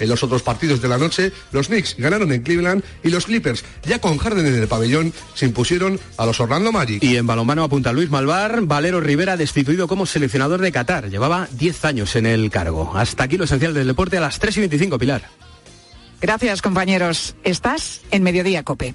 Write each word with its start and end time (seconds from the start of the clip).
En 0.00 0.08
los 0.08 0.22
otros 0.22 0.42
partidos 0.42 0.82
de 0.82 0.88
la 0.88 0.98
noche, 0.98 1.32
los 1.52 1.68
Knicks 1.68 1.96
ganaron 1.98 2.32
en 2.32 2.42
Cleveland 2.42 2.82
y 3.04 3.10
los 3.10 3.26
Clippers, 3.26 3.64
ya 3.84 4.00
con 4.00 4.18
Harden 4.18 4.46
en 4.46 4.54
el 4.54 4.66
pabellón, 4.66 5.12
se 5.34 5.46
impusieron 5.46 6.00
a 6.16 6.26
los 6.26 6.40
Orlando 6.40 6.72
Magic. 6.72 7.02
Y 7.02 7.16
en 7.16 7.26
balonmano 7.26 7.62
apunta 7.62 7.92
Luis 7.92 8.10
Malvar, 8.10 8.62
Valero 8.62 9.00
Rivera 9.00 9.36
destituido 9.36 9.86
como 9.86 10.06
seleccionador 10.06 10.60
de 10.60 10.72
Qatar. 10.72 11.10
Llevaba 11.10 11.48
10 11.52 11.84
años 11.84 12.16
en 12.16 12.26
el 12.26 12.50
cargo. 12.50 12.92
Hasta 12.94 13.24
aquí 13.24 13.36
lo 13.36 13.44
esencial 13.44 13.74
del 13.74 13.86
deporte 13.86 14.16
a 14.16 14.20
las 14.20 14.38
3 14.38 14.56
y 14.56 14.60
25, 14.60 14.98
Pilar. 14.98 15.22
Gracias, 16.20 16.60
compañeros. 16.60 17.34
Estás 17.44 18.02
en 18.10 18.22
Mediodía 18.22 18.62
Cope. 18.62 18.94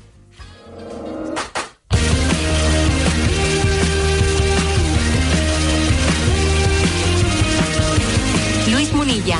Luis 8.72 8.94
Munilla. 8.94 9.40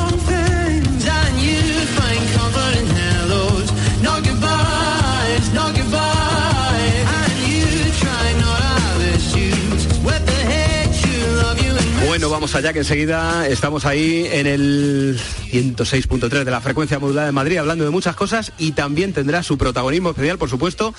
Bueno, 12.11 12.29
vamos 12.29 12.55
allá 12.55 12.73
que 12.73 12.79
enseguida 12.79 13.47
estamos 13.47 13.85
ahí 13.85 14.27
en 14.29 14.45
el 14.45 15.17
106.3 15.17 16.43
de 16.43 16.51
la 16.51 16.59
frecuencia 16.59 16.99
modulada 16.99 17.27
de 17.27 17.31
Madrid 17.31 17.55
hablando 17.55 17.85
de 17.85 17.89
muchas 17.89 18.17
cosas 18.17 18.51
y 18.57 18.73
también 18.73 19.13
tendrá 19.13 19.43
su 19.43 19.57
protagonismo 19.57 20.09
especial, 20.09 20.37
por 20.37 20.49
supuesto, 20.49 20.93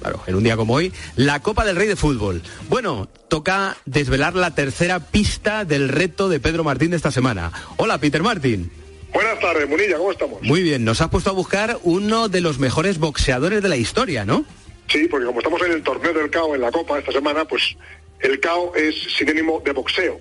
claro, 0.00 0.20
en 0.26 0.34
un 0.34 0.42
día 0.42 0.56
como 0.56 0.74
hoy, 0.74 0.92
la 1.14 1.40
Copa 1.40 1.64
del 1.64 1.76
Rey 1.76 1.86
de 1.86 1.94
Fútbol. 1.94 2.42
Bueno, 2.68 3.08
toca 3.28 3.76
desvelar 3.84 4.34
la 4.34 4.56
tercera 4.56 4.98
pista 4.98 5.64
del 5.64 5.88
reto 5.88 6.28
de 6.28 6.40
Pedro 6.40 6.64
Martín 6.64 6.90
de 6.90 6.96
esta 6.96 7.12
semana. 7.12 7.52
Hola, 7.76 7.98
Peter 7.98 8.24
Martín. 8.24 8.68
Buenas 9.14 9.38
tardes, 9.38 9.68
Munilla, 9.68 9.98
¿cómo 9.98 10.10
estamos? 10.10 10.42
Muy 10.42 10.62
bien, 10.62 10.84
nos 10.84 11.00
has 11.00 11.10
puesto 11.10 11.30
a 11.30 11.32
buscar 11.32 11.78
uno 11.84 12.28
de 12.28 12.40
los 12.40 12.58
mejores 12.58 12.98
boxeadores 12.98 13.62
de 13.62 13.68
la 13.68 13.76
historia, 13.76 14.24
¿no? 14.24 14.44
Sí, 14.88 15.06
porque 15.08 15.26
como 15.26 15.38
estamos 15.38 15.62
en 15.62 15.70
el 15.70 15.84
torneo 15.84 16.12
del 16.12 16.28
CAO 16.28 16.56
en 16.56 16.62
la 16.62 16.72
Copa 16.72 16.98
esta 16.98 17.12
semana, 17.12 17.44
pues 17.44 17.76
el 18.18 18.40
CAO 18.40 18.74
es 18.74 18.96
sinónimo 19.16 19.62
de 19.64 19.70
boxeo 19.70 20.18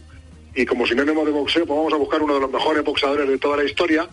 y 0.56 0.66
como 0.66 0.88
sinónimo 0.88 1.26
de 1.26 1.32
boxeo, 1.32 1.66
pues 1.66 1.78
vamos 1.78 1.94
a 1.94 1.98
buscar 1.98 2.22
uno 2.22 2.36
de 2.36 2.40
los 2.40 2.52
mejores 2.52 2.84
boxeadores 2.84 3.28
de 3.28 3.38
toda 3.38 3.58
la 3.58 3.66
historia. 3.66 4.08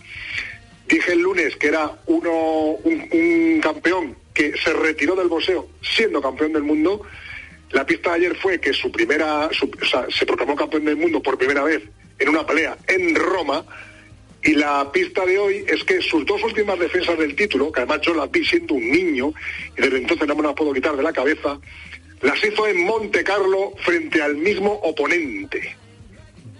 Dije 0.89 1.12
el 1.12 1.21
lunes 1.21 1.57
que 1.57 1.69
era 1.69 1.93
uno, 2.07 2.79
un, 2.83 3.61
campeón 3.62 4.17
que 4.35 4.53
se 4.57 4.73
retiró 4.73 5.15
del 5.15 5.29
boxeo 5.29 5.69
siendo 5.81 6.20
campeón 6.20 6.53
del 6.53 6.65
mundo. 6.65 7.03
La 7.70 7.87
pista 7.87 8.11
de 8.11 8.17
ayer 8.17 8.37
fue 8.37 8.61
que 8.61 8.73
su 8.73 8.91
primera, 8.91 9.48
se 10.09 10.27
proclamó 10.27 10.57
campeón 10.57 10.85
del 10.85 10.97
mundo 10.97 11.23
por 11.23 11.39
primera 11.39 11.63
vez 11.63 11.83
en 12.19 12.29
una 12.29 12.45
pelea 12.45 12.77
en 12.89 13.15
Roma. 13.15 13.65
Y 14.43 14.55
la 14.55 14.91
pista 14.91 15.25
de 15.25 15.39
hoy 15.39 15.65
es 15.69 15.85
que 15.85 16.03
sus 16.03 16.27
dos 16.27 16.43
últimas 16.43 16.77
defensas 16.77 17.17
del 17.17 17.37
título, 17.37 17.70
que 17.70 17.81
además 17.81 18.01
yo 18.03 18.13
las 18.13 18.29
vi 18.29 18.45
siendo 18.45 18.75
un 18.75 18.91
niño, 18.91 19.33
y 19.79 19.81
desde 19.81 19.98
entonces 19.98 20.27
no 20.27 20.35
me 20.35 20.43
las 20.43 20.55
puedo 20.55 20.73
quitar 20.73 20.97
de 20.97 21.03
la 21.05 21.13
cabeza, 21.13 21.61
las 22.23 22.45
hizo 22.45 22.67
en 22.67 22.85
Monte 22.85 23.23
Carlo 23.23 23.73
frente 23.85 24.20
al 24.20 24.35
mismo 24.35 24.73
oponente. 24.73 25.77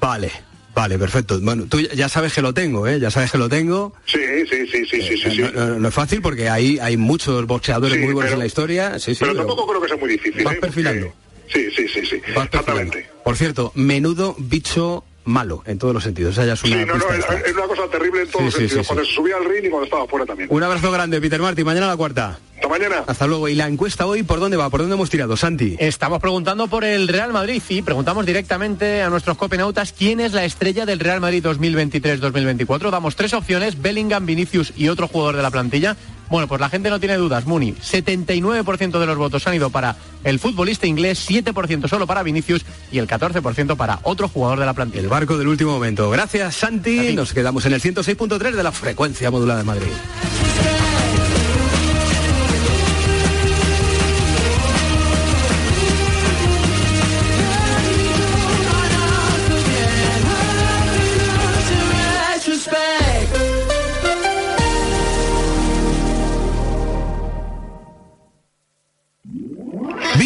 Vale, 0.03 0.33
vale, 0.75 0.99
perfecto. 0.99 1.39
Bueno, 1.41 1.67
tú 1.69 1.81
ya 1.81 2.09
sabes 2.09 2.35
que 2.35 2.43
lo 2.43 2.53
tengo, 2.53 2.89
¿eh? 2.89 2.99
Ya 2.99 3.11
sabes 3.13 3.31
que 3.31 3.39
lo 3.39 3.49
tengo. 3.49 3.95
Sí, 4.05 4.19
sí, 4.51 4.67
sí, 4.67 4.85
sí, 4.85 5.01
sí, 5.01 5.17
sí, 5.17 5.43
eh, 5.43 5.77
No, 5.79 5.89
es 5.89 5.95
fácil 5.95 6.21
porque 6.21 6.49
hay, 6.49 6.81
hay 6.81 6.97
muchos 6.97 7.47
boxeadores 7.47 7.99
muy 8.01 8.13
buenos 8.13 8.33
en 8.33 8.41
la 8.41 8.47
historia. 8.47 8.99
Sí, 8.99 9.15
sí, 9.15 9.21
pero, 9.21 9.37
tampoco 9.37 9.67
creo 9.69 9.81
que 9.81 9.89
sea 9.89 9.97
muy 9.97 10.11
difícil. 10.11 10.43
Vas 10.43 10.57
¿eh? 10.57 10.61
perfilando. 10.61 11.13
Sí, 11.47 11.71
sí, 11.71 11.87
sí, 11.87 12.05
sí. 12.05 12.17
Exactamente. 12.27 13.09
Por 13.25 13.37
cierto, 13.37 13.71
menudo 13.77 14.35
bicho 14.39 15.05
malo 15.25 15.63
en 15.67 15.79
todos 15.79 15.95
los 15.95 16.03
sentidos. 16.03 16.37
O 16.37 16.43
sea, 16.43 16.53
es 16.53 16.65
una 16.65 16.81
sí, 16.81 16.85
no, 16.85 16.97
no, 16.97 17.13
es, 17.13 17.55
una 17.55 17.67
cosa 17.69 17.89
terrible 17.89 18.23
en 18.23 18.29
todos 18.29 18.47
los 18.47 18.55
sentidos. 18.55 18.87
cuando 18.89 19.05
se 19.05 19.13
subía 19.13 19.37
al 19.37 19.45
ring 19.45 19.67
y 19.67 19.69
cuando 19.69 19.85
estaba 19.85 20.09
fuera 20.09 20.27
también. 20.27 20.49
Un 20.51 20.63
abrazo 20.65 20.91
grande, 20.91 21.21
Peter 21.21 21.41
Martin. 21.41 21.65
Mañana 21.65 21.87
a 21.87 21.91
la 21.91 21.97
cuarta. 21.97 22.41
Hasta 22.73 22.89
mañana. 22.89 23.05
Hasta 23.07 23.27
luego. 23.27 23.49
¿Y 23.49 23.55
la 23.55 23.67
encuesta 23.67 24.07
hoy 24.07 24.23
por 24.23 24.41
dónde 24.41 24.57
va? 24.57 24.71
¿Por 24.71 24.81
dónde 24.81 24.95
hemos 24.95 25.11
tirado, 25.11 25.37
Santi? 25.37 25.77
Estamos 25.79 26.21
preguntando 26.21 26.69
por 26.69 26.85
el 26.85 27.07
Real 27.09 27.33
Madrid 27.33 27.63
y 27.69 27.83
preguntamos 27.83 28.25
directamente 28.25 29.03
a 29.03 29.11
nuestros 29.11 29.37
copenautas 29.37 29.93
quién 29.93 30.21
es 30.21 30.33
la 30.33 30.45
estrella 30.45 30.87
del 30.87 30.99
Real 30.99 31.21
Madrid 31.21 31.45
2023-2024. 31.45 32.91
Damos 32.91 33.17
tres 33.17 33.35
opciones, 33.35 33.81
Bellingham, 33.81 34.25
Vinicius 34.25 34.73
y 34.77 34.89
otro 34.89 35.07
jugador 35.07 35.37
de 35.37 35.43
la 35.43 35.51
plantilla. 35.51 35.97
Bueno, 36.31 36.49
pues 36.49 36.63
la 36.63 36.71
gente 36.71 36.89
no 36.89 36.99
tiene 36.99 37.17
dudas, 37.17 37.45
Muni. 37.45 37.75
79% 37.75 38.99
de 38.99 39.07
los 39.07 39.19
votos 39.19 39.47
han 39.47 39.55
ido 39.55 39.69
para 39.69 39.97
el 40.25 40.39
futbolista 40.39 40.87
inglés, 40.87 41.29
7% 41.29 41.89
solo 41.89 42.07
para 42.07 42.23
Vinicius 42.23 42.65
y 42.91 42.99
el 42.99 43.07
14% 43.07 43.77
para 43.77 44.01
otro 44.05 44.29
jugador 44.29 44.59
de 44.59 44.65
la 44.65 44.73
plantilla. 44.73 45.03
El 45.03 45.09
barco 45.09 45.37
del 45.37 45.49
último 45.49 45.73
momento. 45.73 46.09
Gracias, 46.09 46.57
Santi. 46.57 47.13
Nos 47.13 47.35
quedamos 47.35 47.67
en 47.67 47.75
el 47.75 47.83
106.3 47.83 48.53
de 48.53 48.63
la 48.63 48.73
frecuencia 48.73 49.31
modulada 49.31 49.59
de 49.59 49.65
Madrid. 49.67 49.93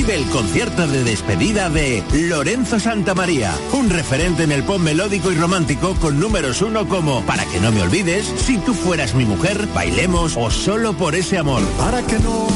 Vive 0.07 0.19
el 0.19 0.27
concierto 0.27 0.87
de 0.87 1.03
despedida 1.03 1.69
de 1.69 2.01
Lorenzo 2.13 2.79
Santamaría, 2.79 3.53
un 3.73 3.91
referente 3.91 4.45
en 4.45 4.53
el 4.53 4.63
pop 4.63 4.79
melódico 4.79 5.33
y 5.33 5.35
romántico 5.35 5.97
con 5.97 6.21
números 6.21 6.63
uno 6.63 6.87
como 6.89 7.27
Para 7.27 7.45
que 7.47 7.59
no 7.59 7.73
me 7.73 7.83
olvides, 7.83 8.25
Si 8.37 8.57
tú 8.59 8.73
fueras 8.73 9.17
mi 9.17 9.25
mujer, 9.25 9.67
Bailemos 9.75 10.37
o 10.37 10.49
Solo 10.49 10.93
por 10.93 11.17
ese 11.17 11.39
amor. 11.39 11.61
Para 11.77 12.03
que 12.03 12.21
no 12.21 12.47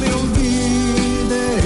me 0.00 0.10
olvides. 0.14 1.64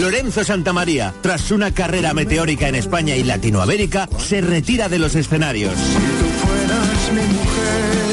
Lorenzo 0.00 0.42
Santamaría, 0.42 1.12
tras 1.20 1.50
una 1.50 1.72
carrera 1.72 2.14
meteórica 2.14 2.66
en 2.66 2.76
España 2.76 3.16
y 3.16 3.24
Latinoamérica, 3.24 4.08
se 4.18 4.40
retira 4.40 4.88
de 4.88 5.00
los 5.00 5.16
escenarios. 5.16 5.74
Si 5.74 5.92
tú 5.92 6.46
fueras 6.46 7.12
mi 7.12 7.34
mujer. 7.34 8.09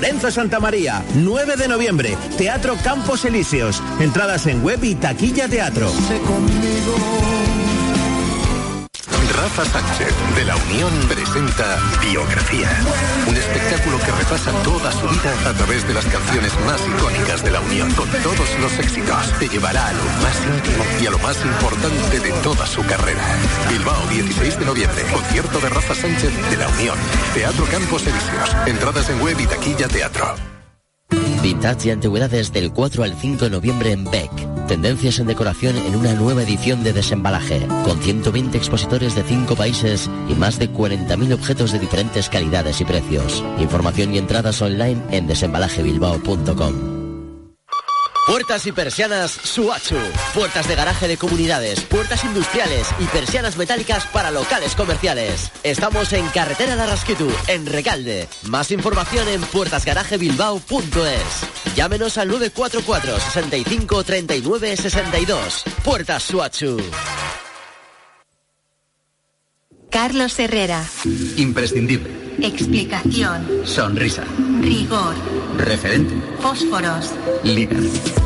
Lorenzo 0.00 0.30
Santamaría, 0.30 1.04
9 1.16 1.56
de 1.56 1.68
noviembre, 1.68 2.16
Teatro 2.38 2.74
Campos 2.82 3.26
Elíseos. 3.26 3.82
Entradas 4.00 4.46
en 4.46 4.62
web 4.62 4.82
y 4.82 4.94
taquilla 4.94 5.46
teatro. 5.46 5.92
Rafa 9.40 9.64
Sánchez 9.64 10.14
de 10.36 10.44
la 10.44 10.54
Unión 10.54 10.92
presenta 11.08 11.78
Biografía, 12.02 12.68
un 13.26 13.34
espectáculo 13.34 13.98
que 13.98 14.12
repasa 14.12 14.52
toda 14.62 14.92
su 14.92 15.08
vida 15.08 15.32
a 15.48 15.54
través 15.54 15.88
de 15.88 15.94
las 15.94 16.04
canciones 16.04 16.52
más 16.66 16.78
icónicas 16.86 17.42
de 17.42 17.50
la 17.50 17.60
Unión, 17.60 17.90
con 17.94 18.06
todos 18.22 18.58
los 18.60 18.78
éxitos. 18.78 19.32
Te 19.38 19.48
llevará 19.48 19.86
a 19.86 19.92
lo 19.94 20.04
más 20.20 20.36
íntimo 20.44 20.84
y 21.02 21.06
a 21.06 21.10
lo 21.10 21.18
más 21.20 21.42
importante 21.42 22.20
de 22.20 22.32
toda 22.42 22.66
su 22.66 22.84
carrera. 22.84 23.22
Bilbao, 23.70 24.06
16 24.08 24.58
de 24.58 24.66
noviembre, 24.66 25.04
concierto 25.10 25.58
de 25.58 25.68
Rafa 25.70 25.94
Sánchez 25.94 26.50
de 26.50 26.56
la 26.58 26.68
Unión, 26.68 26.98
Teatro 27.32 27.64
Campos 27.64 28.06
Elíseos. 28.06 28.54
Entradas 28.66 29.08
en 29.08 29.22
web 29.22 29.40
y 29.40 29.46
taquilla 29.46 29.88
teatro. 29.88 30.34
Vintage 31.42 31.88
y 31.88 31.92
antigüedades 31.92 32.52
del 32.52 32.72
4 32.72 33.04
al 33.04 33.18
5 33.18 33.44
de 33.44 33.50
noviembre 33.50 33.92
en 33.92 34.04
Beck. 34.04 34.59
Tendencias 34.70 35.18
en 35.18 35.26
decoración 35.26 35.76
en 35.76 35.96
una 35.96 36.14
nueva 36.14 36.44
edición 36.44 36.84
de 36.84 36.92
Desembalaje, 36.92 37.66
con 37.84 38.00
120 38.00 38.56
expositores 38.56 39.16
de 39.16 39.24
5 39.24 39.56
países 39.56 40.08
y 40.28 40.34
más 40.34 40.60
de 40.60 40.70
40.000 40.70 41.34
objetos 41.34 41.72
de 41.72 41.80
diferentes 41.80 42.28
calidades 42.28 42.80
y 42.80 42.84
precios. 42.84 43.42
Información 43.58 44.14
y 44.14 44.18
entradas 44.18 44.62
online 44.62 45.02
en 45.10 45.26
desembalajebilbao.com. 45.26 46.99
Puertas 48.30 48.64
y 48.64 48.70
persianas 48.70 49.32
Suachu. 49.32 49.96
Puertas 50.34 50.68
de 50.68 50.76
garaje 50.76 51.08
de 51.08 51.16
comunidades, 51.16 51.80
puertas 51.80 52.24
industriales 52.24 52.86
y 53.00 53.04
persianas 53.06 53.56
metálicas 53.56 54.06
para 54.06 54.30
locales 54.30 54.76
comerciales. 54.76 55.50
Estamos 55.64 56.12
en 56.12 56.24
Carretera 56.28 56.76
de 56.76 56.82
Arrasquitu, 56.82 57.28
en 57.48 57.66
Recalde. 57.66 58.28
Más 58.44 58.70
información 58.70 59.26
en 59.26 59.40
puertasgarajebilbao.es. 59.40 61.74
Llámenos 61.74 62.18
al 62.18 62.28
944 62.28 63.18
65 63.18 64.04
39 64.04 64.76
62. 64.76 65.64
Puertas 65.82 66.22
Suachu. 66.22 66.80
Carlos 69.90 70.38
Herrera. 70.38 70.84
Imprescindible. 71.36 72.20
Explicación. 72.42 73.46
Sonrisa. 73.64 74.24
Rigor. 74.60 75.14
Referente. 75.58 76.14
Fósforos. 76.40 77.12
Líder. 77.42 78.19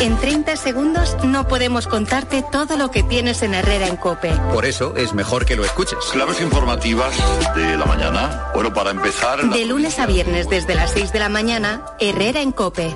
En 0.00 0.18
30 0.18 0.56
segundos 0.56 1.16
no 1.24 1.48
podemos 1.48 1.86
contarte 1.86 2.44
todo 2.52 2.76
lo 2.76 2.90
que 2.90 3.02
tienes 3.02 3.42
en 3.42 3.54
Herrera 3.54 3.86
en 3.86 3.96
Cope. 3.96 4.30
Por 4.52 4.66
eso 4.66 4.94
es 4.96 5.14
mejor 5.14 5.46
que 5.46 5.56
lo 5.56 5.64
escuches. 5.64 5.98
Claves 6.12 6.40
informativas 6.40 7.14
de 7.54 7.76
la 7.76 7.86
mañana. 7.86 8.50
Bueno, 8.54 8.72
para 8.74 8.90
empezar. 8.90 9.42
De 9.48 9.64
lunes 9.64 9.98
a 9.98 10.06
viernes 10.06 10.48
desde 10.50 10.74
las 10.74 10.90
6 10.92 11.12
de 11.12 11.18
la 11.18 11.28
mañana, 11.28 11.86
Herrera 12.00 12.42
en 12.42 12.52
Cope. 12.52 12.94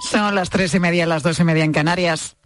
Son 0.00 0.34
las 0.34 0.50
tres 0.50 0.74
y 0.74 0.80
media, 0.80 1.06
las 1.06 1.22
dos 1.22 1.38
y 1.38 1.44
media 1.44 1.64
en 1.64 1.72
Canarias. 1.72 2.36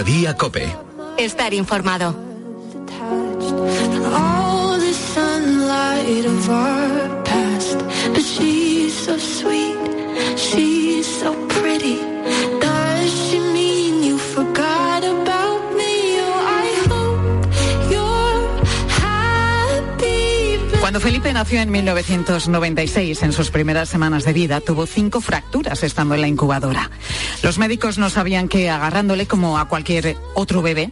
Mediodía 0.00 0.34
Cope. 0.34 0.66
Estar 1.18 1.52
informado. 1.52 2.14
She's 10.36 11.06
so 11.20 11.39
Cuando 20.90 21.06
Felipe 21.06 21.32
nació 21.32 21.60
en 21.60 21.70
1996, 21.70 23.22
en 23.22 23.32
sus 23.32 23.52
primeras 23.52 23.88
semanas 23.88 24.24
de 24.24 24.32
vida, 24.32 24.60
tuvo 24.60 24.86
cinco 24.86 25.20
fracturas 25.20 25.84
estando 25.84 26.16
en 26.16 26.20
la 26.20 26.26
incubadora. 26.26 26.90
Los 27.44 27.58
médicos 27.58 27.96
no 27.96 28.10
sabían 28.10 28.48
que 28.48 28.68
agarrándole 28.68 29.28
como 29.28 29.60
a 29.60 29.68
cualquier 29.68 30.16
otro 30.34 30.62
bebé, 30.62 30.90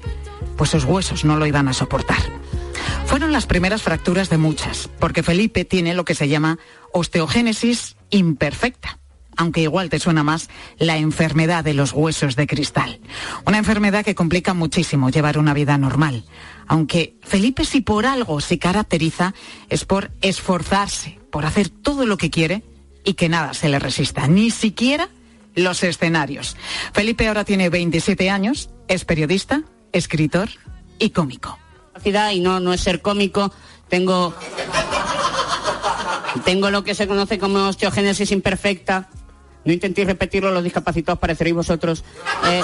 pues 0.57 0.71
sus 0.71 0.85
huesos 0.85 1.25
no 1.25 1.37
lo 1.37 1.47
iban 1.47 1.67
a 1.67 1.73
soportar. 1.73 2.21
Fueron 3.07 3.33
las 3.33 3.47
primeras 3.47 3.83
fracturas 3.83 4.31
de 4.31 4.39
muchas, 4.39 4.89
porque 5.01 5.25
Felipe 5.25 5.65
tiene 5.65 5.95
lo 5.95 6.05
que 6.05 6.15
se 6.15 6.29
llama 6.29 6.61
osteogénesis 6.93 7.97
imperfecta 8.11 9.01
aunque 9.39 9.63
igual 9.63 9.89
te 9.89 10.01
suena 10.01 10.23
más 10.23 10.51
la 10.79 10.99
enfermedad 10.99 11.65
de 11.65 11.73
los 11.73 11.93
huesos 11.93 12.37
de 12.37 12.47
cristal. 12.47 13.01
Una 13.47 13.57
enfermedad 13.57 14.05
que 14.05 14.17
complica 14.17 14.53
muchísimo 14.53 15.11
llevar 15.11 15.39
una 15.39 15.55
vida 15.55 15.79
normal. 15.79 16.25
Aunque 16.67 17.17
Felipe 17.23 17.65
si 17.65 17.81
por 17.81 18.05
algo 18.05 18.41
se 18.41 18.59
caracteriza 18.59 19.35
es 19.71 19.85
por 19.85 20.11
esforzarse, 20.21 21.19
por 21.31 21.47
hacer 21.47 21.69
todo 21.69 22.05
lo 22.05 22.19
que 22.19 22.31
quiere 22.31 22.65
y 23.05 23.15
que 23.15 23.29
nada 23.29 23.55
se 23.55 23.69
le 23.69 23.79
resista, 23.79 24.27
ni 24.27 24.51
siquiera 24.51 25.09
los 25.55 25.85
escenarios. 25.85 26.57
Felipe 26.93 27.29
ahora 27.29 27.45
tiene 27.45 27.71
27 27.71 28.31
años, 28.31 28.71
es 28.89 29.05
periodista, 29.05 29.63
escritor 29.93 30.49
y 30.99 31.11
cómico. 31.11 31.59
y 32.05 32.41
no, 32.41 32.59
no 32.59 32.73
es 32.73 32.81
ser 32.81 33.03
cómico. 33.03 33.53
Tengo, 33.89 34.35
tengo 36.45 36.71
lo 36.71 36.83
que 36.83 36.97
se 36.97 37.07
conoce 37.07 37.39
como 37.39 37.69
osteogénesis 37.69 38.33
imperfecta. 38.33 39.09
No 39.69 39.75
intentéis 39.75 40.07
repetirlo, 40.07 40.51
los 40.51 40.65
discapacitados 40.65 41.19
pareceréis 41.19 41.55
vosotros. 41.55 42.03
Eh, 42.47 42.63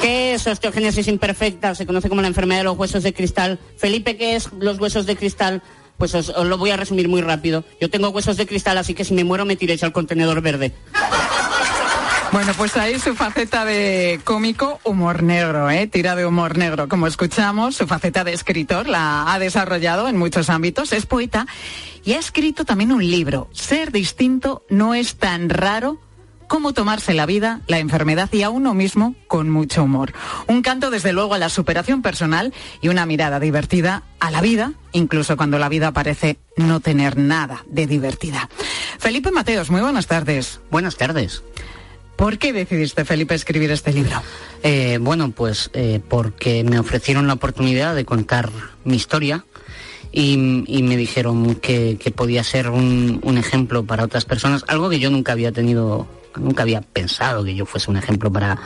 ¿Qué 0.00 0.34
es 0.34 0.46
osteogénesis 0.46 1.08
imperfecta? 1.08 1.74
Se 1.74 1.84
conoce 1.84 2.08
como 2.08 2.22
la 2.22 2.28
enfermedad 2.28 2.60
de 2.60 2.64
los 2.64 2.78
huesos 2.78 3.02
de 3.02 3.12
cristal. 3.12 3.58
Felipe, 3.76 4.16
¿qué 4.16 4.36
es 4.36 4.48
los 4.52 4.78
huesos 4.78 5.04
de 5.04 5.16
cristal? 5.16 5.64
Pues 5.96 6.14
os, 6.14 6.28
os 6.28 6.46
lo 6.46 6.56
voy 6.56 6.70
a 6.70 6.76
resumir 6.76 7.08
muy 7.08 7.22
rápido. 7.22 7.64
Yo 7.80 7.90
tengo 7.90 8.10
huesos 8.10 8.36
de 8.36 8.46
cristal, 8.46 8.78
así 8.78 8.94
que 8.94 9.04
si 9.04 9.14
me 9.14 9.24
muero 9.24 9.46
me 9.46 9.56
tiréis 9.56 9.82
al 9.82 9.92
contenedor 9.92 10.40
verde. 10.40 10.72
Bueno, 12.30 12.52
pues 12.56 12.76
ahí 12.76 13.00
su 13.00 13.16
faceta 13.16 13.64
de 13.64 14.20
cómico, 14.22 14.78
humor 14.84 15.24
negro, 15.24 15.68
¿eh? 15.70 15.88
tira 15.88 16.14
de 16.14 16.24
humor 16.24 16.56
negro, 16.56 16.86
como 16.86 17.08
escuchamos, 17.08 17.74
su 17.74 17.88
faceta 17.88 18.22
de 18.22 18.32
escritor 18.32 18.86
la 18.86 19.32
ha 19.32 19.40
desarrollado 19.40 20.06
en 20.06 20.18
muchos 20.18 20.50
ámbitos, 20.50 20.92
es 20.92 21.06
poeta 21.06 21.46
y 22.04 22.12
ha 22.12 22.18
escrito 22.18 22.64
también 22.64 22.92
un 22.92 23.00
libro, 23.00 23.48
Ser 23.52 23.90
distinto 23.92 24.62
no 24.68 24.94
es 24.94 25.16
tan 25.16 25.48
raro 25.48 25.98
cómo 26.48 26.72
tomarse 26.72 27.14
la 27.14 27.26
vida, 27.26 27.60
la 27.68 27.78
enfermedad 27.78 28.28
y 28.32 28.42
a 28.42 28.50
uno 28.50 28.74
mismo 28.74 29.14
con 29.28 29.50
mucho 29.50 29.84
humor. 29.84 30.12
Un 30.48 30.62
canto 30.62 30.90
desde 30.90 31.12
luego 31.12 31.34
a 31.34 31.38
la 31.38 31.50
superación 31.50 32.02
personal 32.02 32.52
y 32.80 32.88
una 32.88 33.06
mirada 33.06 33.38
divertida 33.38 34.02
a 34.18 34.30
la 34.30 34.40
vida, 34.40 34.72
incluso 34.92 35.36
cuando 35.36 35.58
la 35.58 35.68
vida 35.68 35.92
parece 35.92 36.38
no 36.56 36.80
tener 36.80 37.16
nada 37.16 37.64
de 37.68 37.86
divertida. 37.86 38.48
Felipe 38.98 39.30
Mateos, 39.30 39.70
muy 39.70 39.80
buenas 39.80 40.06
tardes. 40.06 40.60
Buenas 40.70 40.96
tardes. 40.96 41.42
¿Por 42.16 42.38
qué 42.38 42.52
decidiste, 42.52 43.04
Felipe, 43.04 43.36
escribir 43.36 43.70
este 43.70 43.92
libro? 43.92 44.20
Eh, 44.64 44.98
bueno, 45.00 45.30
pues 45.30 45.70
eh, 45.72 46.00
porque 46.08 46.64
me 46.64 46.80
ofrecieron 46.80 47.28
la 47.28 47.34
oportunidad 47.34 47.94
de 47.94 48.04
contar 48.04 48.50
mi 48.84 48.96
historia 48.96 49.44
y, 50.10 50.64
y 50.66 50.82
me 50.82 50.96
dijeron 50.96 51.54
que, 51.54 51.96
que 52.00 52.10
podía 52.10 52.42
ser 52.42 52.70
un, 52.70 53.20
un 53.22 53.38
ejemplo 53.38 53.84
para 53.84 54.02
otras 54.02 54.24
personas, 54.24 54.64
algo 54.66 54.90
que 54.90 54.98
yo 54.98 55.10
nunca 55.10 55.30
había 55.30 55.52
tenido 55.52 56.08
nunca 56.38 56.62
había 56.62 56.80
pensado 56.80 57.44
que 57.44 57.54
yo 57.54 57.66
fuese 57.66 57.90
un 57.90 57.96
ejemplo 57.96 58.32
para, 58.32 58.58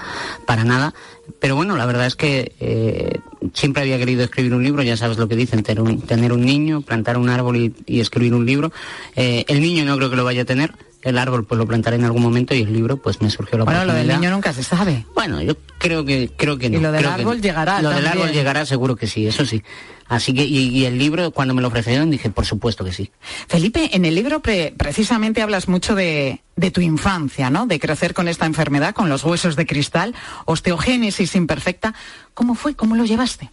para 0.46 0.64
nada. 0.64 0.94
Pero 1.38 1.56
bueno, 1.56 1.76
la 1.76 1.86
verdad 1.86 2.06
es 2.06 2.16
que 2.16 2.52
eh, 2.60 3.19
siempre 3.54 3.82
había 3.82 3.98
querido 3.98 4.24
escribir 4.24 4.54
un 4.54 4.62
libro, 4.64 4.82
ya 4.82 4.96
sabes 4.96 5.19
lo 5.19 5.28
que 5.28 5.36
dicen, 5.36 5.62
tener 5.62 5.80
un, 5.82 6.00
tener 6.02 6.32
un 6.32 6.44
niño, 6.44 6.80
plantar 6.82 7.16
un 7.16 7.28
árbol 7.28 7.56
y, 7.56 7.74
y 7.86 8.00
escribir 8.00 8.34
un 8.34 8.44
libro. 8.46 8.72
Eh, 9.16 9.44
el 9.48 9.60
niño 9.60 9.84
no 9.84 9.96
creo 9.96 10.10
que 10.10 10.16
lo 10.16 10.24
vaya 10.24 10.42
a 10.42 10.44
tener, 10.44 10.72
el 11.02 11.19
árbol 11.19 11.44
pues 11.44 11.58
lo 11.58 11.66
plantaré 11.66 11.96
en 11.96 12.04
algún 12.04 12.22
momento 12.22 12.54
y 12.54 12.62
el 12.62 12.72
libro 12.72 12.96
pues 12.96 13.20
me 13.20 13.30
surgió 13.30 13.58
la 13.58 13.64
Bueno, 13.64 13.84
lo 13.84 13.92
del 13.94 14.08
niño 14.08 14.30
nunca 14.30 14.52
se 14.52 14.62
sabe. 14.62 15.04
Bueno, 15.14 15.42
yo 15.42 15.56
creo 15.78 16.04
que 16.04 16.30
creo 16.36 16.58
que 16.58 16.70
no. 16.70 16.78
Y 16.78 16.80
lo 16.82 16.92
del 16.92 17.00
creo 17.02 17.12
árbol 17.12 17.36
no. 17.38 17.42
llegará 17.42 17.80
Lo 17.82 17.88
del 17.90 18.04
también. 18.04 18.22
árbol 18.24 18.32
llegará 18.34 18.66
seguro 18.66 18.94
que 18.96 19.06
sí, 19.06 19.26
eso 19.26 19.44
sí. 19.44 19.62
Así 20.08 20.34
que 20.34 20.44
y, 20.44 20.69
y 20.69 20.84
el 20.84 20.98
libro 20.98 21.30
cuando 21.30 21.54
me 21.54 21.62
lo 21.62 21.69
ofrecieron 21.69 22.10
dije 22.10 22.28
por 22.30 22.44
supuesto 22.44 22.84
que 22.84 22.92
sí. 22.92 23.10
Felipe, 23.48 23.90
en 23.96 24.04
el 24.04 24.14
libro 24.14 24.40
pre- 24.42 24.74
precisamente 24.76 25.40
hablas 25.40 25.69
mucho 25.69 25.94
de, 25.94 26.42
de 26.56 26.70
tu 26.70 26.81
infancia, 26.81 27.50
¿no? 27.50 27.66
De 27.66 27.81
crecer 27.81 28.14
con 28.14 28.28
esta 28.28 28.46
enfermedad, 28.46 28.94
con 28.94 29.08
los 29.08 29.25
huesos 29.25 29.56
de 29.56 29.66
cristal, 29.66 30.14
osteogénesis 30.44 31.34
imperfecta. 31.34 31.94
¿Cómo 32.34 32.54
fue? 32.54 32.75
¿Cómo 32.75 32.94
lo 32.96 33.04
llevaste? 33.04 33.50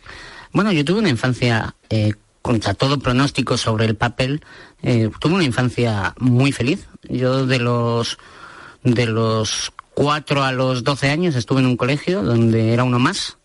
Bueno, 0.51 0.72
yo 0.72 0.84
tuve 0.84 1.00
una 1.00 1.10
infancia 1.10 1.75
eh, 1.90 2.13
contra 2.42 2.74
todo 2.74 3.00
pronóstico 3.00 3.57
sobre 3.57 3.86
el 3.86 3.96
papel. 3.96 4.42
eh, 4.81 5.10
tuve 5.19 5.36
una 5.36 5.44
infancia 5.44 6.13
muy 6.19 6.51
feliz. 6.51 6.88
Yo 7.04 7.46
de 7.46 7.60
los 7.60 8.18
de 8.84 9.06
los 9.06 9.74
4 9.94 10.44
a 10.44 10.52
los 10.54 10.84
12 10.84 11.10
años 11.10 11.36
estuve 11.36 11.60
en 11.60 11.66
un 11.66 11.78
colegio 11.78 12.24
donde 12.24 12.74
era 12.74 12.86
uno 12.86 13.00
más, 13.00 13.38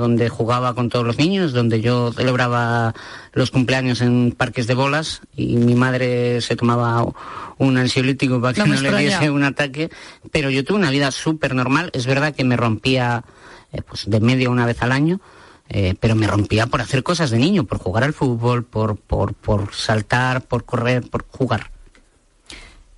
donde 0.00 0.28
jugaba 0.28 0.74
con 0.74 0.88
todos 0.88 1.06
los 1.06 1.18
niños, 1.18 1.52
donde 1.52 1.80
yo 1.80 2.12
celebraba 2.12 2.94
los 3.32 3.50
cumpleaños 3.50 4.00
en 4.00 4.32
parques 4.32 4.66
de 4.66 4.74
bolas 4.74 5.20
y 5.36 5.56
mi 5.56 5.74
madre 5.74 6.40
se 6.40 6.56
tomaba 6.56 7.04
un 7.58 7.76
ansiolítico 7.76 8.40
para 8.40 8.54
que 8.54 8.66
No 8.66 8.80
le 8.80 8.96
diese 8.96 9.30
un 9.30 9.44
ataque, 9.44 9.90
pero 10.32 10.50
yo 10.50 10.64
tuve 10.64 10.78
una 10.78 10.90
vida 10.90 11.10
súper 11.10 11.54
normal. 11.54 11.90
Es 11.92 12.06
verdad 12.06 12.34
que 12.34 12.42
me 12.42 12.56
rompía 12.56 13.22
eh, 13.72 13.82
pues 13.82 14.08
de 14.10 14.18
media 14.20 14.50
una 14.50 14.66
vez 14.66 14.82
al 14.82 14.90
año, 14.90 15.20
eh, 15.68 15.94
pero 16.00 16.16
me 16.16 16.26
rompía 16.26 16.66
por 16.66 16.80
hacer 16.80 17.02
cosas 17.02 17.30
de 17.30 17.38
niño, 17.38 17.64
por 17.64 17.78
jugar 17.78 18.02
al 18.02 18.14
fútbol, 18.14 18.64
por, 18.64 18.96
por, 18.96 19.34
por 19.34 19.72
saltar, 19.74 20.42
por 20.42 20.64
correr, 20.64 21.08
por 21.08 21.26
jugar. 21.28 21.70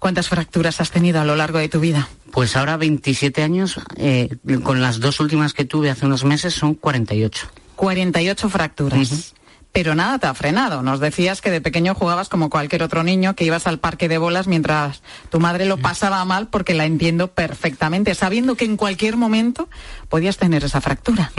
¿Cuántas 0.02 0.28
fracturas 0.28 0.80
has 0.80 0.90
tenido 0.90 1.21
a 1.21 1.25
lo 1.25 1.37
largo 1.37 1.59
de 1.59 1.68
tu 1.68 1.78
vida? 1.78 2.09
Pues 2.32 2.56
ahora 2.56 2.76
27 2.76 3.40
años, 3.44 3.80
eh, 3.97 4.30
con 4.64 4.80
las 4.80 4.99
dos 4.99 5.21
últimas 5.21 5.52
que 5.52 5.64
tuve 5.64 5.90
hace 5.90 6.06
unos 6.06 6.25
meses 6.25 6.54
son 6.54 6.75
48. 6.75 7.47
48 7.76 8.49
fracturas. 8.49 9.32
Pero 9.72 9.94
nada 9.94 10.18
te 10.18 10.26
ha 10.26 10.34
frenado. 10.34 10.82
Nos 10.82 11.00
decías 11.00 11.40
que 11.40 11.50
de 11.50 11.62
pequeño 11.62 11.94
jugabas 11.94 12.28
como 12.28 12.50
cualquier 12.50 12.82
otro 12.82 13.02
niño, 13.02 13.34
que 13.34 13.44
ibas 13.44 13.66
al 13.66 13.78
parque 13.78 14.06
de 14.06 14.18
bolas 14.18 14.46
mientras 14.46 15.02
tu 15.30 15.40
madre 15.40 15.64
lo 15.64 15.78
pasaba 15.78 16.22
mal, 16.26 16.48
porque 16.48 16.74
la 16.74 16.84
entiendo 16.84 17.28
perfectamente, 17.28 18.14
sabiendo 18.14 18.54
que 18.54 18.66
en 18.66 18.76
cualquier 18.76 19.16
momento 19.16 19.70
podías 20.10 20.36
tener 20.36 20.62
esa 20.62 20.82
fractura. 20.82 21.32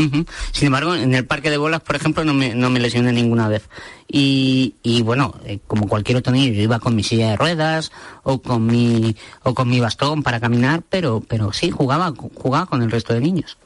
Sin 0.51 0.65
embargo, 0.65 0.95
en 0.95 1.13
el 1.13 1.27
parque 1.27 1.51
de 1.51 1.57
bolas, 1.57 1.81
por 1.81 1.95
ejemplo, 1.95 2.23
no 2.25 2.33
me, 2.33 2.55
no 2.55 2.71
me 2.71 2.79
lesioné 2.79 3.13
ninguna 3.13 3.47
vez. 3.47 3.69
Y, 4.07 4.75
y 4.81 5.03
bueno, 5.03 5.35
eh, 5.45 5.59
como 5.67 5.87
cualquier 5.87 6.17
otro 6.17 6.33
niño, 6.33 6.53
yo 6.53 6.61
iba 6.63 6.79
con 6.79 6.95
mi 6.95 7.03
silla 7.03 7.29
de 7.29 7.37
ruedas 7.37 7.91
o 8.23 8.41
con 8.41 8.65
mi, 8.65 9.15
o 9.43 9.53
con 9.53 9.69
mi 9.69 9.79
bastón 9.79 10.23
para 10.23 10.39
caminar, 10.39 10.81
pero, 10.89 11.21
pero 11.27 11.53
sí, 11.53 11.69
jugaba, 11.69 12.13
jugaba 12.33 12.65
con 12.65 12.81
el 12.81 12.89
resto 12.89 13.13
de 13.13 13.21
niños. 13.21 13.57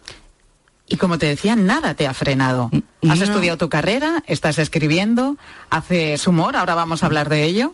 Y 0.88 0.98
como 0.98 1.18
te 1.18 1.26
decía, 1.26 1.56
nada 1.56 1.94
te 1.96 2.08
ha 2.08 2.14
frenado. 2.14 2.70
Has 3.08 3.20
no. 3.20 3.26
estudiado 3.26 3.58
tu 3.58 3.70
carrera, 3.70 4.24
estás 4.28 4.58
escribiendo, 4.60 5.38
haces 5.70 6.26
humor, 6.28 6.56
ahora 6.56 6.76
vamos 6.76 7.04
a 7.04 7.06
hablar 7.06 7.30
de 7.30 7.44
ello. 7.44 7.74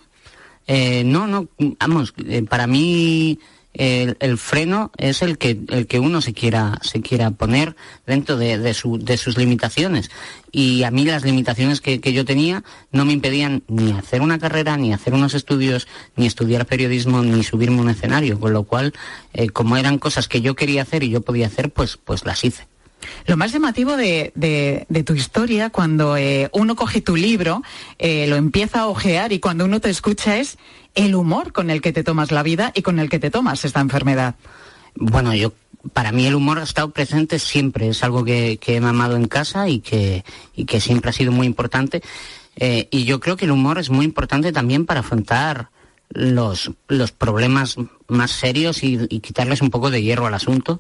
Eh, 0.68 1.04
no, 1.06 1.28
no, 1.28 1.48
vamos, 1.80 2.14
eh, 2.26 2.44
para 2.44 2.68
mí 2.68 3.40
el, 3.74 4.16
el 4.20 4.38
freno 4.38 4.92
es 4.98 5.22
el 5.22 5.38
que 5.38 5.60
el 5.70 5.88
que 5.88 6.00
uno 6.00 6.22
se 6.22 6.32
quiera 6.34 6.78
se 6.84 7.02
quiera 7.02 7.32
poner 7.32 7.76
dentro 8.06 8.38
de, 8.38 8.58
de, 8.60 8.74
su- 8.76 9.00
de 9.00 9.18
sus 9.18 9.36
limitaciones 9.38 10.12
y 10.52 10.84
a 10.84 10.92
mí 10.92 11.06
las 11.06 11.26
limitaciones 11.26 11.82
que, 11.82 12.00
que 12.00 12.14
yo 12.14 12.24
tenía 12.24 12.64
no 12.92 13.04
me 13.04 13.14
impedían 13.14 13.64
ni 13.68 13.92
hacer 13.94 14.22
una 14.22 14.38
carrera 14.40 14.78
ni 14.78 14.94
hacer 14.94 15.14
unos 15.16 15.34
estudios 15.34 15.88
ni 16.16 16.28
estudiar 16.28 16.66
periodismo 16.68 17.24
ni 17.24 17.44
subirme 17.44 17.80
a 17.80 17.82
un 17.82 17.90
escenario 17.90 18.40
con 18.40 18.54
lo 18.54 18.64
cual 18.64 18.94
eh, 19.34 19.50
como 19.50 19.76
eran 19.76 19.98
cosas 19.98 20.28
que 20.28 20.42
yo 20.42 20.56
quería 20.56 20.84
hacer 20.84 21.04
y 21.04 21.10
yo 21.10 21.22
podía 21.22 21.48
hacer 21.48 21.72
pues 21.72 21.98
pues 21.98 22.26
las 22.26 22.44
hice 22.44 22.68
Lo 23.26 23.38
más 23.38 23.52
llamativo 23.52 23.98
de, 23.98 24.32
de- 24.36 25.04
tu 25.04 25.14
historia, 25.14 25.70
cuando 25.70 26.16
eh, 26.18 26.50
uno 26.54 26.76
coge 26.76 27.02
tu 27.02 27.16
libro, 27.16 27.62
eh, 28.00 28.26
lo 28.28 28.36
empieza 28.36 28.82
a 28.82 28.88
ojear 28.88 29.34
y 29.34 29.40
cuando 29.40 29.66
uno 29.66 29.82
te 29.82 29.90
escucha 29.90 30.38
es 30.38 30.58
el 30.96 31.16
humor 31.16 31.52
con 31.52 31.70
el 31.70 31.82
que 31.82 31.92
te 31.92 32.04
tomas 32.04 32.32
la 32.32 32.44
vida 32.44 32.72
y 32.74 32.82
con 32.82 33.00
el 33.00 33.10
que 33.10 33.20
te 33.20 33.32
tomas 33.32 33.66
esta 33.66 33.82
enfermedad. 33.82 34.36
Bueno, 34.96 35.34
yo 35.34 35.54
para 35.92 36.12
mí 36.12 36.26
el 36.26 36.36
humor 36.36 36.60
ha 36.60 36.64
estado 36.64 36.92
presente 36.92 37.40
siempre, 37.40 37.90
es 37.90 38.04
algo 38.04 38.24
que, 38.24 38.60
he 38.66 38.80
mamado 38.80 39.18
en 39.18 39.28
casa 39.28 39.68
y 39.68 39.80
que, 39.80 40.24
y 40.56 40.66
que 40.66 40.80
siempre 40.80 41.10
ha 41.10 41.14
sido 41.14 41.32
muy 41.32 41.48
importante. 41.48 42.02
Eh, 42.56 42.88
y 42.92 43.04
yo 43.04 43.20
creo 43.20 43.36
que 43.36 43.46
el 43.46 43.52
humor 43.52 43.80
es 43.80 43.90
muy 43.90 44.06
importante 44.06 44.52
también 44.52 44.86
para 44.86 45.02
afrontar 45.02 45.70
los, 46.10 46.72
los 46.88 47.12
problemas 47.12 47.76
más 48.08 48.32
serios 48.32 48.84
y, 48.84 49.08
quitarles 49.20 49.62
un 49.62 49.72
poco 49.72 49.90
de 49.90 50.04
hierro 50.04 50.28
al 50.28 50.34
asunto. 50.36 50.80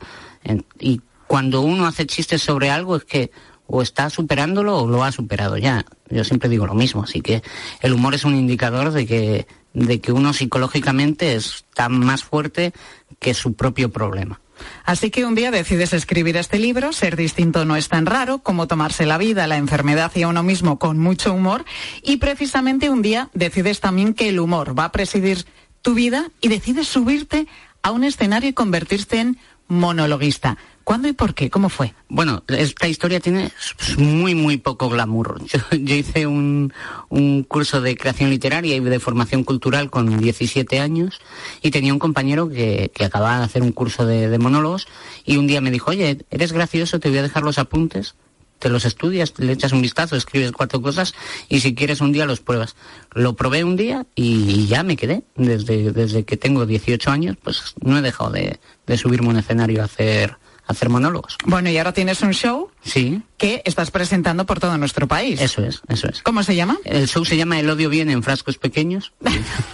Y 0.80 1.02
cuando 1.34 1.62
uno 1.62 1.88
hace 1.88 2.06
chistes 2.06 2.44
sobre 2.44 2.70
algo 2.70 2.96
es 2.96 3.06
que 3.06 3.32
o 3.66 3.82
está 3.82 4.12
superándolo 4.12 4.78
o 4.78 4.88
lo 4.88 5.04
ha 5.04 5.12
superado 5.12 5.58
ya. 5.58 5.84
Yo 6.12 6.24
siempre 6.24 6.48
digo 6.48 6.68
lo 6.68 6.76
mismo, 6.76 7.02
así 7.02 7.22
que 7.22 7.42
el 7.82 7.94
humor 7.94 8.14
es 8.14 8.24
un 8.24 8.36
indicador 8.36 8.92
de 8.92 9.08
que, 9.08 9.48
de 9.74 10.00
que 10.00 10.12
uno 10.12 10.34
psicológicamente 10.34 11.34
está 11.34 11.90
más 11.90 12.24
fuerte 12.24 12.72
que 13.18 13.34
su 13.34 13.56
propio 13.56 13.92
problema. 13.92 14.42
Así 14.86 15.10
que 15.10 15.26
un 15.26 15.34
día 15.34 15.50
decides 15.50 15.94
escribir 15.94 16.38
este 16.38 16.60
libro, 16.60 16.94
Ser 16.94 17.16
distinto 17.16 17.66
no 17.66 17.78
es 17.78 17.90
tan 17.90 18.06
raro, 18.06 18.38
cómo 18.38 18.68
tomarse 18.68 19.08
la 19.08 19.18
vida, 19.18 19.48
la 19.48 19.58
enfermedad 19.58 20.12
y 20.14 20.22
a 20.22 20.28
uno 20.28 20.44
mismo 20.44 20.78
con 20.78 21.00
mucho 21.00 21.34
humor. 21.34 21.66
Y 22.04 22.18
precisamente 22.18 22.92
un 22.92 23.02
día 23.02 23.32
decides 23.34 23.80
también 23.80 24.14
que 24.14 24.30
el 24.30 24.40
humor 24.40 24.78
va 24.78 24.86
a 24.86 24.92
presidir 24.92 25.48
tu 25.82 25.96
vida 25.96 26.30
y 26.42 26.50
decides 26.50 26.88
subirte 26.88 27.48
a 27.82 27.92
un 27.92 28.04
escenario 28.04 28.50
y 28.50 28.54
convertirte 28.54 29.20
en 29.20 29.40
monologuista. 29.74 30.58
¿Cuándo 30.84 31.08
y 31.08 31.14
por 31.14 31.34
qué? 31.34 31.50
¿Cómo 31.50 31.70
fue? 31.70 31.94
Bueno, 32.10 32.44
esta 32.48 32.88
historia 32.88 33.22
tiene 33.22 33.52
muy, 33.98 34.36
muy 34.36 34.58
poco 34.58 34.90
glamour. 34.90 35.42
Yo, 35.72 35.96
hice 35.96 36.28
un, 36.28 36.74
un 37.10 37.44
curso 37.44 37.82
de 37.82 37.96
creación 37.96 38.30
literaria 38.30 38.76
y 38.76 38.80
de 38.82 39.00
formación 39.00 39.44
cultural 39.44 39.90
con 39.90 40.20
17 40.20 40.80
años 40.80 41.22
y 41.62 41.72
tenía 41.72 41.94
un 41.94 42.00
compañero 42.00 42.50
que, 42.50 42.92
que 42.94 43.06
acababa 43.06 43.40
de 43.40 43.46
hacer 43.46 43.62
un 43.62 43.72
curso 43.72 44.06
de, 44.06 44.28
de 44.28 44.40
monólogos 44.40 44.88
y 45.26 45.38
un 45.38 45.48
día 45.48 45.62
me 45.62 45.72
dijo, 45.72 45.92
oye, 45.92 46.20
eres 46.30 46.52
gracioso, 46.52 47.00
te 47.00 47.10
voy 47.10 47.20
a 47.20 47.24
dejar 47.24 47.44
los 47.44 47.58
apuntes, 47.58 48.16
te 48.64 48.70
los 48.70 48.86
estudias, 48.86 49.34
le 49.40 49.52
echas 49.52 49.74
un 49.74 49.82
vistazo, 49.82 50.16
escribes 50.16 50.54
cuatro 50.54 50.82
cosas 50.82 51.14
y 51.50 51.60
si 51.60 51.76
quieres 51.76 52.00
un 52.00 52.14
día 52.14 52.26
los 52.26 52.40
pruebas. 52.40 52.76
Lo 53.14 53.36
probé 53.36 53.66
un 53.66 53.76
día 53.76 54.06
y 54.16 54.68
ya 54.68 54.84
me 54.84 54.96
quedé. 54.96 55.24
Desde, 55.36 55.92
desde 55.92 56.24
que 56.24 56.38
tengo 56.38 56.66
18 56.66 57.12
años, 57.12 57.36
pues 57.44 57.76
no 57.82 57.98
he 57.98 58.02
dejado 58.02 58.30
de, 58.32 58.60
de 58.88 58.98
subirme 58.98 59.28
a 59.28 59.32
un 59.32 59.38
escenario 59.40 59.82
a 59.82 59.86
hacer, 59.86 60.38
a 60.66 60.72
hacer 60.72 60.88
monólogos. 60.88 61.38
Bueno, 61.46 61.70
y 61.70 61.78
ahora 61.78 61.92
tienes 61.94 62.22
un 62.22 62.34
show 62.34 62.70
Sí. 62.86 63.22
que 63.38 63.62
estás 63.66 63.92
presentando 63.92 64.46
por 64.46 64.60
todo 64.62 64.78
nuestro 64.78 65.08
país. 65.08 65.42
Eso 65.42 65.62
es, 65.64 65.82
eso 65.90 66.08
es. 66.08 66.22
¿Cómo 66.24 66.42
se 66.44 66.56
llama? 66.56 66.78
El 66.86 67.08
show 67.10 67.26
se 67.26 67.36
llama 67.36 67.60
El 67.60 67.70
odio 67.70 67.90
viene 67.90 68.14
en 68.14 68.24
frascos 68.24 68.58
pequeños, 68.58 69.12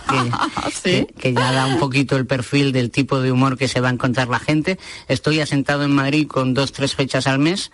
que, 0.10 0.31
que- 0.84 1.08
que 1.19 1.34
ya 1.34 1.51
da 1.51 1.65
un 1.67 1.77
poquito 1.79 2.15
el 2.17 2.25
perfil 2.25 2.72
del 2.72 2.89
tipo 2.91 3.19
de 3.22 3.31
humor 3.31 3.58
que 3.58 3.67
se 3.67 3.81
va 3.81 3.89
a 3.89 3.91
encontrar 3.91 4.27
la 4.29 4.39
gente. 4.39 4.79
Estoy 5.08 5.39
asentado 5.41 5.84
en 5.84 5.91
Madrid 5.91 6.27
con 6.27 6.53
dos, 6.53 6.72
tres 6.72 6.96
fechas 6.96 7.27
al 7.27 7.39
mes. 7.39 7.72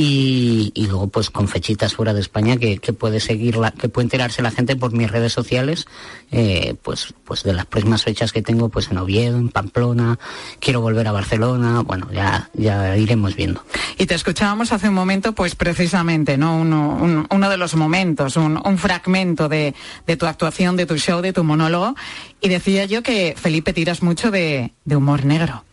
Y, 0.00 0.72
luego 0.76 1.08
pues 1.08 1.28
con 1.28 1.48
fechitas 1.48 1.92
fuera 1.92 2.14
de 2.14 2.20
España 2.20 2.56
que, 2.56 2.78
puede 2.92 3.18
seguirla, 3.18 3.72
que 3.72 3.88
puede 3.88 4.04
enterarse 4.04 4.42
la 4.42 4.52
gente 4.52 4.76
por 4.76 4.92
mis 4.92 5.10
redes 5.10 5.32
sociales, 5.32 5.86
eh, 6.30 6.76
pues, 6.82 7.12
pues 7.24 7.42
de 7.42 7.52
las 7.52 7.66
próximas 7.66 8.04
fechas 8.04 8.32
que 8.32 8.40
tengo 8.40 8.68
pues 8.68 8.92
en 8.92 8.98
Oviedo, 8.98 9.36
en 9.36 9.48
Pamplona, 9.48 10.16
quiero 10.60 10.80
volver 10.82 11.08
a 11.08 11.12
Barcelona, 11.12 11.80
bueno, 11.80 12.06
ya, 12.12 12.48
ya 12.54 12.96
iremos 12.96 13.34
viendo. 13.34 13.64
Y 13.98 14.06
te 14.06 14.14
escuchábamos 14.14 14.70
hace 14.70 14.88
un 14.88 14.94
momento, 14.94 15.32
pues 15.32 15.56
precisamente, 15.56 16.38
¿no? 16.38 16.56
Uno, 16.58 16.96
un- 17.00 17.26
uno 17.28 17.50
de 17.50 17.56
los 17.56 17.74
momentos, 17.74 18.36
un, 18.36 18.60
un 18.64 18.78
fragmento 18.78 19.48
de, 19.48 19.74
de 20.06 20.16
tu 20.16 20.26
actuación, 20.26 20.76
de 20.76 20.86
tu 20.86 20.96
show, 20.96 21.20
de 21.20 21.32
tu 21.32 21.42
monólogo. 21.42 21.96
Y 22.40 22.48
decía 22.48 22.84
yo 22.84 23.02
que 23.02 23.34
Felipe 23.36 23.72
tiras 23.72 24.00
mucho 24.04 24.30
de, 24.30 24.72
de 24.84 24.94
humor 24.94 25.24
negro. 25.24 25.64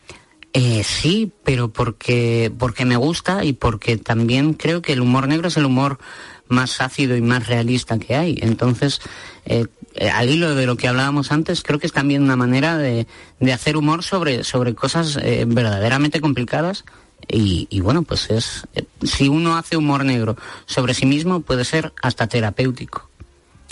Eh, 0.57 0.85
sí, 0.85 1.33
pero 1.43 1.67
porque, 1.67 2.49
porque 2.57 2.85
me 2.85 2.95
gusta 2.95 3.43
y 3.43 3.51
porque 3.51 3.97
también 3.97 4.53
creo 4.53 4.81
que 4.81 4.93
el 4.93 5.01
humor 5.01 5.27
negro 5.27 5.49
es 5.49 5.57
el 5.57 5.65
humor 5.65 5.99
más 6.47 6.79
ácido 6.79 7.17
y 7.17 7.21
más 7.21 7.47
realista 7.47 7.99
que 7.99 8.15
hay. 8.15 8.39
Entonces, 8.41 9.01
eh, 9.45 9.65
al 10.13 10.29
hilo 10.29 10.55
de 10.55 10.65
lo 10.65 10.77
que 10.77 10.87
hablábamos 10.87 11.33
antes, 11.33 11.61
creo 11.61 11.77
que 11.77 11.87
es 11.87 11.91
también 11.91 12.23
una 12.23 12.37
manera 12.37 12.77
de, 12.77 13.05
de 13.41 13.51
hacer 13.51 13.75
humor 13.75 14.01
sobre, 14.01 14.45
sobre 14.45 14.75
cosas 14.75 15.17
eh, 15.21 15.43
verdaderamente 15.45 16.21
complicadas. 16.21 16.85
Y, 17.27 17.67
y 17.69 17.81
bueno, 17.81 18.03
pues 18.03 18.29
es, 18.29 18.65
eh, 18.75 18.85
si 19.03 19.27
uno 19.27 19.57
hace 19.57 19.75
humor 19.75 20.05
negro 20.05 20.37
sobre 20.67 20.93
sí 20.93 21.05
mismo, 21.05 21.41
puede 21.41 21.65
ser 21.65 21.91
hasta 22.01 22.27
terapéutico. 22.27 23.09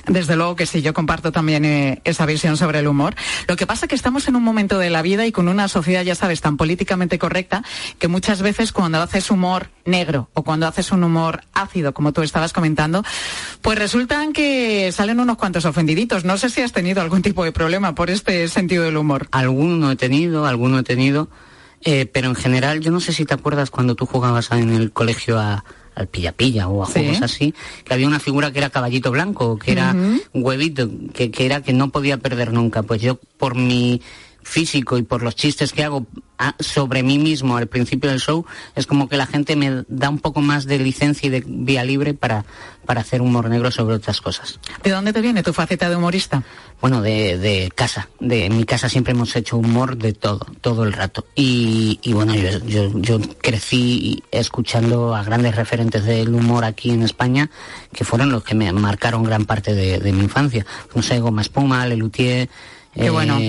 Desde 0.05 0.35
luego 0.35 0.57
que 0.57 0.65
sí, 0.65 0.81
yo 0.81 0.93
comparto 0.93 1.31
también 1.31 1.63
eh, 1.63 2.01
esa 2.03 2.25
visión 2.25 2.57
sobre 2.57 2.79
el 2.79 2.87
humor. 2.87 3.15
Lo 3.47 3.55
que 3.55 3.65
pasa 3.65 3.85
es 3.85 3.89
que 3.89 3.95
estamos 3.95 4.27
en 4.27 4.35
un 4.35 4.43
momento 4.43 4.77
de 4.77 4.89
la 4.89 5.01
vida 5.01 5.25
y 5.25 5.31
con 5.31 5.47
una 5.47 5.69
sociedad, 5.69 6.03
ya 6.03 6.15
sabes, 6.15 6.41
tan 6.41 6.57
políticamente 6.57 7.17
correcta, 7.17 7.63
que 7.99 8.09
muchas 8.09 8.41
veces 8.41 8.73
cuando 8.73 9.01
haces 9.01 9.31
humor 9.31 9.69
negro 9.85 10.29
o 10.33 10.43
cuando 10.43 10.67
haces 10.67 10.91
un 10.91 11.05
humor 11.05 11.41
ácido, 11.53 11.93
como 11.93 12.11
tú 12.11 12.21
estabas 12.21 12.51
comentando, 12.51 13.03
pues 13.61 13.79
resultan 13.79 14.33
que 14.33 14.91
salen 14.91 15.21
unos 15.21 15.37
cuantos 15.37 15.63
ofendiditos. 15.63 16.25
No 16.25 16.37
sé 16.37 16.49
si 16.49 16.61
has 16.61 16.73
tenido 16.73 17.01
algún 17.01 17.21
tipo 17.21 17.45
de 17.45 17.53
problema 17.53 17.95
por 17.95 18.09
este 18.09 18.49
sentido 18.49 18.83
del 18.83 18.97
humor. 18.97 19.29
Alguno 19.31 19.89
he 19.89 19.95
tenido, 19.95 20.45
alguno 20.45 20.79
he 20.79 20.83
tenido, 20.83 21.29
eh, 21.81 22.07
pero 22.07 22.27
en 22.27 22.35
general 22.35 22.81
yo 22.81 22.91
no 22.91 22.99
sé 22.99 23.13
si 23.13 23.23
te 23.23 23.33
acuerdas 23.33 23.69
cuando 23.69 23.95
tú 23.95 24.05
jugabas 24.05 24.51
en 24.51 24.69
el 24.69 24.91
colegio 24.91 25.39
a, 25.39 25.63
al 25.95 26.07
pilla-pilla 26.07 26.67
o 26.67 26.83
a 26.83 26.87
Sí. 26.87 26.93
juegos 26.93 27.21
así, 27.21 27.53
que 27.83 27.93
había 27.93 28.07
una 28.07 28.19
figura 28.19 28.51
que 28.51 28.59
era 28.59 28.69
caballito 28.69 29.11
blanco, 29.11 29.57
que 29.57 29.71
era 29.71 29.95
huevito, 30.33 30.89
que, 31.13 31.31
que 31.31 31.45
era 31.45 31.61
que 31.61 31.73
no 31.73 31.89
podía 31.89 32.17
perder 32.17 32.51
nunca. 32.53 32.83
Pues 32.83 33.01
yo 33.01 33.19
por 33.37 33.55
mi 33.55 34.01
físico 34.43 34.97
y 34.97 35.03
por 35.03 35.23
los 35.23 35.35
chistes 35.35 35.73
que 35.73 35.83
hago 35.83 36.05
a- 36.37 36.55
sobre 36.59 37.03
mí 37.03 37.19
mismo 37.19 37.57
al 37.57 37.67
principio 37.67 38.09
del 38.09 38.19
show, 38.19 38.45
es 38.75 38.85
como 38.87 39.07
que 39.07 39.17
la 39.17 39.25
gente 39.27 39.55
me 39.55 39.83
da 39.87 40.09
un 40.09 40.19
poco 40.19 40.41
más 40.41 40.65
de 40.65 40.79
licencia 40.79 41.27
y 41.27 41.29
de 41.29 41.43
vía 41.45 41.83
libre 41.83 42.13
para, 42.13 42.43
para 42.85 43.01
hacer 43.01 43.21
humor 43.21 43.49
negro 43.49 43.71
sobre 43.71 43.95
otras 43.95 44.19
cosas. 44.19 44.59
¿De 44.83 44.89
dónde 44.91 45.13
te 45.13 45.21
viene 45.21 45.43
tu 45.43 45.53
faceta 45.53 45.89
de 45.89 45.95
humorista? 45.95 46.43
Bueno, 46.81 47.01
de, 47.01 47.37
de 47.37 47.71
casa. 47.73 48.09
De 48.19 48.45
en 48.45 48.57
mi 48.57 48.65
casa 48.65 48.89
siempre 48.89 49.13
hemos 49.13 49.33
hecho 49.37 49.57
humor 49.57 49.95
de 49.97 50.11
todo, 50.13 50.45
todo 50.59 50.83
el 50.83 50.91
rato. 50.91 51.25
Y, 51.35 51.99
y 52.01 52.11
bueno, 52.13 52.35
yo, 52.35 52.59
yo, 52.65 52.91
yo 52.99 53.19
crecí 53.41 54.21
escuchando 54.31 55.15
a 55.15 55.23
grandes 55.23 55.55
referentes 55.55 56.03
del 56.03 56.33
humor 56.33 56.65
aquí 56.65 56.89
en 56.89 57.03
España, 57.03 57.49
que 57.93 58.03
fueron 58.03 58.31
los 58.31 58.43
que 58.43 58.55
me 58.55 58.71
marcaron 58.73 59.23
gran 59.23 59.45
parte 59.45 59.73
de, 59.75 59.99
de 59.99 60.11
mi 60.11 60.23
infancia. 60.23 60.65
No 60.93 61.01
sé, 61.01 61.19
Goma 61.19 61.41
Espuma, 61.41 61.85
Lelutier, 61.85 62.49
Qué 62.95 63.09
bueno. 63.09 63.39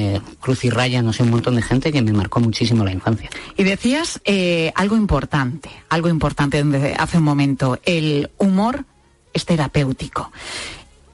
Cruz 0.40 0.64
y 0.64 0.70
Raya, 0.70 1.02
no 1.02 1.12
sé, 1.12 1.22
un 1.22 1.30
montón 1.30 1.56
de 1.56 1.62
gente 1.62 1.92
que 1.92 2.02
me 2.02 2.12
marcó 2.12 2.40
muchísimo 2.40 2.84
la 2.84 2.92
infancia. 2.92 3.28
Y 3.56 3.64
decías 3.64 4.20
eh, 4.24 4.72
algo 4.74 4.96
importante, 4.96 5.70
algo 5.88 6.08
importante 6.08 6.58
donde 6.58 6.94
hace 6.98 7.18
un 7.18 7.24
momento, 7.24 7.78
el 7.84 8.30
humor 8.38 8.84
es 9.32 9.44
terapéutico. 9.44 10.32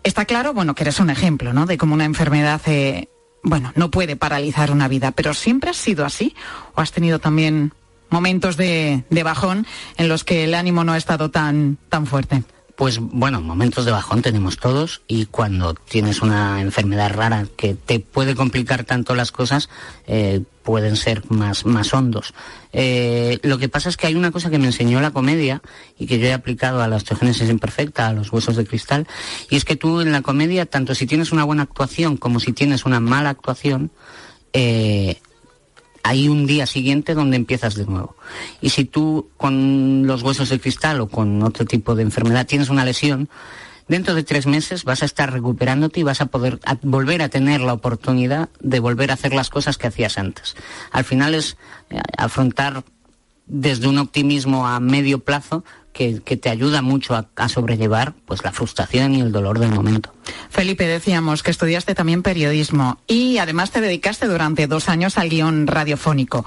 Está 0.03 0.25
claro, 0.25 0.55
bueno, 0.55 0.75
que 0.75 0.85
eres 0.85 1.01
un 1.01 1.11
ejemplo, 1.11 1.53
¿no? 1.53 1.67
De 1.67 1.77
cómo 1.77 1.95
una 1.95 2.05
enfermedad, 2.05 2.61
eh, 2.67 3.09
bueno, 3.43 3.73
no 3.75 3.91
puede 3.91 4.17
paralizar 4.17 4.71
una 4.71 4.89
vida, 4.89 5.11
pero 5.11 5.35
siempre 5.35 5.71
has 5.71 5.77
sido 5.77 6.05
así 6.05 6.35
o 6.75 6.81
has 6.81 6.93
tenido 6.93 7.19
también 7.19 7.73
momentos 8.11 8.57
de, 8.57 9.05
de 9.11 9.23
bajón 9.23 9.67
en 9.97 10.09
los 10.09 10.25
que 10.25 10.45
el 10.45 10.55
ánimo 10.55 10.85
no 10.85 10.93
ha 10.93 10.97
estado 10.97 11.31
tan, 11.31 11.79
tan 11.89 12.07
fuerte. 12.07 12.45
Pues 12.81 12.99
bueno, 12.99 13.43
momentos 13.43 13.85
de 13.85 13.91
bajón 13.91 14.23
tenemos 14.23 14.57
todos 14.57 15.03
y 15.07 15.27
cuando 15.27 15.75
tienes 15.75 16.23
una 16.23 16.63
enfermedad 16.63 17.13
rara 17.13 17.45
que 17.55 17.75
te 17.75 18.01
puede 18.01 18.35
complicar 18.35 18.85
tanto 18.85 19.15
las 19.15 19.33
cosas, 19.33 19.69
eh, 20.07 20.41
pueden 20.63 20.97
ser 20.97 21.31
más, 21.31 21.67
más 21.67 21.93
hondos. 21.93 22.33
Eh, 22.73 23.39
lo 23.43 23.59
que 23.59 23.69
pasa 23.69 23.91
es 23.91 23.99
que 23.99 24.07
hay 24.07 24.15
una 24.15 24.31
cosa 24.31 24.49
que 24.49 24.59
me 24.59 24.65
enseñó 24.65 24.99
la 25.03 25.11
comedia 25.11 25.61
y 25.99 26.07
que 26.07 26.19
yo 26.19 26.29
he 26.29 26.33
aplicado 26.33 26.81
a 26.81 26.89
la 26.89 26.97
osteogénesis 26.97 27.51
imperfecta, 27.51 28.07
a 28.07 28.15
los 28.15 28.33
huesos 28.33 28.57
de 28.57 28.65
cristal, 28.65 29.07
y 29.51 29.57
es 29.57 29.67
que 29.67 29.77
tú 29.77 30.01
en 30.01 30.11
la 30.11 30.23
comedia, 30.23 30.65
tanto 30.65 30.95
si 30.95 31.07
tienes 31.07 31.33
una 31.33 31.45
buena 31.45 31.65
actuación 31.65 32.17
como 32.17 32.41
si 32.41 32.55
tienes 32.55 32.87
una 32.87 32.99
mala 32.99 33.29
actuación, 33.29 33.91
eh, 34.55 35.21
hay 36.02 36.28
un 36.28 36.47
día 36.47 36.66
siguiente 36.66 37.14
donde 37.14 37.37
empiezas 37.37 37.75
de 37.75 37.87
nuevo. 37.87 38.16
Y 38.61 38.71
si 38.71 38.85
tú 38.85 39.28
con 39.37 40.07
los 40.07 40.23
huesos 40.23 40.49
de 40.49 40.61
cristal 40.61 41.00
o 41.00 41.09
con 41.09 41.42
otro 41.42 41.64
tipo 41.64 41.95
de 41.95 42.02
enfermedad 42.02 42.47
tienes 42.47 42.69
una 42.69 42.85
lesión, 42.85 43.28
dentro 43.88 44.14
de 44.14 44.23
tres 44.23 44.47
meses 44.47 44.85
vas 44.85 45.02
a 45.02 45.07
estar 45.07 45.33
recuperándote 45.33 46.00
y 46.00 46.02
vas 46.04 46.21
a 46.21 46.26
poder 46.26 46.61
volver 46.83 47.23
a 47.23 47.28
tener 47.28 47.61
la 47.61 47.73
oportunidad 47.73 48.49
de 48.61 48.80
volver 48.80 49.11
a 49.11 49.14
hacer 49.14 49.35
las 49.35 49.50
cosas 49.50 49.78
que 49.78 49.88
hacías 49.88 50.16
antes. 50.16 50.57
Al 50.92 51.04
final 51.04 51.35
es 51.35 51.57
eh, 51.90 52.00
afrontar 52.16 52.85
desde 53.47 53.88
un 53.88 53.99
optimismo 53.99 54.66
a 54.66 54.78
medio 54.78 55.19
plazo 55.19 55.64
que, 55.93 56.21
que 56.23 56.37
te 56.37 56.49
ayuda 56.49 56.83
mucho 56.83 57.15
a, 57.15 57.29
a 57.37 57.49
sobrellevar 57.49 58.15
pues 58.27 58.45
la 58.45 58.53
frustración 58.53 59.15
y 59.15 59.21
el 59.21 59.33
dolor 59.33 59.59
del 59.59 59.71
momento. 59.71 60.13
Felipe, 60.51 60.87
decíamos 60.87 61.43
que 61.43 61.51
estudiaste 61.51 61.95
también 61.95 62.23
periodismo 62.23 63.01
y 63.07 63.39
además 63.39 63.71
te 63.71 63.81
dedicaste 63.81 64.27
durante 64.27 64.67
dos 64.67 64.89
años 64.89 65.19
al 65.19 65.29
guion 65.29 65.67
radiofónico. 65.67 66.45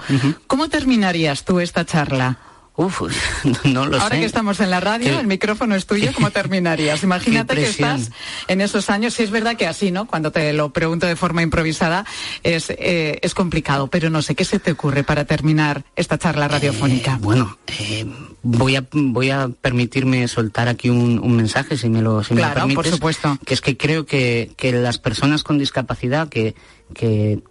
¿Cómo 0.48 0.70
terminarías 0.70 1.46
tú 1.46 1.60
esta 1.60 1.86
charla? 1.86 2.40
Uf, 2.76 3.02
no 3.66 3.86
lo 3.86 3.98
sé. 3.98 4.04
Ahora 4.04 4.16
que 4.18 4.26
estamos 4.26 4.60
en 4.60 4.72
la 4.72 4.80
radio, 4.80 5.20
el 5.20 5.28
micrófono 5.28 5.76
es 5.76 5.86
tuyo, 5.86 6.12
¿cómo 6.14 6.32
terminarías? 6.32 7.04
Imagínate 7.04 7.56
que 7.56 7.66
estás 7.66 8.10
en 8.48 8.62
esos 8.62 8.90
años, 8.90 9.14
si 9.14 9.24
es 9.24 9.32
verdad 9.32 9.56
que 9.56 9.68
así, 9.68 9.92
¿no? 9.92 10.08
Cuando 10.08 10.32
te 10.32 10.52
lo 10.54 10.74
pregunto 10.74 11.06
de 11.06 11.16
forma 11.16 11.44
improvisada, 11.44 12.06
es, 12.42 12.72
eh, 12.72 13.20
es 13.22 13.36
complicado, 13.36 13.88
pero 13.88 14.10
no 14.10 14.22
sé, 14.22 14.34
¿qué 14.34 14.44
se 14.44 14.60
te 14.60 14.72
ocurre 14.72 15.04
para 15.04 15.26
terminar 15.26 15.84
esta 15.96 16.18
charla 16.18 16.48
radiofónica? 16.48 17.14
Eh, 17.14 17.20
bueno, 17.22 17.58
eh, 17.68 18.08
voy, 18.44 18.76
a, 18.76 18.86
voy 18.92 19.30
a 19.32 19.50
permitirme 19.50 20.28
soltar 20.28 20.68
aquí 20.68 20.90
un, 20.90 21.36
mensaje, 21.36 21.78
si 21.78 21.90
me 21.90 22.02
lo, 22.02 22.24
si 22.24 22.36
claro, 22.36 22.68
me 22.68 22.76
por 22.76 22.86
supuesto. 22.86 23.40
Que 23.46 23.54
es 23.54 23.62
que 23.62 23.78
creo 23.78 24.06
que, 24.06 24.52
que 24.56 24.72
las 24.74 25.00
personas 25.00 25.44
con 25.44 25.58
discapacidad, 25.58 26.30
que, 26.30 26.56
que 26.94 27.42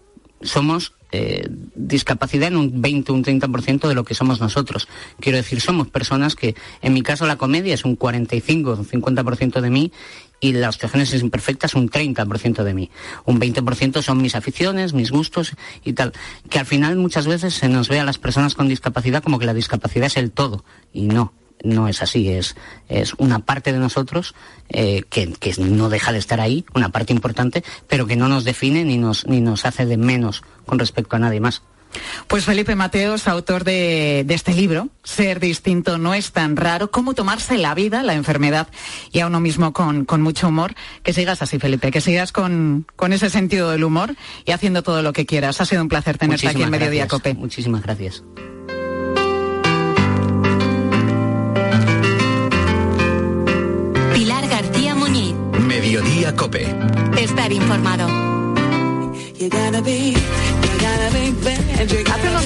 somos 0.42 0.94
eh, 1.10 1.46
discapacidad 1.74 2.48
en 2.48 2.56
un 2.56 2.80
20, 2.80 3.12
un 3.12 3.24
30% 3.24 3.88
de 3.88 3.94
lo 3.94 4.04
que 4.04 4.14
somos 4.14 4.40
nosotros. 4.40 4.88
Quiero 5.20 5.36
decir, 5.38 5.60
somos 5.60 5.88
personas 5.88 6.36
que, 6.36 6.54
en 6.80 6.92
mi 6.92 7.02
caso, 7.02 7.26
la 7.26 7.36
comedia 7.36 7.74
es 7.74 7.84
un 7.84 7.96
45, 7.96 8.72
un 8.72 8.86
50% 8.86 9.60
de 9.60 9.70
mí 9.70 9.92
y 10.42 10.52
las 10.52 10.74
situaciones 10.74 11.14
imperfectas 11.14 11.74
un 11.74 11.88
30% 11.88 12.64
de 12.64 12.74
mí. 12.74 12.90
Un 13.24 13.40
20% 13.40 14.02
son 14.02 14.20
mis 14.20 14.34
aficiones, 14.34 14.92
mis 14.92 15.12
gustos 15.12 15.52
y 15.84 15.92
tal. 15.92 16.12
Que 16.50 16.58
al 16.58 16.66
final 16.66 16.96
muchas 16.96 17.28
veces 17.28 17.54
se 17.54 17.68
nos 17.68 17.88
ve 17.88 18.00
a 18.00 18.04
las 18.04 18.18
personas 18.18 18.54
con 18.56 18.68
discapacidad 18.68 19.22
como 19.22 19.38
que 19.38 19.46
la 19.46 19.54
discapacidad 19.54 20.06
es 20.06 20.16
el 20.16 20.32
todo. 20.32 20.64
Y 20.92 21.06
no 21.06 21.32
no 21.62 21.86
es 21.86 22.02
así, 22.02 22.28
es, 22.28 22.56
es 22.88 23.14
una 23.18 23.38
parte 23.38 23.72
de 23.72 23.78
nosotros 23.78 24.34
eh, 24.68 25.02
que, 25.08 25.32
no 25.58 25.88
deja 25.90 26.10
de 26.10 26.18
estar 26.18 26.40
ahí, 26.40 26.64
una 26.74 26.88
parte 26.88 27.12
importante, 27.12 27.62
pero 27.86 28.06
que 28.06 28.16
no 28.16 28.26
nos 28.26 28.42
define 28.42 28.84
ni 28.84 28.98
nos, 28.98 29.28
ni 29.28 29.40
nos 29.40 29.64
hace 29.64 29.86
de 29.86 29.96
menos 29.96 30.42
con 30.66 30.80
respecto 30.80 31.14
a 31.14 31.20
nadie 31.20 31.38
más. 31.38 31.62
Pues 32.26 32.44
Felipe 32.44 32.74
Mateos, 32.76 33.28
autor 33.28 33.64
de, 33.64 34.24
este 34.28 34.54
libro, 34.54 34.88
Ser 35.02 35.40
distinto 35.40 35.98
no 35.98 36.14
es 36.14 36.32
tan 36.32 36.56
raro, 36.56 36.90
cómo 36.90 37.14
tomarse 37.14 37.58
la 37.58 37.74
vida, 37.74 38.02
la 38.02 38.14
enfermedad 38.14 38.68
y 39.10 39.20
a 39.20 39.26
uno 39.26 39.40
mismo 39.40 39.72
con, 39.72 40.06
mucho 40.20 40.48
humor. 40.48 40.74
Que 41.02 41.12
sigas 41.12 41.42
así, 41.42 41.58
Felipe, 41.58 41.90
que 41.90 42.00
sigas 42.00 42.32
con, 42.32 42.86
ese 43.10 43.30
sentido 43.30 43.70
del 43.70 43.84
humor 43.84 44.14
y 44.44 44.52
haciendo 44.52 44.82
todo 44.82 45.02
lo 45.02 45.12
que 45.12 45.26
quieras. 45.26 45.60
Ha 45.60 45.66
sido 45.66 45.82
un 45.82 45.88
placer 45.88 46.18
tenerte 46.18 46.48
aquí 46.48 46.62
en 46.62 46.70
Mediodía 46.70 47.08
Cope. 47.08 47.34
Muchísimas 47.34 47.82
gracias. 47.82 48.22
Mediodía 55.82 56.36
Cope. 56.36 56.66
Estar 57.16 57.52
informado. 57.52 58.06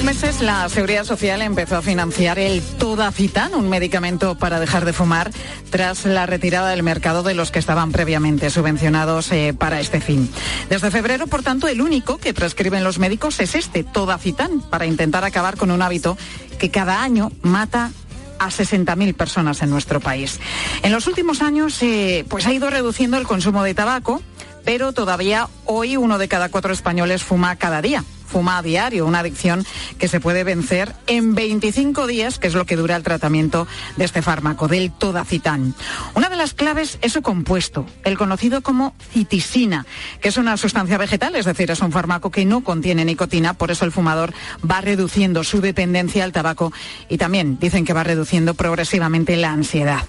Meses 0.07 0.41
la 0.41 0.69
Seguridad 0.69 1.03
Social 1.03 1.43
empezó 1.43 1.77
a 1.77 1.83
financiar 1.83 2.39
el 2.39 2.63
Todacitán, 2.63 3.57
un 3.57 3.69
medicamento 3.69 4.37
para 4.37 4.61
dejar 4.61 4.85
de 4.85 4.93
fumar, 4.93 5.33
tras 5.71 6.05
la 6.05 6.27
retirada 6.27 6.69
del 6.69 6.85
mercado 6.85 7.25
de 7.25 7.35
los 7.35 7.51
que 7.51 7.59
estaban 7.59 7.91
previamente 7.91 8.49
subvencionados 8.51 9.33
eh, 9.33 9.53
para 9.53 9.81
este 9.81 10.01
fin. 10.01 10.31
Desde 10.71 10.93
febrero, 10.93 11.27
por 11.27 11.43
tanto, 11.43 11.67
el 11.67 11.81
único 11.81 12.19
que 12.19 12.35
prescriben 12.35 12.85
los 12.85 13.01
médicos 13.01 13.41
es 13.41 13.57
este, 13.57 13.83
Todacitán, 13.83 14.61
para 14.61 14.87
intentar 14.87 15.25
acabar 15.25 15.57
con 15.57 15.73
un 15.73 15.83
hábito 15.83 16.17
que 16.61 16.71
cada 16.71 17.03
año 17.03 17.33
mata 17.43 17.91
a 18.39 18.47
60.000 18.47 19.13
personas 19.13 19.61
en 19.63 19.71
nuestro 19.71 19.99
país. 19.99 20.39
En 20.85 20.93
los 20.93 21.09
últimos 21.09 21.43
años 21.43 21.83
eh, 21.83 22.25
pues 22.29 22.47
ha 22.47 22.53
ido 22.53 22.71
reduciendo 22.71 23.19
el 23.19 23.27
consumo 23.27 23.65
de 23.65 23.75
tabaco, 23.75 24.23
pero 24.65 24.93
todavía 24.93 25.49
hoy 25.65 25.97
uno 25.97 26.17
de 26.19 26.29
cada 26.29 26.49
cuatro 26.49 26.73
españoles 26.73 27.25
fuma 27.25 27.57
cada 27.57 27.83
día 27.83 28.05
fuma 28.27 28.59
a 28.59 28.63
diario, 28.63 29.07
una 29.07 29.21
adicción 29.21 29.65
que 29.99 30.09
se 30.09 30.21
puede 30.21 30.45
vencer 30.45 30.95
en 31.07 31.35
25 31.35 32.07
días, 32.07 32.39
que 32.39 32.49
es 32.49 32.55
lo 32.55 32.67
que 32.67 32.77
dura 32.77 32.97
el 32.97 33.03
tratamiento 33.03 33.67
de 33.97 34.05
este 34.05 34.23
fármaco, 34.23 34.69
del 34.69 34.93
todacitán. 34.93 35.75
Una 36.15 36.29
de 36.29 36.37
las 36.37 36.55
claves 36.55 36.99
es 37.03 37.13
su 37.13 37.23
compuesto, 37.23 37.87
el 38.05 38.19
conocido 38.19 38.63
como 38.63 38.95
citisina, 39.13 39.87
que 40.21 40.29
es 40.29 40.37
una 40.37 40.57
sustancia 40.57 40.99
vegetal, 40.99 41.37
es 41.37 41.47
decir, 41.47 41.71
es 41.71 41.81
un 41.81 41.93
fármaco 41.93 42.31
que 42.31 42.45
no 42.45 42.63
contiene 42.63 43.05
nicotina, 43.05 43.55
por 43.55 43.71
eso 43.71 43.85
el 43.85 43.93
fumador 43.93 44.33
va 44.69 44.81
reduciendo 44.81 45.45
su 45.45 45.61
dependencia 45.61 46.25
al 46.25 46.33
tabaco 46.33 46.73
y 47.09 47.19
también 47.19 47.59
dicen 47.59 47.85
que 47.85 47.93
va 47.93 48.05
reduciendo 48.05 48.55
progresivamente 48.55 49.37
la 49.37 49.53
ansiedad. 49.53 50.05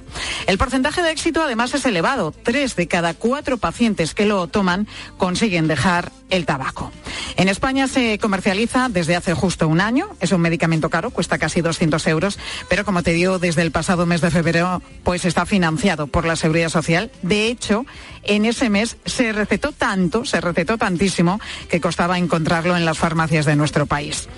El 0.47 0.57
porcentaje 0.57 1.01
de 1.01 1.11
éxito 1.11 1.43
además 1.43 1.73
es 1.73 1.85
elevado. 1.85 2.33
Tres 2.43 2.75
de 2.75 2.87
cada 2.87 3.13
cuatro 3.13 3.57
pacientes 3.57 4.13
que 4.13 4.25
lo 4.25 4.47
toman 4.47 4.87
consiguen 5.17 5.67
dejar 5.67 6.11
el 6.29 6.45
tabaco. 6.45 6.91
En 7.37 7.49
España 7.49 7.87
se 7.87 8.06
comercializa 8.17 8.87
desde 8.89 9.15
hace 9.15 9.33
justo 9.33 9.67
un 9.67 9.81
año. 9.81 10.09
Es 10.21 10.31
un 10.31 10.39
medicamento 10.41 10.89
caro, 10.89 11.11
cuesta 11.11 11.37
casi 11.37 11.61
200 11.61 12.07
euros, 12.07 12.39
pero 12.69 12.85
como 12.85 13.03
te 13.03 13.11
digo, 13.11 13.39
desde 13.39 13.61
el 13.61 13.71
pasado 13.71 14.05
mes 14.05 14.21
de 14.21 14.31
febrero, 14.31 14.81
pues 15.03 15.25
está 15.25 15.45
financiado 15.45 16.07
por 16.07 16.25
la 16.25 16.37
Seguridad 16.37 16.69
Social. 16.69 17.11
De 17.21 17.47
hecho, 17.47 17.85
en 18.23 18.45
ese 18.45 18.69
mes 18.69 18.97
se 19.05 19.33
recetó 19.33 19.71
tanto, 19.71 20.25
se 20.25 20.39
recetó 20.39 20.77
tantísimo, 20.77 21.39
que 21.69 21.81
costaba 21.81 22.17
encontrarlo 22.17 22.77
en 22.77 22.85
las 22.85 22.97
farmacias 22.97 23.45
de 23.45 23.55
nuestro 23.55 23.85
país. 23.85 24.29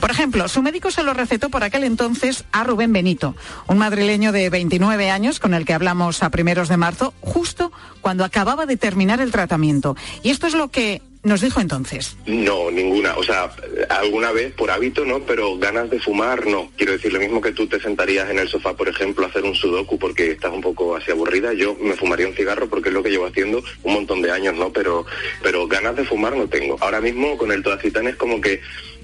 Por 0.00 0.10
ejemplo, 0.10 0.48
su 0.48 0.62
médico 0.62 0.90
se 0.90 1.02
lo 1.02 1.14
recetó 1.14 1.48
por 1.48 1.64
aquel 1.64 1.84
entonces 1.84 2.44
a 2.52 2.64
Rubén 2.64 2.92
Benito, 2.92 3.34
un 3.66 3.78
madrileño 3.78 4.32
de 4.32 4.50
29 4.50 5.10
años 5.10 5.40
con 5.40 5.54
el 5.54 5.64
que 5.64 5.74
hablamos 5.74 6.22
a 6.22 6.30
primeros 6.30 6.68
de 6.68 6.76
marzo, 6.76 7.14
justo 7.20 7.72
cuando 8.00 8.24
acababa 8.24 8.66
de 8.66 8.76
terminar 8.76 9.20
el 9.20 9.32
tratamiento. 9.32 9.96
Y 10.22 10.30
esto 10.30 10.46
es 10.46 10.54
lo 10.54 10.68
que 10.68 11.02
nos 11.26 11.40
dijo 11.40 11.60
entonces? 11.60 12.16
No, 12.26 12.70
ninguna. 12.70 13.16
O 13.16 13.22
sea, 13.22 13.50
alguna 13.88 14.32
vez 14.32 14.52
por 14.52 14.70
hábito, 14.70 15.04
¿no? 15.04 15.20
Pero 15.20 15.58
ganas 15.58 15.90
de 15.90 15.98
fumar, 15.98 16.46
no. 16.46 16.70
Quiero 16.76 16.92
decir, 16.92 17.12
lo 17.12 17.18
mismo 17.18 17.40
que 17.40 17.52
tú 17.52 17.66
te 17.66 17.80
sentarías 17.80 18.30
en 18.30 18.38
el 18.38 18.48
sofá, 18.48 18.74
por 18.74 18.88
ejemplo, 18.88 19.24
a 19.24 19.28
hacer 19.28 19.42
un 19.42 19.54
sudoku 19.54 19.98
porque 19.98 20.30
estás 20.30 20.52
un 20.52 20.60
poco 20.60 20.96
así 20.96 21.10
aburrida, 21.10 21.52
yo 21.52 21.74
me 21.74 21.96
fumaría 21.96 22.28
un 22.28 22.34
cigarro 22.34 22.68
porque 22.68 22.88
es 22.88 22.94
lo 22.94 23.02
que 23.02 23.10
llevo 23.10 23.26
haciendo 23.26 23.62
un 23.82 23.92
montón 23.92 24.22
de 24.22 24.30
años, 24.30 24.54
¿no? 24.54 24.72
Pero, 24.72 25.04
pero 25.42 25.66
ganas 25.66 25.96
de 25.96 26.04
fumar 26.04 26.36
no 26.36 26.48
tengo. 26.48 26.76
Ahora 26.80 27.00
mismo 27.00 27.36
con 27.36 27.50
el 27.50 27.62
todacitán 27.62 28.06
es 28.06 28.16
como 28.16 28.40
que 28.40 28.60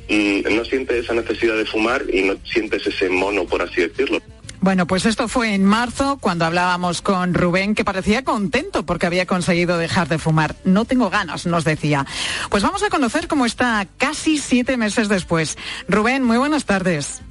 mm, 0.09 0.55
no 0.55 0.65
sientes 0.65 1.05
esa 1.05 1.15
necesidad 1.15 1.57
de 1.57 1.67
fumar 1.67 2.05
y 2.09 2.23
no 2.23 2.37
sientes 2.45 2.87
ese 2.87 3.09
mono, 3.09 3.45
por 3.45 3.63
así 3.63 3.81
decirlo. 3.81 4.21
Bueno, 4.63 4.87
pues 4.87 5.07
esto 5.07 5.27
fue 5.27 5.55
en 5.55 5.65
marzo 5.65 6.19
cuando 6.21 6.45
hablábamos 6.45 7.03
con 7.03 7.35
Rubén, 7.35 7.75
que 7.75 7.85
parecía 7.85 8.23
contento 8.23 8.87
porque 8.87 9.07
había 9.07 9.27
conseguido 9.27 9.77
dejar 9.77 10.07
de 10.07 10.19
fumar. 10.19 10.55
No 10.65 10.85
tengo 10.85 11.11
ganas, 11.11 11.47
nos 11.47 11.65
decía. 11.65 12.07
Pues 12.49 12.63
vamos 12.63 12.85
a 12.85 12.89
conocer 12.89 13.27
cómo 13.27 13.45
está 13.45 13.89
casi 13.99 14.39
siete 14.39 14.77
meses 14.77 15.09
después. 15.09 15.59
Rubén, 15.89 16.23
muy 16.23 16.39
buenas 16.39 16.65
tardes. 16.65 17.23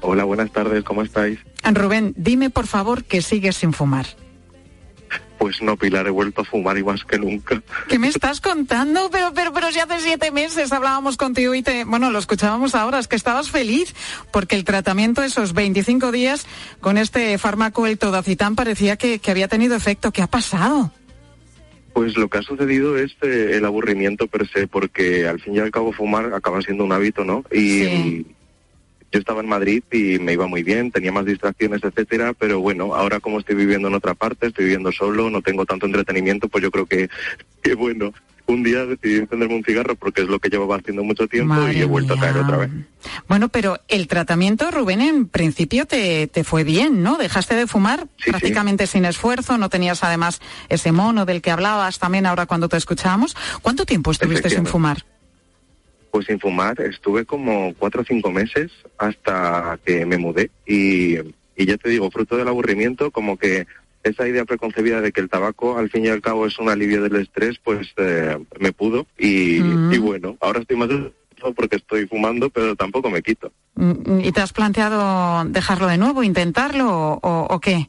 Hola, 0.00 0.24
buenas 0.24 0.50
tardes, 0.50 0.82
¿cómo 0.82 1.02
estáis? 1.02 1.38
Rubén, 1.62 2.14
dime 2.16 2.50
por 2.50 2.66
favor 2.66 3.04
que 3.04 3.22
sigues 3.22 3.56
sin 3.56 3.72
fumar. 3.72 4.06
Pues 5.38 5.62
no, 5.62 5.76
Pilar, 5.76 6.06
he 6.06 6.10
vuelto 6.10 6.42
a 6.42 6.44
fumar 6.44 6.76
y 6.76 6.84
más 6.84 7.02
que 7.04 7.18
nunca. 7.18 7.62
¿Qué 7.88 7.98
me 7.98 8.08
estás 8.08 8.42
contando? 8.42 9.08
Pero, 9.10 9.32
pero, 9.34 9.52
pero 9.54 9.72
si 9.72 9.78
hace 9.78 9.98
siete 10.00 10.30
meses 10.30 10.70
hablábamos 10.70 11.16
contigo 11.16 11.54
y 11.54 11.62
te, 11.62 11.84
bueno, 11.84 12.10
lo 12.10 12.18
escuchábamos 12.18 12.74
ahora, 12.74 12.98
es 12.98 13.08
que 13.08 13.16
estabas 13.16 13.50
feliz 13.50 13.94
porque 14.32 14.54
el 14.54 14.64
tratamiento 14.64 15.22
esos 15.22 15.54
25 15.54 16.12
días 16.12 16.46
con 16.80 16.98
este 16.98 17.38
fármaco, 17.38 17.86
el 17.86 17.98
Todacitán, 17.98 18.54
parecía 18.54 18.96
que, 18.96 19.20
había 19.30 19.48
tenido 19.48 19.76
efecto. 19.76 20.12
¿Qué 20.12 20.20
ha 20.20 20.26
pasado? 20.26 20.92
Pues 21.94 22.16
lo 22.16 22.28
que 22.28 22.38
ha 22.38 22.42
sucedido 22.42 22.98
es 22.98 23.12
eh, 23.22 23.52
el 23.54 23.64
aburrimiento 23.64 24.26
per 24.26 24.46
se, 24.48 24.66
porque 24.66 25.26
al 25.26 25.40
fin 25.40 25.56
y 25.56 25.58
al 25.60 25.70
cabo 25.70 25.92
fumar 25.92 26.34
acaba 26.34 26.60
siendo 26.60 26.84
un 26.84 26.92
hábito, 26.92 27.24
¿no? 27.24 27.44
Y, 27.50 28.26
yo 29.12 29.18
estaba 29.18 29.40
en 29.40 29.48
Madrid 29.48 29.82
y 29.90 30.18
me 30.18 30.34
iba 30.34 30.46
muy 30.46 30.62
bien, 30.62 30.90
tenía 30.90 31.12
más 31.12 31.24
distracciones, 31.24 31.82
etcétera, 31.82 32.32
pero 32.32 32.60
bueno, 32.60 32.94
ahora 32.94 33.20
como 33.20 33.40
estoy 33.40 33.56
viviendo 33.56 33.88
en 33.88 33.94
otra 33.94 34.14
parte, 34.14 34.46
estoy 34.46 34.64
viviendo 34.66 34.92
solo, 34.92 35.30
no 35.30 35.42
tengo 35.42 35.66
tanto 35.66 35.86
entretenimiento, 35.86 36.48
pues 36.48 36.62
yo 36.62 36.70
creo 36.70 36.86
que, 36.86 37.08
que 37.62 37.74
bueno, 37.74 38.12
un 38.46 38.62
día 38.62 38.84
decidí 38.84 39.16
encenderme 39.16 39.54
un 39.54 39.64
cigarro 39.64 39.94
porque 39.94 40.22
es 40.22 40.28
lo 40.28 40.38
que 40.38 40.48
llevaba 40.48 40.76
haciendo 40.76 41.04
mucho 41.04 41.28
tiempo 41.28 41.54
y 41.68 41.78
he 41.78 41.84
vuelto 41.84 42.14
a 42.14 42.20
caer 42.20 42.38
otra 42.38 42.56
vez. 42.56 42.70
Bueno, 43.28 43.48
pero 43.48 43.78
el 43.88 44.08
tratamiento, 44.08 44.70
Rubén, 44.70 45.00
en 45.00 45.26
principio 45.26 45.86
te, 45.86 46.26
te 46.26 46.42
fue 46.42 46.64
bien, 46.64 47.02
¿no? 47.02 47.16
Dejaste 47.16 47.54
de 47.54 47.66
fumar 47.66 48.08
prácticamente 48.26 48.86
sin 48.86 49.04
esfuerzo, 49.04 49.56
no 49.56 49.68
tenías 49.68 50.02
además 50.02 50.40
ese 50.68 50.90
mono 50.92 51.26
del 51.26 51.42
que 51.42 51.50
hablabas 51.50 51.98
también 51.98 52.26
ahora 52.26 52.46
cuando 52.46 52.68
te 52.68 52.76
escuchábamos. 52.76 53.36
¿Cuánto 53.62 53.86
tiempo 53.86 54.10
estuviste 54.10 54.50
sin 54.50 54.66
fumar? 54.66 55.04
Pues 56.10 56.26
sin 56.26 56.40
fumar 56.40 56.80
estuve 56.80 57.24
como 57.24 57.74
cuatro 57.74 58.02
o 58.02 58.04
cinco 58.04 58.30
meses 58.30 58.70
hasta 58.98 59.78
que 59.84 60.04
me 60.06 60.18
mudé 60.18 60.50
y, 60.66 61.16
ya 61.56 61.76
te 61.76 61.90
digo, 61.90 62.10
fruto 62.10 62.36
del 62.36 62.48
aburrimiento, 62.48 63.10
como 63.10 63.36
que 63.36 63.66
esa 64.02 64.26
idea 64.26 64.44
preconcebida 64.44 65.00
de 65.00 65.12
que 65.12 65.20
el 65.20 65.28
tabaco 65.28 65.76
al 65.76 65.90
fin 65.90 66.06
y 66.06 66.08
al 66.08 66.22
cabo 66.22 66.46
es 66.46 66.58
un 66.58 66.68
alivio 66.68 67.02
del 67.02 67.16
estrés, 67.16 67.58
pues 67.62 67.92
eh, 67.98 68.38
me 68.58 68.72
pudo 68.72 69.06
y, 69.18 69.60
mm. 69.60 70.00
bueno, 70.00 70.36
ahora 70.40 70.60
estoy 70.60 70.76
más 70.76 70.88
porque 71.56 71.76
estoy 71.76 72.06
fumando, 72.06 72.50
pero 72.50 72.76
tampoco 72.76 73.10
me 73.10 73.22
quito. 73.22 73.52
Mm, 73.74 74.20
¿Y 74.20 74.32
te 74.32 74.40
has 74.40 74.52
planteado 74.52 75.44
dejarlo 75.46 75.86
de 75.86 75.98
nuevo, 75.98 76.22
intentarlo 76.22 77.18
o, 77.22 77.46
o 77.48 77.60
qué? 77.60 77.88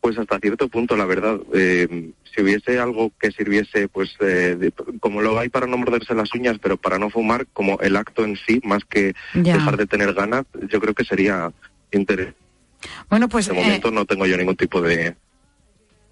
Pues 0.00 0.18
hasta 0.18 0.38
cierto 0.38 0.68
punto, 0.68 0.96
la 0.96 1.04
verdad. 1.04 1.38
Eh, 1.52 2.10
si 2.34 2.42
hubiese 2.42 2.78
algo 2.78 3.12
que 3.20 3.30
sirviese, 3.32 3.88
pues 3.88 4.14
eh, 4.20 4.56
de- 4.58 4.72
como 5.00 5.20
lo 5.22 5.38
hay 5.38 5.48
para 5.48 5.66
no 5.66 5.76
morderse 5.76 6.14
las 6.14 6.32
uñas, 6.34 6.58
pero 6.60 6.76
para 6.76 6.98
no 6.98 7.10
fumar, 7.10 7.46
como 7.52 7.78
el 7.80 7.96
acto 7.96 8.24
en 8.24 8.36
sí, 8.36 8.60
más 8.64 8.84
que 8.84 9.14
Ya. 9.34 9.54
dejar 9.54 9.76
de 9.76 9.86
tener 9.86 10.12
ganas, 10.14 10.44
yo 10.68 10.80
creo 10.80 10.94
que 10.94 11.04
sería 11.04 11.52
interesante. 11.92 12.36
Bueno, 13.08 13.28
pues 13.28 13.46
De 13.46 13.52
eh, 13.52 13.62
momento 13.62 13.90
no 13.90 14.04
tengo 14.06 14.26
yo 14.26 14.36
ningún 14.36 14.56
tipo 14.56 14.80
de... 14.80 15.14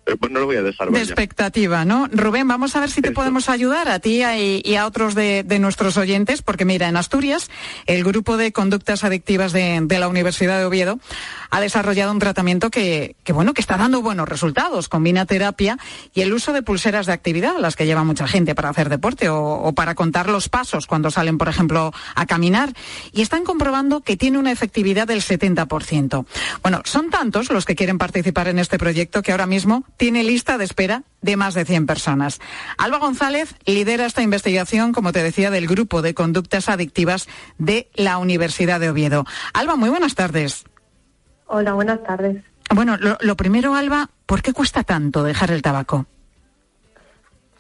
eh, 0.09 0.17
Pues 0.19 0.33
no 0.33 0.41
lo 0.41 0.47
voy 0.47 0.57
a 0.57 0.63
dejar, 0.63 0.91
de 0.91 1.01
expectativa, 1.01 1.85
¿no? 1.85 2.09
Rubén, 2.11 2.49
vamos 2.49 2.75
a 2.77 2.81
ver 2.81 2.91
si 2.91 3.03
te 3.03 3.13
podemos 3.13 3.49
ayudar 3.49 3.89
a 3.89 3.99
ti 3.99 4.23
y, 4.23 4.63
y 4.65 4.75
a 4.77 4.87
otros 4.87 5.15
de, 5.15 5.43
de 5.43 5.59
nuestros 5.59 5.97
oyentes, 5.97 6.43
porque 6.43 6.65
mira, 6.65 6.89
en 6.89 6.97
Asturias, 6.97 7.51
el 7.87 8.05
grupo 8.05 8.37
de 8.37 8.53
conductas 8.53 9.05
adictivas 9.05 9.53
de, 9.53 9.81
de 9.83 9.99
la 9.99 10.09
Universidad 10.09 10.59
de 10.59 10.65
Oviedo 10.65 10.99
ha 11.51 11.61
desarrollado 11.61 12.13
un 12.13 12.19
tratamiento 12.19 12.71
que, 12.71 13.17
que, 13.25 13.33
bueno, 13.33 13.55
que 13.55 13.61
está 13.61 13.77
dando 13.77 14.03
buenos 14.03 14.29
resultados. 14.29 14.89
Combina 14.89 15.27
terapia 15.27 15.79
y 16.15 16.21
el 16.21 16.33
uso 16.33 16.53
de 16.53 16.63
pulseras 16.63 17.07
de 17.07 17.13
actividad, 17.13 17.59
las 17.59 17.77
que 17.77 17.87
lleva 17.87 18.05
mucha 18.05 18.27
gente 18.29 18.55
para 18.55 18.69
hacer 18.69 18.89
deporte 18.89 19.29
o, 19.29 19.39
o 19.39 19.73
para 19.73 19.95
contar 19.95 20.29
los 20.29 20.49
pasos 20.49 20.87
cuando 20.87 21.11
salen, 21.11 21.39
por 21.39 21.49
ejemplo, 21.49 21.93
a 22.15 22.27
caminar. 22.27 22.73
Y 23.13 23.23
están 23.23 23.45
comprobando 23.45 24.01
que 24.01 24.17
tiene 24.17 24.39
una 24.39 24.53
efectividad 24.53 25.07
del 25.07 25.23
70%. 25.23 26.27
Bueno, 26.63 26.83
son 26.85 27.11
tantos 27.11 27.51
los 27.51 27.65
que 27.65 27.75
quieren 27.75 27.99
participar 27.99 28.49
en 28.49 28.59
este 28.59 28.79
proyecto 28.79 29.23
que 29.23 29.33
ahora 29.33 29.47
mismo 29.47 29.85
tiene 29.99 30.25
lista 30.25 30.57
de 30.57 30.65
espera 30.65 31.03
de 31.21 31.37
más 31.37 31.53
de 31.53 31.67
100 31.67 31.87
personas. 31.87 32.41
Alba 32.79 32.99
González 32.99 33.55
lidera 33.67 34.07
esta 34.07 34.23
investigación, 34.23 34.93
como 34.93 35.13
te 35.13 35.23
decía, 35.23 35.51
del 35.51 35.67
grupo 35.67 36.01
de 36.01 36.15
conductas 36.15 36.71
adictivas 36.71 37.29
de 37.59 37.91
la 37.95 38.17
Universidad 38.17 38.81
de 38.81 38.89
Oviedo. 38.89 39.27
Alba, 39.53 39.77
muy 39.77 39.91
buenas 39.91 40.15
tardes. 40.15 40.65
Hola, 41.47 41.75
buenas 41.75 42.03
tardes. 42.03 42.43
Bueno, 42.75 42.97
lo, 42.97 43.19
lo 43.21 43.37
primero, 43.37 43.75
Alba, 43.75 44.09
¿por 44.25 44.41
qué 44.41 44.53
cuesta 44.53 44.85
tanto 44.85 45.23
dejar 45.25 45.51
el 45.51 45.63
tabaco? 45.63 46.07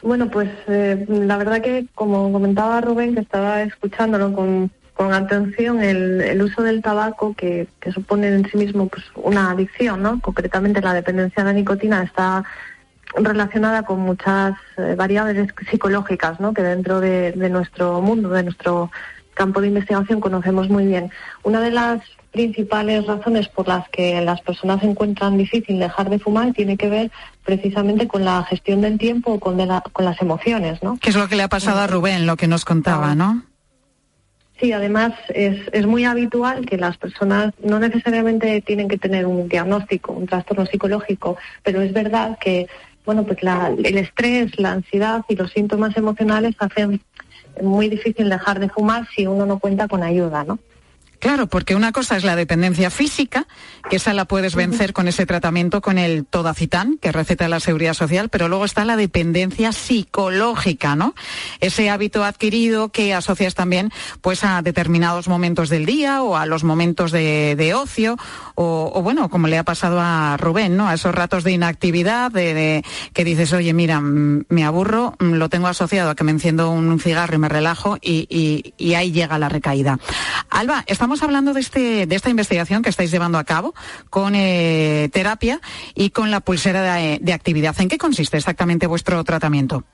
Bueno, 0.03 0.31
pues 0.31 0.49
eh, 0.69 1.05
la 1.09 1.37
verdad 1.37 1.61
que, 1.61 1.87
como 1.95 2.31
comentaba 2.31 2.81
Rubén, 2.81 3.15
que 3.15 3.21
estaba 3.21 3.63
escuchándolo 3.63 4.33
con, 4.33 4.71
con 4.99 5.13
atención, 5.15 5.81
el, 5.81 6.43
uso 6.43 6.63
del 6.65 6.83
tabaco, 6.83 7.33
que, 7.35 7.69
que 7.79 7.93
supone 7.93 8.27
en 8.27 8.51
sí 8.51 8.57
mismo 8.57 8.89
pues, 8.89 9.05
una 9.15 9.53
adicción, 9.53 10.03
¿no? 10.03 10.19
Concretamente 10.21 10.81
la 10.81 10.93
dependencia 10.93 11.43
a 11.43 11.47
la 11.47 11.53
nicotina 11.53 12.03
está 12.03 12.43
relacionada 13.15 13.85
con 13.85 14.01
muchas 14.01 14.55
eh, 14.77 14.95
variables 14.97 15.55
psicológicas, 15.71 16.41
¿no? 16.41 16.53
Que 16.53 16.63
dentro 16.63 16.99
de, 17.01 17.31
de 17.31 17.49
nuestro 17.49 18.01
mundo, 18.03 18.29
de 18.31 18.43
nuestro 18.43 18.91
campo 19.35 19.61
de 19.61 19.69
investigación 19.69 20.19
conocemos 20.21 20.69
muy 20.69 20.85
bien. 20.87 21.13
Una 21.45 21.61
de 21.61 21.71
las 21.71 22.01
principales 22.33 23.07
razones 23.07 23.49
por 23.49 23.69
las 23.69 23.89
que 23.91 24.21
las 24.21 24.41
personas 24.41 24.83
encuentran 24.83 25.39
difícil 25.39 25.79
dejar 25.79 26.11
de 26.11 26.19
fumar 26.19 26.53
tiene 26.53 26.77
que 26.77 26.89
ver 26.91 27.11
precisamente 27.45 28.09
con 28.09 28.25
la 28.25 28.43
gestión 28.51 28.81
del 28.81 28.99
tiempo 28.99 29.35
o 29.35 29.39
con, 29.41 29.57
de 29.57 29.67
la- 29.67 29.81
con 29.93 30.05
las 30.05 30.21
emociones, 30.21 30.83
¿no? 30.83 30.99
¿Qué 31.01 31.11
es 31.11 31.17
lo 31.17 31.29
que 31.29 31.37
le 31.37 31.45
ha 31.45 31.49
pasado 31.49 31.79
a 31.81 31.87
Rubén, 31.87 32.27
lo 32.27 32.37
que 32.37 32.49
nos 32.49 32.65
contaba, 32.65 33.15
no? 33.15 33.45
Sí, 34.61 34.73
además 34.73 35.13
es, 35.29 35.61
es 35.73 35.87
muy 35.87 36.05
habitual 36.05 36.67
que 36.67 36.77
las 36.77 36.97
personas 36.97 37.55
no 37.63 37.79
necesariamente 37.79 38.61
tienen 38.63 38.89
que 38.89 38.99
tener 38.99 39.25
un 39.27 39.49
diagnóstico, 39.49 40.13
un 40.13 40.27
trastorno 40.27 40.67
psicológico, 40.67 41.37
pero 41.63 41.81
es 41.81 41.93
verdad 41.93 42.39
que 42.41 42.67
bueno, 43.09 43.25
pues 43.25 43.39
el 43.43 43.97
estrés, 43.97 44.59
la 44.61 44.73
ansiedad 44.73 45.25
y 45.31 45.35
los 45.35 45.51
síntomas 45.53 45.97
emocionales 45.97 46.55
hacen 46.59 47.01
muy 47.63 47.89
difícil 47.89 48.29
dejar 48.29 48.61
de 48.61 48.69
fumar 48.69 49.09
si 49.17 49.27
uno 49.27 49.47
no 49.47 49.59
cuenta 49.59 49.89
con 49.89 50.03
ayuda, 50.03 50.45
¿no? 50.45 50.59
Claro, 51.21 51.49
porque 51.49 51.75
una 51.75 51.91
cosa 51.91 52.17
es 52.17 52.23
la 52.23 52.37
dependencia 52.37 52.91
física, 52.91 53.47
que 53.91 53.97
esa 53.97 54.15
la 54.15 54.25
puedes 54.27 54.55
vencer 54.55 54.93
con 54.93 55.09
ese 55.09 55.27
tratamiento, 55.27 55.81
con 55.81 55.99
el 55.99 56.25
Todacitán, 56.25 56.97
que 57.03 57.11
receta 57.11 57.49
la 57.49 57.59
Seguridad 57.59 57.95
Social, 57.95 58.29
pero 58.29 58.49
luego 58.49 58.65
está 58.65 58.85
la 58.85 58.97
dependencia 58.97 59.73
psicológica, 59.73 60.95
¿no? 60.95 61.15
Ese 61.61 61.91
hábito 61.91 62.23
adquirido 62.23 62.91
que 62.91 63.15
asocias 63.15 63.55
también, 63.57 63.91
pues, 64.21 64.45
a 64.45 64.63
determinados 64.63 65.27
momentos 65.27 65.71
del 65.71 65.87
día 65.87 66.23
o 66.23 66.37
a 66.37 66.47
los 66.47 66.63
momentos 66.63 67.11
de, 67.11 67.57
de 67.57 67.75
ocio, 67.75 68.17
o, 68.55 68.93
o, 68.95 69.03
bueno, 69.03 69.29
como 69.29 69.49
le 69.49 69.59
ha 69.59 69.65
pasado 69.65 69.99
a 70.01 70.37
Rubén, 70.37 70.77
¿no? 70.77 70.89
A 70.89 70.95
esos 70.95 71.15
ratos 71.15 71.43
de 71.43 71.51
inactividad, 71.53 72.31
de, 72.31 72.55
de- 72.55 72.85
que 73.13 73.25
dices, 73.25 73.53
oye, 73.53 73.73
mira, 73.73 74.01
me 74.01 74.65
aburro, 74.65 75.15
lo 75.19 75.49
tengo 75.49 75.67
asociado 75.67 76.11
a 76.11 76.15
que 76.15 76.23
me 76.25 76.31
enciendo 76.31 76.71
un 76.71 77.01
cigarro 77.01 77.35
y 77.35 77.39
me 77.39 77.49
relajo 77.49 77.97
y, 78.01 78.27
y- 78.31 78.75
y 78.79 78.95
ahí 78.95 79.11
llega 79.11 79.39
la 79.39 79.49
recaída. 79.49 79.99
Alba, 80.51 80.85
estamos 80.87 81.08
hablando 81.23 81.55
de, 81.55 81.61
este, 81.61 82.07
de 82.07 82.15
esta 82.15 82.31
investigación 82.31 82.83
que 82.83 82.91
estáis 82.91 83.11
llevando 83.11 83.39
a 83.39 83.45
cabo 83.45 83.75
con 84.11 84.35
eh, 84.35 85.09
terapia 85.13 85.61
y 85.95 86.11
con 86.11 86.31
la 86.31 86.41
pulsera 86.41 86.95
de, 86.95 87.33
actividad. 87.33 87.75
¿En 87.81 87.89
qué 87.89 87.99
consiste 87.99 88.37
exactamente 88.37 88.87
vuestro 88.87 89.23
tratamiento? 89.25 89.85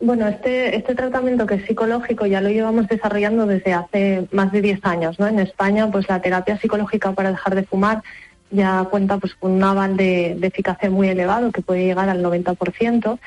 Bueno, 0.00 0.28
este, 0.28 0.76
este 0.76 0.94
tratamiento 0.94 1.46
que 1.46 1.54
es 1.54 1.66
psicológico 1.66 2.26
ya 2.26 2.40
lo 2.40 2.50
llevamos 2.50 2.86
desarrollando 2.88 3.46
desde 3.46 3.72
hace 3.72 4.26
más 4.30 4.52
de 4.52 4.60
10 4.60 4.84
años, 4.84 5.18
¿no? 5.18 5.26
En 5.26 5.38
España, 5.38 5.90
pues 5.90 6.08
la 6.08 6.20
terapia 6.20 6.58
psicológica 6.58 7.12
para 7.12 7.30
dejar 7.30 7.54
de 7.54 7.64
fumar 7.64 8.02
ya 8.50 8.86
cuenta 8.90 9.18
pues 9.18 9.34
con 9.34 9.52
un 9.52 9.64
aval 9.64 9.96
de, 9.96 10.36
de 10.38 10.46
eficacia 10.46 10.90
muy 10.90 11.08
elevado 11.08 11.50
que 11.50 11.62
puede 11.62 11.84
llegar 11.84 12.08
al 12.08 12.22
90%. 12.22 13.18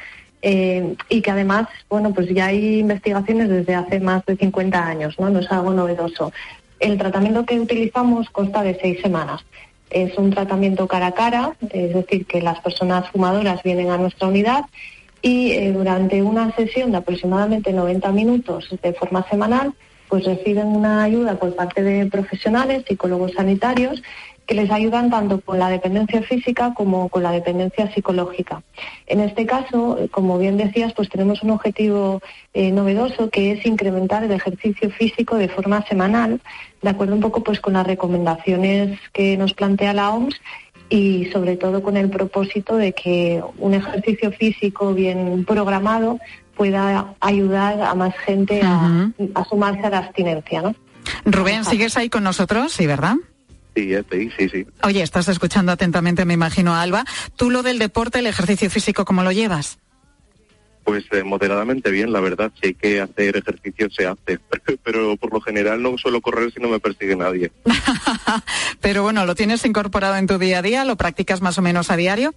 eh, 0.42 0.96
y 1.10 1.22
que 1.22 1.32
además, 1.32 1.68
bueno, 1.90 2.14
pues 2.14 2.30
ya 2.30 2.46
hay 2.46 2.80
investigaciones 2.80 3.50
desde 3.50 3.76
hace 3.76 4.00
más 4.00 4.26
de 4.26 4.38
50 4.38 4.86
años, 4.86 5.20
¿no? 5.20 5.30
No 5.30 5.40
es 5.40 5.52
algo 5.52 5.74
novedoso. 5.74 6.32
El 6.80 6.98
tratamiento 6.98 7.46
que 7.46 7.60
utilizamos 7.60 8.30
consta 8.30 8.64
de 8.64 8.78
seis 8.80 9.02
semanas. 9.02 9.46
Es 9.90 10.18
un 10.18 10.30
tratamiento 10.30 10.88
cara 10.88 11.08
a 11.08 11.12
cara, 11.14 11.56
es 11.72 11.94
decir, 11.94 12.26
que 12.26 12.42
las 12.42 12.60
personas 12.60 13.10
fumadoras 13.10 13.64
vienen 13.64 13.90
a 13.90 13.98
nuestra 13.98 14.28
unidad 14.28 14.66
y 15.22 15.52
eh, 15.52 15.72
durante 15.72 16.22
una 16.22 16.56
sesión 16.56 16.92
de 16.92 16.98
aproximadamente 16.98 17.74
90 17.74 18.12
minutos 18.12 18.70
de 18.82 18.94
forma 18.94 19.28
semanal, 19.30 19.74
pues 20.08 20.26
reciben 20.26 20.68
una 20.68 21.04
ayuda 21.04 21.36
por 21.36 21.56
parte 21.56 21.84
de 21.84 22.06
profesionales, 22.08 22.84
psicólogos 22.88 23.34
sanitarios, 23.34 24.02
que 24.50 24.56
les 24.56 24.72
ayudan 24.72 25.12
tanto 25.12 25.40
con 25.42 25.60
la 25.60 25.70
dependencia 25.70 26.24
física 26.24 26.74
como 26.74 27.08
con 27.10 27.22
la 27.22 27.30
dependencia 27.30 27.94
psicológica. 27.94 28.64
En 29.06 29.20
este 29.20 29.46
caso, 29.46 30.00
eh, 30.00 30.10
como 30.10 30.40
bien 30.40 30.58
decías, 30.58 30.92
pues 30.94 31.08
tenemos 31.08 31.44
un 31.44 31.52
objetivo 31.52 32.20
eh, 32.56 32.72
novedoso 32.72 33.30
que 33.30 33.52
es 33.52 33.64
incrementar 33.68 34.24
el 34.24 34.32
ejercicio 34.32 34.90
físico 34.90 35.36
de 35.36 35.50
forma 35.50 35.86
semanal, 35.86 36.42
de 36.82 36.90
acuerdo 36.90 37.14
un 37.14 37.22
poco 37.22 37.44
pues 37.44 37.60
con 37.60 37.74
las 37.74 37.86
recomendaciones 37.86 39.00
que 39.14 39.38
nos 39.38 39.54
plantea 39.54 39.94
la 39.94 40.10
OMS 40.10 40.42
y 40.90 41.26
sobre 41.26 41.56
todo 41.56 41.84
con 41.84 41.96
el 41.96 42.10
propósito 42.10 42.76
de 42.76 42.94
que 42.94 43.44
un 43.60 43.76
ejercicio 43.76 44.32
físico 44.32 44.96
bien 44.96 45.46
programado 45.46 46.18
pueda 46.56 47.14
ayudar 47.20 47.84
a 47.84 47.94
más 47.94 48.18
gente 48.26 48.62
a, 48.64 49.12
a 49.36 49.46
sumarse 49.46 49.86
a 49.86 49.92
la 49.92 50.00
abstinencia, 50.00 50.64
¿no? 50.64 50.74
Rubén, 51.24 51.66
¿sigues 51.66 51.98
ahí 51.98 52.10
con 52.10 52.24
nosotros? 52.24 52.72
Sí, 52.72 52.88
¿verdad? 52.88 53.14
Sí, 53.80 53.96
sí, 54.12 54.30
sí, 54.38 54.50
sí. 54.50 54.68
Oye, 54.84 55.02
estás 55.02 55.30
escuchando 55.30 55.72
atentamente, 55.72 56.26
me 56.26 56.34
imagino, 56.34 56.76
a 56.76 56.82
Alba. 56.82 57.06
¿Tú 57.38 57.50
lo 57.50 57.64
del 57.64 57.80
deporte, 57.80 58.20
el 58.20 58.28
ejercicio 58.28 58.70
físico, 58.70 59.06
cómo 59.06 59.24
lo 59.24 59.32
llevas? 59.32 59.80
Pues 60.84 61.06
eh, 61.12 61.24
moderadamente 61.24 61.90
bien, 61.90 62.12
la 62.12 62.20
verdad. 62.20 62.52
Si 62.60 62.68
hay 62.68 62.74
que 62.74 63.00
hacer 63.00 63.38
ejercicio, 63.38 63.90
se 63.90 64.06
hace. 64.06 64.40
Pero 64.84 65.16
por 65.16 65.32
lo 65.32 65.40
general 65.40 65.82
no 65.82 65.98
suelo 65.98 66.20
correr 66.20 66.52
si 66.52 66.60
no 66.60 66.68
me 66.68 66.82
persigue 66.82 67.16
nadie. 67.16 67.54
Pero 68.82 69.04
bueno, 69.04 69.26
¿lo 69.26 69.36
tienes 69.36 69.64
incorporado 69.66 70.18
en 70.18 70.28
tu 70.28 70.38
día 70.38 70.60
a 70.60 70.62
día? 70.62 70.84
¿Lo 70.84 70.98
practicas 70.98 71.42
más 71.42 71.58
o 71.58 71.62
menos 71.62 71.90
a 71.90 71.96
diario? 71.96 72.34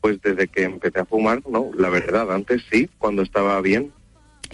Pues 0.00 0.20
desde 0.20 0.48
que 0.48 0.64
empecé 0.64 0.98
a 0.98 1.04
fumar, 1.04 1.42
no, 1.48 1.70
la 1.76 1.90
verdad, 1.90 2.32
antes 2.32 2.62
sí, 2.72 2.90
cuando 2.98 3.22
estaba 3.22 3.60
bien. 3.60 3.92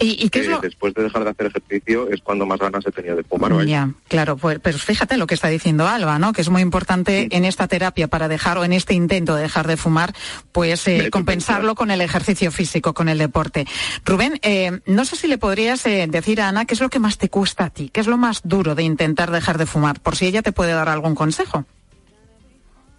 ¿Y, 0.01 0.25
y 0.25 0.29
qué 0.29 0.39
es 0.39 0.47
Eh, 0.47 0.49
lo...? 0.49 0.59
Después 0.59 0.93
de 0.93 1.03
dejar 1.03 1.23
de 1.23 1.29
hacer 1.29 1.45
ejercicio 1.47 2.09
es 2.09 2.21
cuando 2.21 2.45
más 2.45 2.59
ganas 2.59 2.85
he 2.85 2.91
tenido 2.91 3.15
de 3.15 3.23
fumar. 3.23 3.53
vaya. 3.53 3.69
Ya, 3.69 3.93
claro, 4.07 4.35
pues, 4.35 4.59
pero 4.59 4.77
fíjate 4.77 5.15
lo 5.17 5.27
que 5.27 5.35
está 5.35 5.47
diciendo 5.47 5.87
Alba, 5.87 6.19
¿no? 6.19 6.33
Que 6.33 6.41
es 6.41 6.49
muy 6.49 6.61
importante 6.61 7.27
en 7.31 7.45
esta 7.45 7.67
terapia 7.67 8.07
para 8.07 8.27
dejar 8.27 8.57
o 8.57 8.65
en 8.65 8.73
este 8.73 8.93
intento 8.95 9.35
de 9.35 9.43
dejar 9.43 9.67
de 9.67 9.77
fumar, 9.77 10.13
pues 10.51 10.87
eh, 10.87 11.09
compensarlo 11.11 11.75
con 11.75 11.91
el 11.91 12.01
ejercicio 12.01 12.51
físico, 12.51 12.93
con 12.93 13.09
el 13.09 13.17
deporte. 13.19 13.65
Rubén, 14.03 14.39
eh, 14.41 14.79
no 14.87 15.05
sé 15.05 15.15
si 15.15 15.27
le 15.27 15.37
podrías 15.37 15.85
eh, 15.85 16.07
decir 16.09 16.41
a 16.41 16.47
Ana 16.49 16.65
qué 16.65 16.73
es 16.73 16.81
lo 16.81 16.89
que 16.89 16.99
más 16.99 17.17
te 17.17 17.29
cuesta 17.29 17.65
a 17.65 17.69
ti, 17.69 17.89
qué 17.93 18.01
es 18.01 18.07
lo 18.07 18.17
más 18.17 18.41
duro 18.43 18.75
de 18.75 18.83
intentar 18.83 19.29
dejar 19.31 19.57
de 19.57 19.65
fumar, 19.67 19.99
por 19.99 20.15
si 20.15 20.25
ella 20.25 20.41
te 20.41 20.51
puede 20.51 20.71
dar 20.73 20.89
algún 20.89 21.15
consejo. 21.15 21.65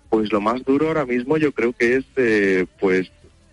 Pues 0.09 0.31
lo 0.31 0.41
más 0.41 0.63
duro 0.65 0.89
ahora 0.89 1.07
mismo 1.07 1.37
yo 1.39 1.53
creo 1.53 1.73
que 1.73 1.97
es, 1.97 2.69
pues, 2.79 3.11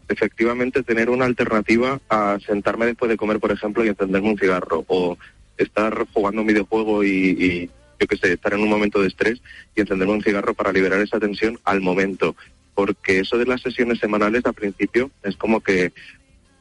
efectivamente 0.10 0.84
tener 0.84 1.10
una 1.10 1.26
alternativa 1.26 2.02
a 2.10 2.38
sentarme 2.46 2.88
después 2.88 3.10
de 3.10 3.18
comer, 3.18 3.40
por 3.40 3.52
ejemplo, 3.52 3.86
y 3.86 3.90
encenderme 3.90 4.30
un 4.30 4.38
cigarro, 4.38 4.84
o 4.88 5.18
estar 5.58 6.06
jugando 6.14 6.42
un 6.42 6.48
videojuego 6.48 7.04
y, 7.04 7.70
yo 8.00 8.08
qué 8.08 8.18
sé, 8.18 8.34
estar 8.34 8.54
en 8.54 8.62
un 8.62 8.70
momento 8.70 9.02
de 9.02 9.08
estrés 9.08 9.42
y 9.76 9.82
encenderme 9.82 10.14
un 10.14 10.24
cigarro 10.24 10.54
para 10.54 10.72
liberar 10.72 11.00
esa 11.00 11.20
tensión 11.20 11.60
al 11.64 11.82
momento. 11.82 12.36
Porque 12.74 13.20
eso 13.20 13.38
de 13.38 13.46
las 13.46 13.62
sesiones 13.62 14.00
semanales 14.00 14.46
al 14.46 14.54
principio 14.54 15.12
es 15.24 15.36
como 15.36 15.62
que 15.62 15.92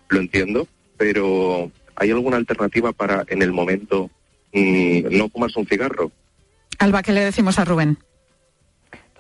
lo 0.09 0.19
entiendo, 0.19 0.69
pero 0.97 1.71
¿hay 1.97 2.11
alguna 2.11 2.37
alternativa 2.37 2.93
para 2.93 3.25
en 3.29 3.43
el 3.43 3.53
momento 3.53 4.11
mm, 4.53 5.17
no 5.17 5.29
fumarse 5.29 5.59
un 5.59 5.67
cigarro? 5.67 6.11
Alba, 6.79 7.03
¿qué 7.03 7.13
le 7.13 7.25
decimos 7.25 7.59
a 7.59 7.65
Rubén? 7.65 7.99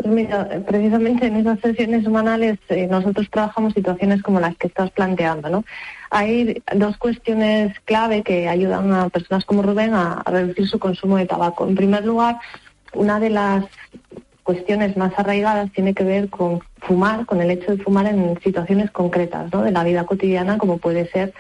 Pues 0.03 0.29
precisamente 0.67 1.27
en 1.27 1.37
esas 1.37 1.59
sesiones 1.61 2.05
semanales 2.05 2.59
eh, 2.69 2.87
nosotros 2.87 3.29
trabajamos 3.31 3.75
situaciones 3.75 4.23
como 4.23 4.39
las 4.39 4.57
que 4.57 4.69
estás 4.69 4.91
planteando, 4.91 5.51
¿no? 5.51 5.65
Hay 6.11 6.63
dos 6.75 6.97
cuestiones 6.99 7.79
clave 7.85 8.23
que 8.23 8.49
ayudan 8.49 8.93
a 8.93 9.09
personas 9.09 9.45
como 9.45 9.63
Rubén 9.63 9.95
a, 9.95 10.21
a 10.21 10.31
reducir 10.31 10.69
su 10.69 10.79
consumo 10.79 11.17
de 11.17 11.27
tabaco. 11.27 11.67
En 11.67 11.75
primer 11.75 12.05
lugar, 12.05 12.39
una 12.95 13.19
de 13.19 13.31
las 13.31 13.65
cuestiones 14.45 14.97
más 14.97 15.13
arraigadas 15.19 15.71
tiene 15.73 15.95
que 15.95 16.05
ver 16.05 16.31
con 16.31 16.61
fumar, 16.79 17.27
con 17.27 17.43
el 17.43 17.51
hecho 17.51 17.77
de 17.77 17.83
fumar 17.83 18.07
en 18.07 18.41
situaciones 18.41 18.91
concretas, 18.91 19.53
¿no? 19.53 19.63
De 19.63 19.73
la 19.73 19.85
vida 19.85 20.07
cotidiana, 20.07 20.59
como 20.59 20.79
puede 20.79 21.09
ser 21.11 21.35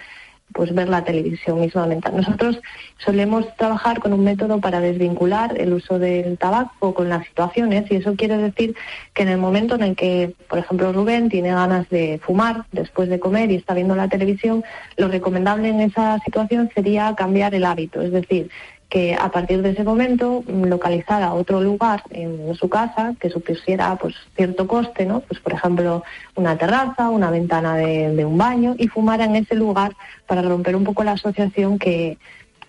pues 0.52 0.74
ver 0.74 0.88
la 0.88 1.04
televisión 1.04 1.60
mismamente. 1.60 2.10
Nosotros 2.10 2.60
solemos 2.98 3.44
trabajar 3.56 4.00
con 4.00 4.12
un 4.12 4.24
método 4.24 4.60
para 4.60 4.80
desvincular 4.80 5.58
el 5.60 5.72
uso 5.72 5.98
del 5.98 6.38
tabaco 6.38 6.94
con 6.94 7.08
las 7.08 7.26
situaciones 7.26 7.90
y 7.90 7.96
eso 7.96 8.14
quiere 8.16 8.38
decir 8.38 8.74
que 9.14 9.22
en 9.22 9.28
el 9.28 9.38
momento 9.38 9.74
en 9.74 9.82
el 9.82 9.96
que, 9.96 10.34
por 10.48 10.58
ejemplo, 10.58 10.92
Rubén 10.92 11.28
tiene 11.28 11.50
ganas 11.50 11.88
de 11.90 12.20
fumar 12.22 12.64
después 12.72 13.08
de 13.08 13.20
comer 13.20 13.50
y 13.50 13.56
está 13.56 13.74
viendo 13.74 13.94
la 13.94 14.08
televisión, 14.08 14.64
lo 14.96 15.08
recomendable 15.08 15.68
en 15.68 15.80
esa 15.80 16.18
situación 16.24 16.70
sería 16.74 17.14
cambiar 17.14 17.54
el 17.54 17.64
hábito, 17.64 18.00
es 18.00 18.12
decir, 18.12 18.50
que 18.88 19.14
a 19.14 19.30
partir 19.30 19.60
de 19.60 19.70
ese 19.70 19.84
momento 19.84 20.42
mm, 20.46 20.64
localizara 20.64 21.34
otro 21.34 21.60
lugar 21.60 22.02
en 22.10 22.54
su 22.54 22.68
casa 22.68 23.14
que 23.20 23.28
supusiera 23.28 23.96
pues 23.96 24.14
cierto 24.34 24.66
coste, 24.66 25.04
¿no? 25.04 25.20
Pues 25.20 25.40
por 25.40 25.52
ejemplo 25.52 26.02
una 26.36 26.56
terraza, 26.56 27.10
una 27.10 27.30
ventana 27.30 27.76
de, 27.76 28.24
un 28.24 28.38
baño 28.38 28.74
y 28.78 28.88
fumara 28.88 29.24
en 29.24 29.36
ese 29.36 29.54
lugar 29.54 29.94
para 30.26 30.42
romper 30.42 30.74
un 30.74 30.84
poco 30.84 31.04
la 31.04 31.12
asociación 31.12 31.78
que 31.78 32.18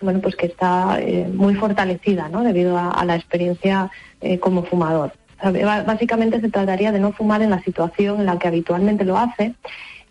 bueno 0.00 0.20
pues 0.20 0.36
que 0.36 0.46
está 0.46 0.98
eh, 1.00 1.26
muy 1.32 1.54
fortalecida, 1.54 2.28
¿no? 2.28 2.42
Debido 2.42 2.76
a, 2.76 3.04
la 3.04 3.16
experiencia 3.16 3.90
eh, 4.20 4.38
como 4.38 4.64
fumador. 4.64 5.12
Básicamente 5.42 6.38
se 6.42 6.50
trataría 6.50 6.92
de 6.92 7.00
no 7.00 7.12
fumar 7.12 7.40
en 7.40 7.48
la 7.48 7.62
situación 7.62 8.20
en 8.20 8.26
la 8.26 8.38
que 8.38 8.48
habitualmente 8.48 9.06
lo 9.06 9.16
hace 9.16 9.54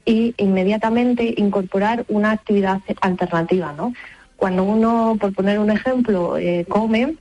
y 0.04 0.34
inmediatamente 0.38 1.36
incorporar 1.38 2.04
una 2.08 2.32
actividad 2.32 2.82
alternativa, 3.00 3.74
¿no? 3.74 3.94
Cuando 4.40 4.64
uno, 4.64 5.18
por 5.20 5.34
poner 5.34 5.60
un 5.60 5.70
ejemplo, 5.70 6.38
eh, 6.38 6.66
come, 6.68 7.16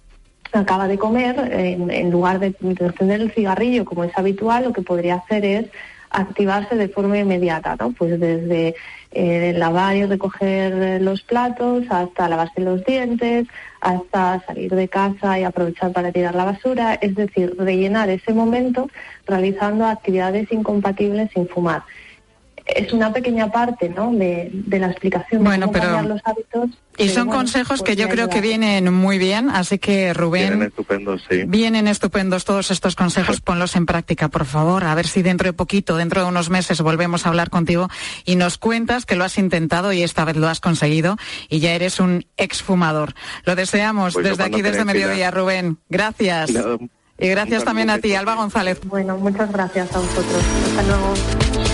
acaba 0.53 0.87
de 0.87 0.97
comer, 0.97 1.37
en, 1.53 2.11
lugar 2.11 2.39
de, 2.39 2.55
de 2.61 2.85
encender 2.87 3.21
el 3.21 3.33
cigarrillo 3.33 3.85
como 3.85 4.05
es 4.05 4.17
habitual, 4.17 4.65
lo 4.65 4.73
que 4.73 4.83
podría 4.83 5.17
hacer 5.17 5.45
es 5.45 5.67
activarse 6.11 6.77
de 6.77 6.89
forma 6.89 7.19
inmediata, 7.19 7.77
¿no? 7.79 7.93
Pues 7.93 8.19
desde 8.19 8.75
eh, 9.11 9.53
lavar 9.57 9.97
y 9.97 10.05
recoger 10.05 11.03
los 11.03 11.23
platos 11.23 11.85
hasta 11.91 12.29
lavarse 12.29 12.61
los 12.61 12.85
dientes, 12.85 13.47
hasta 13.81 14.41
salir 14.47 14.75
de 14.75 14.89
casa 14.89 15.39
y 15.39 15.45
aprovechar 15.45 15.93
para 15.93 16.13
tirar 16.13 16.35
la 16.35 16.45
basura, 16.45 16.95
es 16.95 17.15
decir, 17.15 17.55
rellenar 17.59 18.09
ese 18.11 18.33
momento 18.33 18.89
realizando 19.27 19.87
actividades 19.87 20.51
incompatibles 20.53 21.31
sin 21.33 21.49
fumar. 21.49 21.83
Es 22.75 22.93
una 22.93 23.13
pequeña 23.13 23.51
parte, 23.51 23.89
¿no? 23.89 24.13
De, 24.13 24.51
de 24.53 24.79
la 24.79 24.89
explicación 24.89 25.43
de 25.43 25.49
Bueno, 25.49 25.67
cómo 25.67 25.73
pero- 25.73 25.85
cambiar 25.87 26.05
los 26.07 26.21
hábitos. 26.25 26.71
Y 27.01 27.09
son 27.11 27.27
bueno, 27.29 27.43
consejos 27.43 27.81
que 27.83 27.93
pues 27.95 27.97
yo 27.97 28.09
creo 28.09 28.29
que 28.29 28.41
vienen 28.41 28.93
muy 28.93 29.19
bien, 29.19 29.51
así 29.51 29.79
que 29.79 30.13
Rubén, 30.13 30.49
Vienen 30.49 30.63
estupendos, 30.69 31.25
sí. 31.31 31.45
Vienen 31.47 31.87
estupendos 31.87 32.45
todos 32.45 32.73
estos 32.73 32.97
consejos, 32.97 33.41
ponlos 33.41 33.77
en 33.77 33.87
práctica, 33.87 34.27
por 34.29 34.45
favor, 34.47 34.83
a 34.85 34.97
ver 34.97 35.07
si 35.07 35.23
dentro 35.23 35.47
de 35.47 35.53
poquito, 35.53 35.97
dentro 35.97 36.23
de 36.23 36.29
unos 36.29 36.51
meses, 36.51 36.81
volvemos 36.81 37.25
a 37.25 37.29
hablar 37.29 37.51
contigo 37.51 37.89
y 38.25 38.35
nos 38.35 38.59
cuentas 38.59 39.07
que 39.07 39.15
lo 39.15 39.23
has 39.25 39.39
intentado 39.39 39.93
y 39.93 40.03
esta 40.03 40.25
vez 40.25 40.37
lo 40.37 40.49
has 40.49 40.59
conseguido 40.59 41.17
y 41.49 41.61
ya 41.61 41.71
eres 41.71 42.01
un 42.01 42.27
exfumador. 42.37 43.15
Lo 43.45 43.55
deseamos 43.55 44.15
Pues 44.15 44.27
desde 44.27 44.43
aquí, 44.43 44.61
desde 44.61 44.85
Mediodía. 44.85 45.31
Rubén. 45.31 45.79
Gracias. 45.89 46.51
Nada, 46.51 46.79
Y 47.17 47.29
gracias 47.29 47.63
también 47.65 47.91
a 47.91 47.99
ti, 48.01 48.13
Alba 48.17 48.35
González. 48.35 48.81
Bueno, 48.85 49.17
muchas 49.19 49.53
gracias 49.53 49.95
a 49.95 50.01
vosotros. 50.01 50.43
Hasta 50.71 50.83
luego. 50.83 51.68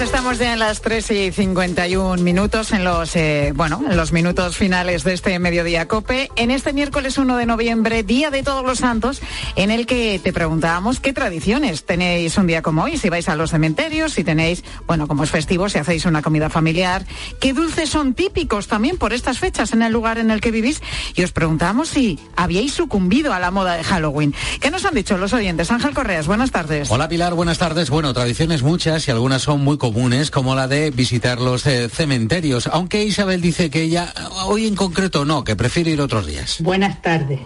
Pues 0.00 0.08
estamos 0.08 0.38
ya 0.38 0.54
en 0.54 0.58
las 0.58 0.80
3 0.80 1.10
y 1.10 1.30
51 1.30 2.22
minutos, 2.22 2.72
en 2.72 2.84
los, 2.84 3.14
eh, 3.16 3.52
bueno, 3.54 3.84
en 3.86 3.98
los 3.98 4.12
minutos 4.12 4.56
finales 4.56 5.04
de 5.04 5.12
este 5.12 5.38
Mediodía 5.38 5.88
Cope, 5.88 6.30
en 6.36 6.50
este 6.50 6.72
miércoles 6.72 7.18
1 7.18 7.36
de 7.36 7.44
noviembre, 7.44 8.02
Día 8.02 8.30
de 8.30 8.42
Todos 8.42 8.64
los 8.64 8.78
Santos, 8.78 9.20
en 9.56 9.70
el 9.70 9.84
que 9.84 10.18
te 10.18 10.32
preguntábamos 10.32 11.00
qué 11.00 11.12
tradiciones 11.12 11.84
tenéis 11.84 12.38
un 12.38 12.46
día 12.46 12.62
como 12.62 12.84
hoy, 12.84 12.96
si 12.96 13.10
vais 13.10 13.28
a 13.28 13.36
los 13.36 13.50
cementerios, 13.50 14.14
si 14.14 14.24
tenéis, 14.24 14.64
bueno, 14.86 15.06
como 15.06 15.22
es 15.22 15.30
festivo, 15.30 15.68
si 15.68 15.76
hacéis 15.76 16.06
una 16.06 16.22
comida 16.22 16.48
familiar, 16.48 17.04
qué 17.38 17.52
dulces 17.52 17.90
son 17.90 18.14
típicos 18.14 18.68
también 18.68 18.96
por 18.96 19.12
estas 19.12 19.38
fechas 19.38 19.74
en 19.74 19.82
el 19.82 19.92
lugar 19.92 20.16
en 20.16 20.30
el 20.30 20.40
que 20.40 20.50
vivís, 20.50 20.80
y 21.14 21.24
os 21.24 21.32
preguntábamos 21.32 21.90
si 21.90 22.18
habíais 22.36 22.72
sucumbido 22.72 23.34
a 23.34 23.38
la 23.38 23.50
moda 23.50 23.76
de 23.76 23.84
Halloween. 23.84 24.34
¿Qué 24.60 24.70
nos 24.70 24.86
han 24.86 24.94
dicho 24.94 25.18
los 25.18 25.34
oyentes? 25.34 25.70
Ángel 25.70 25.92
Correas, 25.92 26.26
buenas 26.26 26.52
tardes. 26.52 26.90
Hola 26.90 27.06
Pilar, 27.06 27.34
buenas 27.34 27.58
tardes. 27.58 27.90
Bueno, 27.90 28.14
tradiciones 28.14 28.62
muchas 28.62 29.06
y 29.06 29.10
algunas 29.10 29.42
son 29.42 29.62
muy 29.62 29.76
comunes, 29.76 29.89
como 30.30 30.54
la 30.54 30.68
de 30.68 30.90
visitar 30.90 31.40
los 31.40 31.66
eh, 31.66 31.88
cementerios, 31.88 32.68
aunque 32.68 33.04
Isabel 33.04 33.40
dice 33.40 33.70
que 33.70 33.82
ella 33.82 34.12
hoy 34.46 34.66
en 34.66 34.74
concreto 34.74 35.24
no, 35.24 35.44
que 35.44 35.56
prefiere 35.56 35.90
ir 35.90 36.00
otros 36.00 36.26
días. 36.26 36.60
Buenas 36.60 37.02
tardes. 37.02 37.40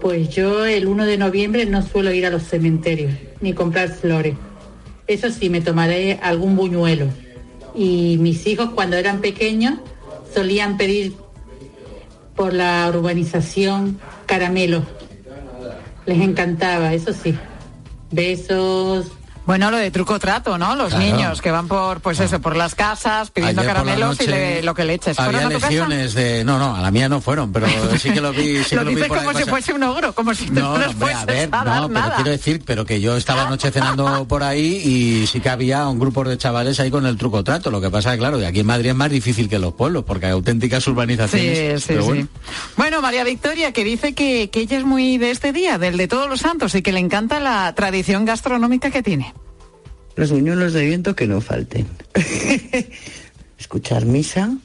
Pues 0.00 0.28
yo 0.30 0.66
el 0.66 0.86
1 0.86 1.06
de 1.06 1.16
noviembre 1.16 1.66
no 1.66 1.82
suelo 1.82 2.12
ir 2.12 2.26
a 2.26 2.30
los 2.30 2.42
cementerios 2.42 3.12
ni 3.40 3.52
comprar 3.52 3.90
flores. 3.90 4.34
Eso 5.06 5.30
sí, 5.30 5.50
me 5.50 5.60
tomaré 5.60 6.18
algún 6.22 6.56
buñuelo. 6.56 7.06
Y 7.74 8.16
mis 8.18 8.46
hijos 8.46 8.70
cuando 8.74 8.96
eran 8.96 9.20
pequeños 9.20 9.74
solían 10.34 10.76
pedir 10.76 11.14
por 12.34 12.52
la 12.52 12.86
urbanización 12.88 14.00
caramelos. 14.26 14.84
Les 16.06 16.20
encantaba, 16.20 16.92
eso 16.92 17.12
sí. 17.12 17.34
Besos, 18.10 19.06
Bueno, 19.46 19.70
lo 19.70 19.76
de 19.76 19.90
truco 19.90 20.18
trato, 20.18 20.56
¿no? 20.56 20.74
Los 20.74 20.88
Claro. 20.94 21.04
niños 21.04 21.42
que 21.42 21.50
van 21.50 21.68
por, 21.68 22.00
pues 22.00 22.18
eso, 22.20 22.40
por 22.40 22.56
las 22.56 22.74
casas 22.74 23.30
pidiendo 23.30 23.60
Ayer 23.60 23.74
caramelos 23.74 24.18
y 24.22 24.26
le- 24.26 24.62
lo 24.62 24.74
que 24.74 24.84
le 24.84 24.94
eches. 24.94 25.16
¿Fueron 25.16 25.34
Había 25.44 25.58
legiones 25.58 26.14
de... 26.14 26.44
No, 26.44 26.58
no, 26.58 26.74
a 26.74 26.80
la 26.80 26.90
mía 26.90 27.10
no 27.10 27.20
fueron, 27.20 27.52
pero 27.52 27.66
sí 27.98 28.10
que 28.10 28.22
lo 28.22 28.32
vi, 28.32 28.58
sí 28.64 28.70
que 28.70 28.76
lo 28.76 28.84
lo 28.84 28.88
vi 28.90 28.94
dices 28.96 29.08
por 29.08 29.18
como 29.18 29.38
si 29.38 29.44
fuese 29.44 29.72
un 29.74 29.82
ogro, 29.82 30.14
como 30.14 30.34
si 30.34 30.48
No, 30.48 30.78
no, 30.78 30.86
hombre, 30.90 31.12
a 31.12 31.24
ver, 31.26 31.48
a 31.52 31.58
no, 31.64 31.88
pero 31.88 31.88
nada. 31.88 32.14
quiero 32.16 32.30
decir, 32.30 32.62
pero 32.64 32.86
que 32.86 33.02
yo 33.02 33.16
estaba 33.18 33.46
anoche 33.46 33.70
cenando 33.70 34.24
por 34.28 34.42
ahí 34.42 34.80
y 34.82 35.26
sí 35.26 35.40
que 35.40 35.50
había 35.50 35.86
un 35.88 35.98
grupo 35.98 36.24
de 36.24 36.38
chavales 36.38 36.80
ahí 36.80 36.90
con 36.90 37.04
el 37.04 37.18
truco 37.18 37.44
trato. 37.44 37.70
Lo 37.70 37.82
que 37.82 37.90
pasa 37.90 38.14
es 38.14 38.18
claro, 38.18 38.38
que 38.38 38.46
aquí 38.46 38.60
en 38.60 38.66
Madrid 38.66 38.88
es 38.90 38.96
más 38.96 39.10
difícil 39.10 39.50
que 39.50 39.56
en 39.56 39.62
los 39.62 39.74
pueblos, 39.74 40.04
porque 40.06 40.24
hay 40.26 40.32
auténticas 40.32 40.86
urbanizaciones. 40.88 41.82
Sí, 41.82 41.92
sí, 41.94 42.00
sí. 42.00 42.04
bueno. 42.06 42.28
Bueno, 42.78 43.02
María 43.02 43.24
Victoria, 43.24 43.72
que 43.72 43.84
dice 43.84 44.14
que, 44.14 44.48
que 44.48 44.60
ella 44.60 44.78
es 44.78 44.84
muy 44.84 45.18
de 45.18 45.30
este 45.30 45.52
día, 45.52 45.76
del 45.76 45.98
de 45.98 46.08
todos 46.08 46.30
los 46.30 46.40
santos, 46.40 46.74
y 46.74 46.80
que 46.80 46.92
le 46.92 47.00
encanta 47.00 47.40
la 47.40 47.74
tradición 47.74 48.24
gastronómica 48.24 48.90
que 48.90 49.02
tiene. 49.02 49.33
Los 50.16 50.30
buñuelos 50.30 50.72
de 50.72 50.84
viento 50.86 51.16
que 51.16 51.26
no 51.26 51.40
falten. 51.40 51.86
Escuchar 53.58 54.06
misa 54.06 54.56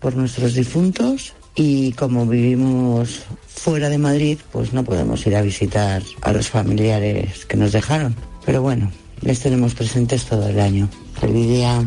por 0.00 0.16
nuestros 0.16 0.54
difuntos 0.54 1.34
y 1.54 1.92
como 1.92 2.26
vivimos 2.26 3.24
fuera 3.46 3.88
de 3.88 3.98
Madrid, 3.98 4.38
pues 4.52 4.72
no 4.72 4.84
podemos 4.84 5.26
ir 5.26 5.36
a 5.36 5.42
visitar 5.42 6.02
a 6.22 6.32
los 6.32 6.48
familiares 6.48 7.44
que 7.46 7.56
nos 7.56 7.72
dejaron. 7.72 8.14
Pero 8.44 8.62
bueno, 8.62 8.90
les 9.22 9.40
tenemos 9.40 9.74
presentes 9.74 10.24
todo 10.24 10.48
el 10.48 10.60
año. 10.60 10.88
Feliz 11.20 11.48
día. 11.48 11.86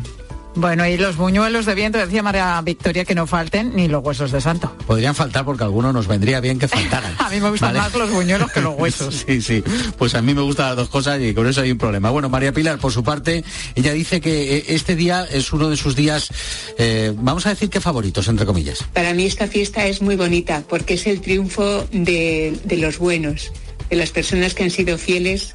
Bueno, 0.55 0.85
y 0.87 0.97
los 0.97 1.15
buñuelos 1.15 1.65
de 1.65 1.75
viento, 1.75 1.99
decía 1.99 2.23
María 2.23 2.59
Victoria, 2.61 3.05
que 3.05 3.15
no 3.15 3.27
falten 3.27 3.75
ni 3.75 3.87
los 3.87 4.03
huesos 4.03 4.31
de 4.31 4.41
santo. 4.41 4.75
Podrían 4.87 5.13
faltar 5.15 5.45
porque 5.45 5.63
a 5.63 5.67
algunos 5.67 5.93
nos 5.93 6.07
vendría 6.07 6.39
bien 6.41 6.57
que 6.59 6.67
faltaran. 6.67 7.13
A 7.19 7.29
mí 7.29 7.39
me 7.39 7.49
gustan 7.49 7.69
Vale. 7.69 7.79
más 7.79 7.93
los 7.93 8.11
buñuelos 8.11 8.51
que 8.51 8.61
los 8.61 8.75
huesos. 8.77 9.23
Sí, 9.27 9.41
sí. 9.41 9.63
Pues 9.97 10.15
a 10.15 10.21
mí 10.21 10.33
me 10.33 10.41
gustan 10.41 10.67
las 10.67 10.75
dos 10.75 10.89
cosas 10.89 11.21
y 11.21 11.33
con 11.33 11.47
eso 11.47 11.61
hay 11.61 11.71
un 11.71 11.77
problema. 11.77 12.09
Bueno, 12.09 12.29
María 12.29 12.51
Pilar, 12.51 12.79
por 12.79 12.91
su 12.91 13.03
parte, 13.03 13.43
ella 13.75 13.93
dice 13.93 14.19
que 14.21 14.57
eh, 14.57 14.65
este 14.69 14.95
día 14.95 15.25
es 15.31 15.53
uno 15.53 15.69
de 15.69 15.77
sus 15.77 15.95
días, 15.95 16.29
eh, 16.77 17.13
vamos 17.15 17.45
a 17.45 17.49
decir 17.49 17.69
que 17.69 17.79
favoritos, 17.79 18.27
entre 18.27 18.45
comillas. 18.45 18.83
Para 18.93 19.13
mí 19.13 19.25
esta 19.25 19.47
fiesta 19.47 19.85
es 19.85 20.01
muy 20.01 20.15
bonita 20.15 20.63
porque 20.67 20.95
es 20.95 21.05
el 21.07 21.21
triunfo 21.21 21.87
de, 21.91 22.57
de 22.63 22.77
los 22.77 22.97
buenos, 22.97 23.51
de 23.89 23.95
las 23.95 24.09
personas 24.09 24.53
que 24.55 24.63
han 24.63 24.71
sido 24.71 24.97
fieles 24.97 25.53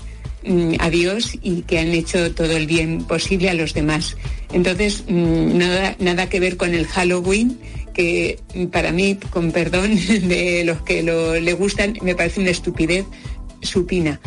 a 0.79 0.91
Dios 0.91 1.39
y 1.43 1.63
que 1.63 1.79
han 1.79 1.89
hecho 1.89 2.35
todo 2.35 2.57
el 2.57 2.67
bien 2.67 3.05
posible 3.05 3.51
a 3.51 3.55
los 3.55 3.75
demás. 3.75 4.17
Entonces, 4.53 5.05
mm, 5.09 5.59
nada, 5.59 5.97
nada 5.99 6.29
que 6.29 6.41
ver 6.41 6.57
con 6.57 6.75
el 6.75 6.87
Halloween, 6.87 7.59
que 7.93 8.39
mm, 8.55 8.67
para 8.67 8.93
mí, 8.93 9.17
con 9.31 9.53
perdón 9.53 9.95
de 10.29 10.65
los 10.65 10.83
que 10.83 11.03
lo, 11.03 11.35
le 11.39 11.53
gustan, 11.55 11.97
me 12.03 12.15
parece 12.15 12.41
una 12.41 12.51
estupidez 12.51 13.05
supina. 13.63 14.21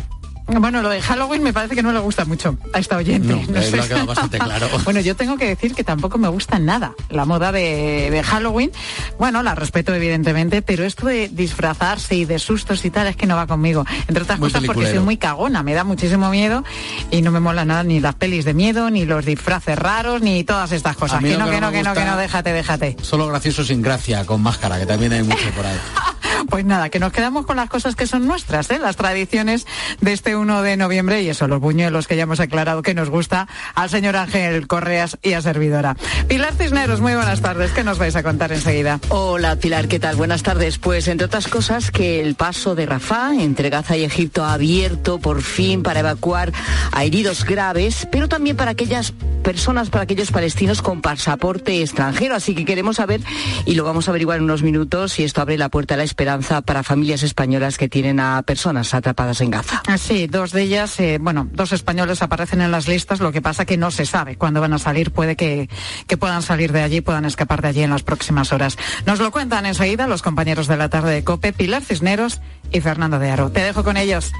Bueno, 0.48 0.80
lo 0.82 0.88
de 0.88 1.00
Halloween 1.02 1.42
me 1.42 1.52
parece 1.52 1.74
que 1.74 1.82
no 1.82 1.92
le 1.92 1.98
gusta 2.00 2.24
mucho 2.24 2.56
a 2.72 2.78
esta 2.78 2.96
oyente. 2.96 3.28
No, 3.28 3.42
No 3.52 3.62
sé. 3.62 3.76
lo 3.76 3.82
ha 3.82 3.86
quedado 3.88 4.06
bastante 4.06 4.38
claro. 4.38 4.68
Bueno, 4.84 5.00
yo 5.00 5.14
tengo 5.14 5.36
que 5.36 5.46
decir 5.46 5.74
que 5.74 5.84
tampoco 5.84 6.16
me 6.18 6.28
gusta 6.28 6.58
nada 6.58 6.94
la 7.10 7.24
moda 7.26 7.52
de, 7.52 8.08
de 8.10 8.22
Halloween. 8.22 8.70
Bueno, 9.18 9.42
la 9.42 9.54
respeto 9.54 9.94
evidentemente, 9.94 10.62
pero 10.62 10.84
esto 10.84 11.06
de 11.06 11.28
disfrazarse 11.28 12.14
y 12.14 12.24
de 12.24 12.38
sustos 12.38 12.84
y 12.84 12.90
tal 12.90 13.06
es 13.08 13.16
que 13.16 13.26
no 13.26 13.36
va 13.36 13.46
conmigo. 13.46 13.84
Entre 14.08 14.22
otras 14.22 14.38
Muy 14.38 14.50
cosas 14.50 14.64
porque 14.64 14.86
soy 14.90 15.00
muy 15.00 15.16
cagona, 15.18 15.62
me 15.62 15.74
da 15.74 15.84
muchísimo 15.84 16.30
miedo 16.30 16.64
y 17.10 17.20
no 17.22 17.30
me 17.30 17.40
mola 17.40 17.64
nada 17.64 17.82
ni 17.82 18.00
las 18.00 18.14
pelis 18.14 18.44
de 18.44 18.54
miedo, 18.54 18.88
ni 18.90 19.04
los 19.04 19.24
disfraces 19.26 19.78
raros, 19.78 20.22
ni 20.22 20.44
todas 20.44 20.72
estas 20.72 20.96
cosas. 20.96 21.22
Que 21.22 21.36
no, 21.36 21.50
que 21.50 21.60
no 21.60 21.70
que 21.70 21.82
no, 21.82 21.92
que 21.92 22.04
no, 22.04 22.16
déjate, 22.16 22.52
déjate. 22.52 22.96
Solo 23.02 23.26
gracioso 23.26 23.64
sin 23.64 23.82
gracia, 23.82 24.24
con 24.24 24.40
máscara, 24.42 24.78
que 24.78 24.86
también 24.86 25.12
hay 25.12 25.22
mucho 25.22 25.50
por 25.54 25.66
ahí. 25.66 25.76
pues 26.46 26.64
nada, 26.64 26.88
que 26.90 26.98
nos 26.98 27.12
quedamos 27.12 27.46
con 27.46 27.56
las 27.56 27.68
cosas 27.68 27.96
que 27.96 28.06
son 28.06 28.26
nuestras, 28.26 28.70
¿eh? 28.70 28.78
las 28.78 28.96
tradiciones 28.96 29.66
de 30.00 30.12
este 30.12 30.36
1 30.36 30.62
de 30.62 30.76
noviembre 30.76 31.22
y 31.22 31.28
eso, 31.28 31.48
los 31.48 31.60
buñuelos 31.60 32.06
que 32.06 32.16
ya 32.16 32.22
hemos 32.22 32.40
aclarado 32.40 32.82
que 32.82 32.94
nos 32.94 33.10
gusta 33.10 33.48
al 33.74 33.90
señor 33.90 34.16
Ángel 34.16 34.66
Correas 34.66 35.18
y 35.22 35.32
a 35.32 35.42
servidora. 35.42 35.96
Pilar 36.28 36.54
Cisneros, 36.54 37.00
muy 37.00 37.14
buenas 37.14 37.40
tardes. 37.40 37.72
¿Qué 37.72 37.82
nos 37.82 37.98
vais 37.98 38.14
a 38.16 38.22
contar 38.22 38.52
enseguida? 38.52 39.00
Hola 39.08 39.56
Pilar, 39.56 39.88
¿qué 39.88 39.98
tal? 39.98 40.16
Buenas 40.16 40.42
tardes. 40.42 40.78
Pues 40.78 41.08
entre 41.08 41.26
otras 41.26 41.48
cosas 41.48 41.90
que 41.90 42.20
el 42.20 42.34
paso 42.34 42.74
de 42.74 42.86
Rafah 42.86 43.34
entre 43.34 43.70
Gaza 43.70 43.96
y 43.96 44.04
Egipto 44.04 44.44
ha 44.44 44.52
abierto 44.52 45.18
por 45.18 45.42
fin 45.42 45.82
para 45.82 46.00
evacuar 46.00 46.52
a 46.92 47.04
heridos 47.04 47.44
graves, 47.44 48.06
pero 48.10 48.28
también 48.28 48.56
para 48.56 48.72
aquellas 48.72 49.12
personas, 49.42 49.90
para 49.90 50.04
aquellos 50.04 50.30
palestinos 50.30 50.82
con 50.82 51.00
pasaporte 51.00 51.80
extranjero. 51.82 52.34
Así 52.34 52.54
que 52.54 52.64
queremos 52.64 52.96
saber, 52.96 53.20
y 53.66 53.74
lo 53.74 53.84
vamos 53.84 54.08
a 54.08 54.10
averiguar 54.10 54.38
en 54.38 54.44
unos 54.44 54.62
minutos, 54.62 55.12
si 55.12 55.24
esto 55.24 55.40
abre 55.40 55.58
la 55.58 55.68
puerta 55.68 55.94
a 55.94 55.96
la 55.96 56.04
esperanza 56.04 56.27
para 56.64 56.82
familias 56.82 57.22
españolas 57.22 57.78
que 57.78 57.88
tienen 57.88 58.20
a 58.20 58.42
personas 58.42 58.92
atrapadas 58.92 59.40
en 59.40 59.50
Gaza. 59.50 59.82
Sí, 59.96 60.26
dos 60.26 60.52
de 60.52 60.62
ellas, 60.62 61.00
eh, 61.00 61.18
bueno, 61.20 61.48
dos 61.52 61.72
españoles 61.72 62.20
aparecen 62.20 62.60
en 62.60 62.70
las 62.70 62.86
listas, 62.86 63.20
lo 63.20 63.32
que 63.32 63.40
pasa 63.40 63.64
que 63.64 63.78
no 63.78 63.90
se 63.90 64.04
sabe 64.04 64.36
cuándo 64.36 64.60
van 64.60 64.74
a 64.74 64.78
salir, 64.78 65.10
puede 65.10 65.36
que, 65.36 65.70
que 66.06 66.16
puedan 66.18 66.42
salir 66.42 66.72
de 66.72 66.82
allí, 66.82 67.00
puedan 67.00 67.24
escapar 67.24 67.62
de 67.62 67.68
allí 67.68 67.82
en 67.82 67.90
las 67.90 68.02
próximas 68.02 68.52
horas. 68.52 68.76
Nos 69.06 69.20
lo 69.20 69.30
cuentan 69.30 69.64
enseguida 69.64 70.06
los 70.06 70.22
compañeros 70.22 70.66
de 70.66 70.76
la 70.76 70.90
tarde 70.90 71.14
de 71.14 71.24
COPE, 71.24 71.54
Pilar 71.54 71.82
Cisneros 71.82 72.40
y 72.70 72.80
Fernando 72.80 73.18
de 73.18 73.30
Aro. 73.30 73.50
Te 73.50 73.62
dejo 73.62 73.82
con 73.82 73.96
ellos. 73.96 74.32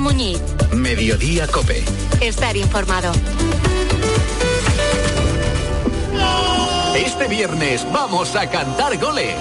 Muñiz. 0.00 0.40
Mediodía 0.72 1.46
Cope. 1.46 1.84
Estar 2.20 2.56
informado. 2.56 3.12
Este 6.96 7.28
viernes 7.28 7.86
vamos 7.92 8.34
a 8.34 8.48
cantar 8.48 8.96
goles. 8.98 9.36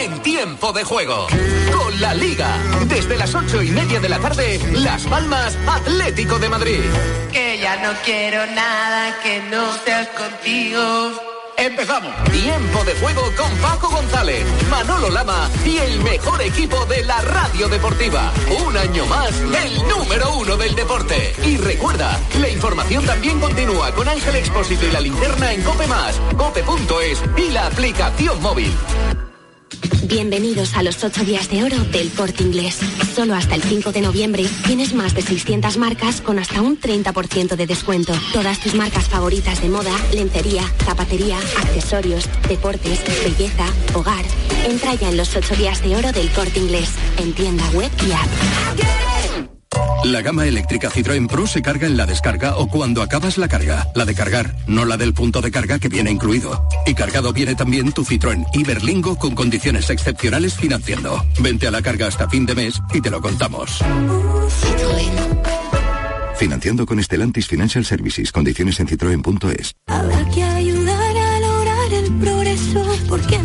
En 0.00 0.22
tiempo 0.22 0.72
de 0.72 0.84
juego. 0.84 1.26
Con 1.76 2.00
la 2.00 2.14
Liga. 2.14 2.56
Desde 2.86 3.16
las 3.18 3.34
ocho 3.34 3.62
y 3.62 3.70
media 3.70 4.00
de 4.00 4.08
la 4.08 4.18
tarde, 4.18 4.58
Las 4.72 5.02
Palmas 5.04 5.58
Atlético 5.66 6.38
de 6.38 6.48
Madrid. 6.48 6.84
Que 7.32 7.58
ya 7.58 7.76
no 7.82 7.92
quiero 8.02 8.46
nada 8.46 9.18
que 9.22 9.42
no 9.50 9.74
seas 9.84 10.08
contigo. 10.08 11.35
Empezamos. 11.66 12.14
Tiempo 12.30 12.84
de 12.84 12.94
juego 12.94 13.22
con 13.36 13.50
Paco 13.58 13.90
González, 13.90 14.46
Manolo 14.70 15.10
Lama 15.10 15.50
y 15.64 15.78
el 15.78 16.00
mejor 16.00 16.40
equipo 16.40 16.86
de 16.86 17.02
la 17.02 17.20
radio 17.22 17.68
deportiva. 17.68 18.32
Un 18.64 18.76
año 18.76 19.04
más, 19.06 19.32
el 19.40 19.88
número 19.88 20.32
uno 20.36 20.56
del 20.56 20.76
deporte. 20.76 21.34
Y 21.44 21.56
recuerda, 21.56 22.20
la 22.40 22.48
información 22.48 23.04
también 23.04 23.40
continúa 23.40 23.90
con 23.92 24.08
Ángel 24.08 24.36
Expósito 24.36 24.86
y 24.86 24.92
la 24.92 25.00
linterna 25.00 25.52
en 25.52 25.62
Cope 25.64 25.88
Más, 25.88 26.20
cope.es 26.36 27.22
y 27.36 27.50
la 27.50 27.66
aplicación 27.66 28.40
móvil. 28.40 28.72
Bienvenidos 30.08 30.76
a 30.76 30.84
los 30.84 31.02
8 31.02 31.24
días 31.24 31.50
de 31.50 31.64
oro 31.64 31.76
del 31.90 32.12
Corte 32.12 32.44
Inglés. 32.44 32.78
Solo 33.16 33.34
hasta 33.34 33.56
el 33.56 33.62
5 33.62 33.90
de 33.90 34.02
noviembre 34.02 34.44
tienes 34.64 34.94
más 34.94 35.14
de 35.14 35.22
600 35.22 35.78
marcas 35.78 36.20
con 36.20 36.38
hasta 36.38 36.62
un 36.62 36.78
30% 36.78 37.56
de 37.56 37.66
descuento. 37.66 38.12
Todas 38.32 38.60
tus 38.60 38.74
marcas 38.74 39.08
favoritas 39.08 39.60
de 39.62 39.68
moda, 39.68 39.90
lencería, 40.12 40.62
zapatería, 40.84 41.38
accesorios, 41.38 42.28
deportes, 42.48 43.00
belleza, 43.24 43.66
hogar. 43.94 44.24
Entra 44.68 44.94
ya 44.94 45.08
en 45.08 45.16
los 45.16 45.34
8 45.34 45.56
días 45.56 45.82
de 45.82 45.96
oro 45.96 46.12
del 46.12 46.30
Corte 46.30 46.60
Inglés, 46.60 46.90
en 47.18 47.32
tienda 47.32 47.68
web 47.70 47.90
y 48.06 48.12
app. 48.12 49.05
La 50.06 50.22
gama 50.22 50.46
eléctrica 50.46 50.88
Citroën 50.88 51.26
Pro 51.26 51.48
se 51.48 51.62
carga 51.62 51.88
en 51.88 51.96
la 51.96 52.06
descarga 52.06 52.58
o 52.58 52.68
cuando 52.68 53.02
acabas 53.02 53.38
la 53.38 53.48
carga. 53.48 53.88
La 53.96 54.04
de 54.04 54.14
cargar, 54.14 54.54
no 54.68 54.84
la 54.84 54.96
del 54.96 55.12
punto 55.12 55.40
de 55.40 55.50
carga 55.50 55.80
que 55.80 55.88
viene 55.88 56.12
incluido. 56.12 56.68
Y 56.86 56.94
cargado 56.94 57.32
viene 57.32 57.56
también 57.56 57.90
tu 57.90 58.04
Citroën 58.04 58.46
Iberlingo 58.52 59.16
con 59.16 59.34
condiciones 59.34 59.90
excepcionales 59.90 60.54
financiando. 60.54 61.26
Vente 61.40 61.66
a 61.66 61.72
la 61.72 61.82
carga 61.82 62.06
hasta 62.06 62.28
fin 62.28 62.46
de 62.46 62.54
mes 62.54 62.80
y 62.94 63.00
te 63.00 63.10
lo 63.10 63.20
contamos. 63.20 63.80
Financiando 66.36 66.86
con 66.86 67.00
Estelantis 67.00 67.48
Financial 67.48 67.84
Services. 67.84 68.30
Condiciones 68.30 68.78
en 68.78 68.86
citroen.es. 68.86 69.74
Habrá 69.88 70.24
que 70.30 70.44
ayudar 70.44 71.16
a 71.16 71.40
lograr 71.40 71.92
el 71.92 72.12
progreso, 72.12 72.86
porque 73.08 73.38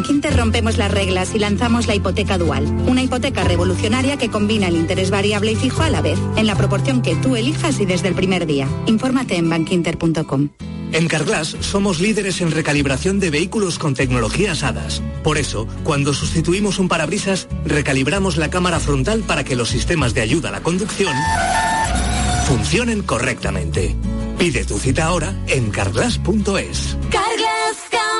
En 0.00 0.04
Bankinter 0.04 0.34
rompemos 0.34 0.78
las 0.78 0.90
reglas 0.90 1.34
y 1.34 1.38
lanzamos 1.38 1.86
la 1.86 1.94
hipoteca 1.94 2.38
dual, 2.38 2.64
una 2.86 3.02
hipoteca 3.02 3.44
revolucionaria 3.44 4.16
que 4.16 4.30
combina 4.30 4.66
el 4.68 4.76
interés 4.76 5.10
variable 5.10 5.52
y 5.52 5.56
fijo 5.56 5.82
a 5.82 5.90
la 5.90 6.00
vez, 6.00 6.18
en 6.36 6.46
la 6.46 6.54
proporción 6.54 7.02
que 7.02 7.16
tú 7.16 7.36
elijas 7.36 7.78
y 7.80 7.84
desde 7.84 8.08
el 8.08 8.14
primer 8.14 8.46
día. 8.46 8.66
Infórmate 8.86 9.36
en 9.36 9.50
bankinter.com. 9.50 10.48
En 10.92 11.06
Carglass 11.06 11.54
somos 11.60 12.00
líderes 12.00 12.40
en 12.40 12.50
recalibración 12.50 13.20
de 13.20 13.28
vehículos 13.28 13.78
con 13.78 13.92
tecnologías 13.92 14.62
HADAS. 14.62 15.02
Por 15.22 15.36
eso, 15.36 15.68
cuando 15.84 16.14
sustituimos 16.14 16.78
un 16.78 16.88
parabrisas, 16.88 17.46
recalibramos 17.66 18.38
la 18.38 18.48
cámara 18.48 18.80
frontal 18.80 19.20
para 19.20 19.44
que 19.44 19.54
los 19.54 19.68
sistemas 19.68 20.14
de 20.14 20.22
ayuda 20.22 20.48
a 20.48 20.52
la 20.52 20.62
conducción 20.62 21.14
funcionen 22.46 23.02
correctamente. 23.02 23.94
Pide 24.38 24.64
tu 24.64 24.78
cita 24.78 25.04
ahora 25.04 25.34
en 25.46 25.70
carglass.es. 25.70 26.96
Carglass 27.10 27.99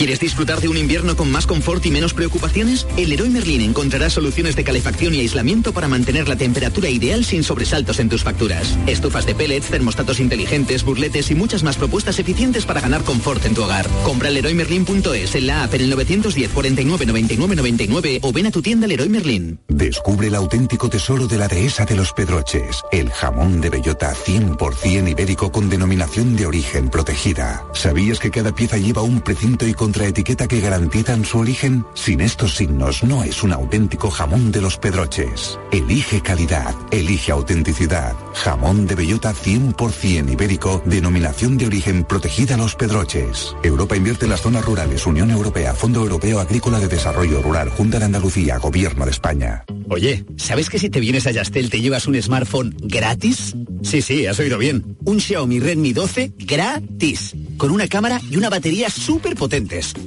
¿Quieres 0.00 0.18
disfrutar 0.18 0.62
de 0.62 0.68
un 0.68 0.78
invierno 0.78 1.14
con 1.14 1.30
más 1.30 1.46
confort 1.46 1.84
y 1.84 1.90
menos 1.90 2.14
preocupaciones? 2.14 2.86
En 2.96 3.10
Leroy 3.10 3.28
Merlin 3.28 3.60
encontrarás 3.60 4.14
soluciones 4.14 4.56
de 4.56 4.64
calefacción 4.64 5.14
y 5.14 5.20
aislamiento 5.20 5.74
para 5.74 5.88
mantener 5.88 6.26
la 6.26 6.36
temperatura 6.36 6.88
ideal 6.88 7.22
sin 7.22 7.44
sobresaltos 7.44 7.98
en 7.98 8.08
tus 8.08 8.24
facturas. 8.24 8.78
Estufas 8.86 9.26
de 9.26 9.34
pellets, 9.34 9.66
termostatos 9.66 10.18
inteligentes, 10.18 10.84
burletes 10.84 11.30
y 11.30 11.34
muchas 11.34 11.62
más 11.64 11.76
propuestas 11.76 12.18
eficientes 12.18 12.64
para 12.64 12.80
ganar 12.80 13.04
confort 13.04 13.44
en 13.44 13.52
tu 13.52 13.62
hogar. 13.62 13.86
Compra 14.02 14.30
leroymerlin.es 14.30 15.34
en 15.34 15.46
la 15.46 15.64
app 15.64 15.74
en 15.74 15.82
el 15.82 15.90
910 15.90 16.50
49 16.50 17.04
99 17.04 17.56
99 17.56 18.20
o 18.22 18.32
ven 18.32 18.46
a 18.46 18.50
tu 18.50 18.62
tienda 18.62 18.86
Leroy 18.86 19.10
Merlin. 19.10 19.60
Descubre 19.68 20.28
el 20.28 20.34
auténtico 20.34 20.88
tesoro 20.88 21.26
de 21.26 21.36
la 21.36 21.46
dehesa 21.46 21.84
de 21.84 21.96
los 21.96 22.14
Pedroches, 22.14 22.82
el 22.90 23.10
jamón 23.10 23.60
de 23.60 23.68
bellota 23.68 24.14
100% 24.14 25.10
ibérico 25.10 25.52
con 25.52 25.68
denominación 25.68 26.36
de 26.36 26.46
origen 26.46 26.88
protegida. 26.88 27.66
¿Sabías 27.74 28.18
que 28.18 28.30
cada 28.30 28.54
pieza 28.54 28.78
lleva 28.78 29.02
un 29.02 29.20
precinto 29.20 29.66
y 29.66 29.74
contraetiqueta 29.90 30.46
que 30.46 30.60
garantizan 30.60 31.24
su 31.24 31.38
origen? 31.38 31.84
Sin 31.94 32.20
estos 32.20 32.54
signos 32.54 33.02
no 33.02 33.24
es 33.24 33.42
un 33.42 33.52
auténtico 33.52 34.08
jamón 34.08 34.52
de 34.52 34.60
los 34.60 34.78
Pedroches. 34.78 35.58
Elige 35.72 36.20
calidad, 36.20 36.76
elige 36.92 37.32
autenticidad. 37.32 38.14
Jamón 38.34 38.86
de 38.86 38.94
bellota 38.94 39.34
100% 39.34 40.32
ibérico, 40.32 40.80
denominación 40.86 41.58
de 41.58 41.66
origen 41.66 42.04
protegida 42.04 42.56
los 42.56 42.76
Pedroches. 42.76 43.56
Europa 43.64 43.96
invierte 43.96 44.26
en 44.26 44.30
las 44.30 44.42
zonas 44.42 44.64
rurales, 44.64 45.04
Unión 45.08 45.32
Europea, 45.32 45.74
Fondo 45.74 46.02
Europeo 46.02 46.38
Agrícola 46.38 46.78
de 46.78 46.86
Desarrollo 46.86 47.42
Rural, 47.42 47.68
Junta 47.70 47.98
de 47.98 48.04
Andalucía, 48.04 48.58
Gobierno 48.58 49.06
de 49.06 49.10
España. 49.10 49.64
Oye, 49.88 50.24
¿sabes 50.36 50.70
que 50.70 50.78
si 50.78 50.88
te 50.88 51.00
vienes 51.00 51.26
a 51.26 51.32
Yastel 51.32 51.68
te 51.68 51.80
llevas 51.80 52.06
un 52.06 52.14
smartphone 52.22 52.76
gratis? 52.80 53.56
Sí, 53.82 54.02
sí, 54.02 54.24
has 54.26 54.38
oído 54.38 54.56
bien. 54.56 54.96
Un 55.04 55.20
Xiaomi 55.20 55.58
Redmi 55.58 55.92
12 55.92 56.32
gratis. 56.38 57.34
Con 57.56 57.72
una 57.72 57.88
cámara 57.88 58.20
y 58.30 58.36
una 58.36 58.50
batería 58.50 58.88
súper 58.88 59.34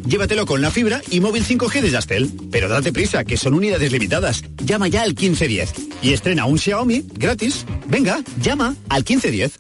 Llévatelo 0.08 0.46
con 0.46 0.62
la 0.62 0.72
fibra 0.72 1.02
y 1.10 1.20
móvil 1.20 1.46
5G 1.46 1.82
de 1.82 1.92
Yastel. 1.92 2.32
Pero 2.52 2.70
date 2.70 2.94
prisa, 2.94 3.24
que 3.24 3.38
son 3.38 3.54
unidades 3.54 3.92
limitadas. 3.92 4.44
Llama 4.64 4.88
ya 4.88 5.02
al 5.02 5.10
1510 5.10 5.74
y 6.02 6.14
estrena 6.14 6.46
un 6.46 6.58
Xiaomi 6.58 7.06
gratis. 7.14 7.66
Venga, 7.88 8.24
llama 8.42 8.76
al 8.90 9.04
1510. 9.04 9.60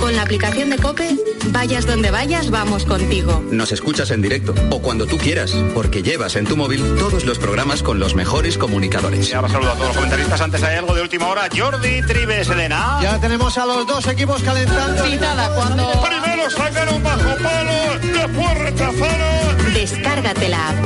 Con 0.00 0.14
la 0.14 0.22
aplicación 0.22 0.70
de 0.70 0.78
Cope, 0.78 1.16
vayas 1.50 1.84
donde 1.84 2.10
vayas, 2.10 2.50
vamos 2.50 2.84
contigo. 2.84 3.42
Nos 3.50 3.72
escuchas 3.72 4.10
en 4.10 4.22
directo 4.22 4.54
o 4.70 4.80
cuando 4.80 5.06
tú 5.06 5.18
quieras, 5.18 5.52
porque 5.74 6.02
llevas 6.02 6.36
en 6.36 6.46
tu 6.46 6.56
móvil 6.56 6.82
todos 6.98 7.24
los 7.24 7.38
programas 7.38 7.82
con 7.82 7.98
los 7.98 8.14
mejores 8.14 8.58
comunicadores. 8.58 9.28
Ya 9.28 9.46
saludo 9.48 9.72
a 9.72 9.74
todos 9.74 9.88
los 9.88 9.96
comentaristas. 9.96 10.40
Antes 10.40 10.62
hay 10.62 10.76
algo 10.76 10.94
de 10.94 11.02
última 11.02 11.26
hora. 11.28 11.48
Jordi 11.54 12.02
Tribes, 12.02 12.48
Elena. 12.48 13.00
Ya 13.02 13.20
tenemos 13.20 13.58
a 13.58 13.66
los 13.66 13.86
dos 13.86 14.06
equipos 14.06 14.42
calentando. 14.42 15.02
Pitada 15.02 15.54
cuando... 15.54 15.90
Primero 16.02 16.50
sacaron 16.50 17.02
bajo 17.02 17.36
palo, 17.42 17.98
después 18.00 18.58
rechazaron. 18.58 19.37
Descárgate 19.90 20.50
la 20.50 20.68
app. 20.68 20.76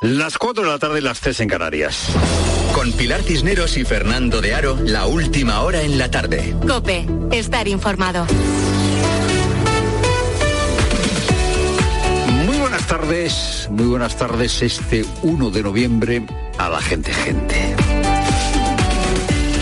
Las 0.00 0.38
4 0.38 0.64
de 0.64 0.70
la 0.70 0.78
tarde, 0.78 1.02
las 1.02 1.20
3 1.20 1.40
en 1.40 1.48
Canarias. 1.48 2.63
Con 2.74 2.90
Pilar 2.92 3.22
Cisneros 3.22 3.76
y 3.76 3.84
Fernando 3.84 4.40
de 4.40 4.52
Aro, 4.52 4.76
la 4.84 5.06
última 5.06 5.60
hora 5.60 5.82
en 5.82 5.96
la 5.96 6.10
tarde. 6.10 6.56
Cope, 6.66 7.06
estar 7.30 7.68
informado. 7.68 8.26
Muy 12.44 12.56
buenas 12.58 12.84
tardes, 12.88 13.68
muy 13.70 13.86
buenas 13.86 14.16
tardes 14.16 14.60
este 14.60 15.04
1 15.22 15.50
de 15.50 15.62
noviembre 15.62 16.26
a 16.58 16.68
la 16.68 16.80
gente, 16.80 17.12
gente. 17.12 17.76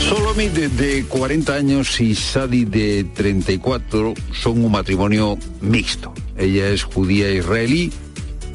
Solomi 0.00 0.48
de, 0.48 0.70
de 0.70 1.04
40 1.04 1.54
años 1.54 2.00
y 2.00 2.14
Sadi 2.14 2.64
de 2.64 3.04
34 3.04 4.14
son 4.32 4.64
un 4.64 4.72
matrimonio 4.72 5.36
mixto. 5.60 6.14
Ella 6.38 6.70
es 6.70 6.82
judía 6.82 7.30
israelí 7.30 7.92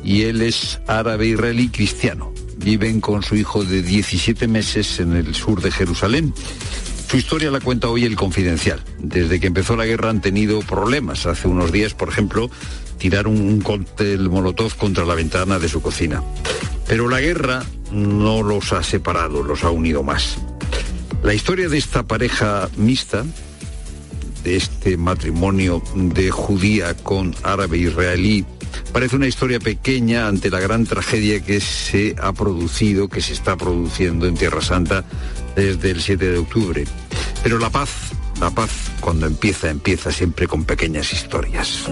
y 0.03 0.23
él 0.23 0.41
es 0.41 0.79
árabe 0.87 1.27
israelí 1.27 1.69
cristiano. 1.69 2.36
Viven 2.67 2.99
con 2.99 3.23
su 3.23 3.37
hijo 3.37 3.63
de 3.63 3.81
17 3.81 4.45
meses 4.49 4.99
en 4.99 5.13
el 5.13 5.33
sur 5.35 5.61
de 5.61 5.71
Jerusalén. 5.71 6.33
Su 7.09 7.15
historia 7.15 7.49
la 7.49 7.61
cuenta 7.61 7.87
hoy 7.87 8.03
el 8.03 8.17
Confidencial. 8.17 8.83
Desde 8.99 9.39
que 9.39 9.47
empezó 9.47 9.77
la 9.77 9.85
guerra 9.85 10.09
han 10.09 10.19
tenido 10.19 10.59
problemas. 10.59 11.27
Hace 11.27 11.47
unos 11.47 11.71
días, 11.71 11.93
por 11.93 12.09
ejemplo, 12.09 12.51
tiraron 12.97 13.39
un 13.39 13.61
cóctel 13.61 14.29
molotov 14.29 14.75
contra 14.75 15.05
la 15.05 15.15
ventana 15.15 15.59
de 15.59 15.69
su 15.69 15.81
cocina. 15.81 16.21
Pero 16.89 17.07
la 17.07 17.21
guerra 17.21 17.63
no 17.93 18.43
los 18.43 18.73
ha 18.73 18.83
separado, 18.83 19.43
los 19.43 19.63
ha 19.63 19.69
unido 19.69 20.03
más. 20.03 20.37
La 21.23 21.33
historia 21.33 21.69
de 21.69 21.77
esta 21.77 22.03
pareja 22.03 22.67
mixta, 22.75 23.23
de 24.43 24.57
este 24.57 24.97
matrimonio 24.97 25.81
de 25.95 26.31
judía 26.31 26.95
con 26.95 27.33
árabe 27.43 27.77
israelí, 27.77 28.45
parece 28.91 29.15
una 29.15 29.27
historia 29.27 29.59
pequeña 29.59 30.27
ante 30.27 30.49
la 30.49 30.59
gran 30.59 30.85
tragedia 30.85 31.43
que 31.43 31.59
se 31.59 32.15
ha 32.21 32.33
producido, 32.33 33.07
que 33.09 33.21
se 33.21 33.33
está 33.33 33.55
produciendo 33.55 34.27
en 34.27 34.35
Tierra 34.35 34.61
Santa 34.61 35.03
desde 35.55 35.91
el 35.91 36.01
7 36.01 36.31
de 36.31 36.37
octubre. 36.37 36.85
Pero 37.43 37.59
la 37.59 37.69
paz, 37.69 37.89
la 38.39 38.49
paz 38.51 38.69
cuando 38.99 39.25
empieza, 39.25 39.69
empieza 39.69 40.11
siempre 40.11 40.47
con 40.47 40.65
pequeñas 40.65 41.13
historias. 41.13 41.85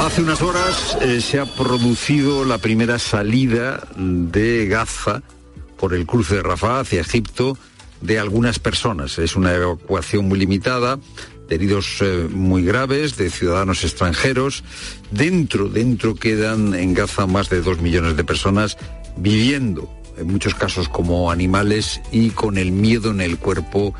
Hace 0.00 0.22
unas 0.22 0.40
horas 0.40 0.98
eh, 1.00 1.20
se 1.20 1.40
ha 1.40 1.46
producido 1.46 2.44
la 2.44 2.58
primera 2.58 2.98
salida 2.98 3.88
de 3.96 4.66
Gaza 4.66 5.22
por 5.76 5.94
el 5.94 6.06
cruce 6.06 6.36
de 6.36 6.42
Rafah 6.42 6.80
hacia 6.80 7.00
Egipto 7.00 7.58
de 8.00 8.18
algunas 8.18 8.58
personas. 8.58 9.18
Es 9.18 9.36
una 9.36 9.54
evacuación 9.54 10.28
muy 10.28 10.38
limitada, 10.38 10.98
de 11.48 11.54
heridos 11.54 11.98
eh, 12.00 12.28
muy 12.30 12.64
graves, 12.64 13.16
de 13.16 13.30
ciudadanos 13.30 13.84
extranjeros. 13.84 14.64
Dentro, 15.10 15.68
dentro 15.68 16.14
quedan 16.14 16.74
en 16.74 16.94
Gaza 16.94 17.26
más 17.26 17.48
de 17.48 17.60
dos 17.60 17.80
millones 17.80 18.16
de 18.16 18.24
personas 18.24 18.76
viviendo, 19.16 19.90
en 20.16 20.26
muchos 20.28 20.54
casos 20.54 20.88
como 20.88 21.30
animales 21.30 22.00
y 22.12 22.30
con 22.30 22.58
el 22.58 22.72
miedo 22.72 23.10
en 23.10 23.20
el 23.20 23.38
cuerpo 23.38 23.94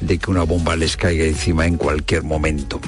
de 0.00 0.18
que 0.18 0.30
una 0.30 0.42
bomba 0.42 0.76
les 0.76 0.96
caiga 0.96 1.24
encima 1.24 1.66
en 1.66 1.76
cualquier 1.76 2.22
momento. 2.22 2.80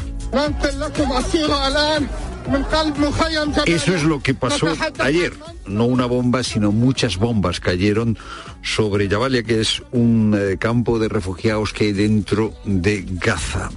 Eso 3.67 3.95
es 3.95 4.03
lo 4.03 4.21
que 4.21 4.35
pasó 4.35 4.69
ayer. 4.99 5.33
No 5.67 5.85
una 5.87 6.07
bomba, 6.07 6.43
sino 6.43 6.73
muchas 6.73 7.19
bombas 7.19 7.61
cayeron 7.61 8.19
sobre 8.63 9.09
Jabalia, 9.09 9.43
que 9.43 9.61
es 9.61 9.83
un 9.93 10.37
eh, 10.37 10.57
campo 10.59 10.99
de 10.99 11.09
refugiados 11.09 11.73
que 11.73 11.85
hay 11.85 11.93
dentro 11.93 12.55
de 12.65 13.05
Gaza. 13.09 13.71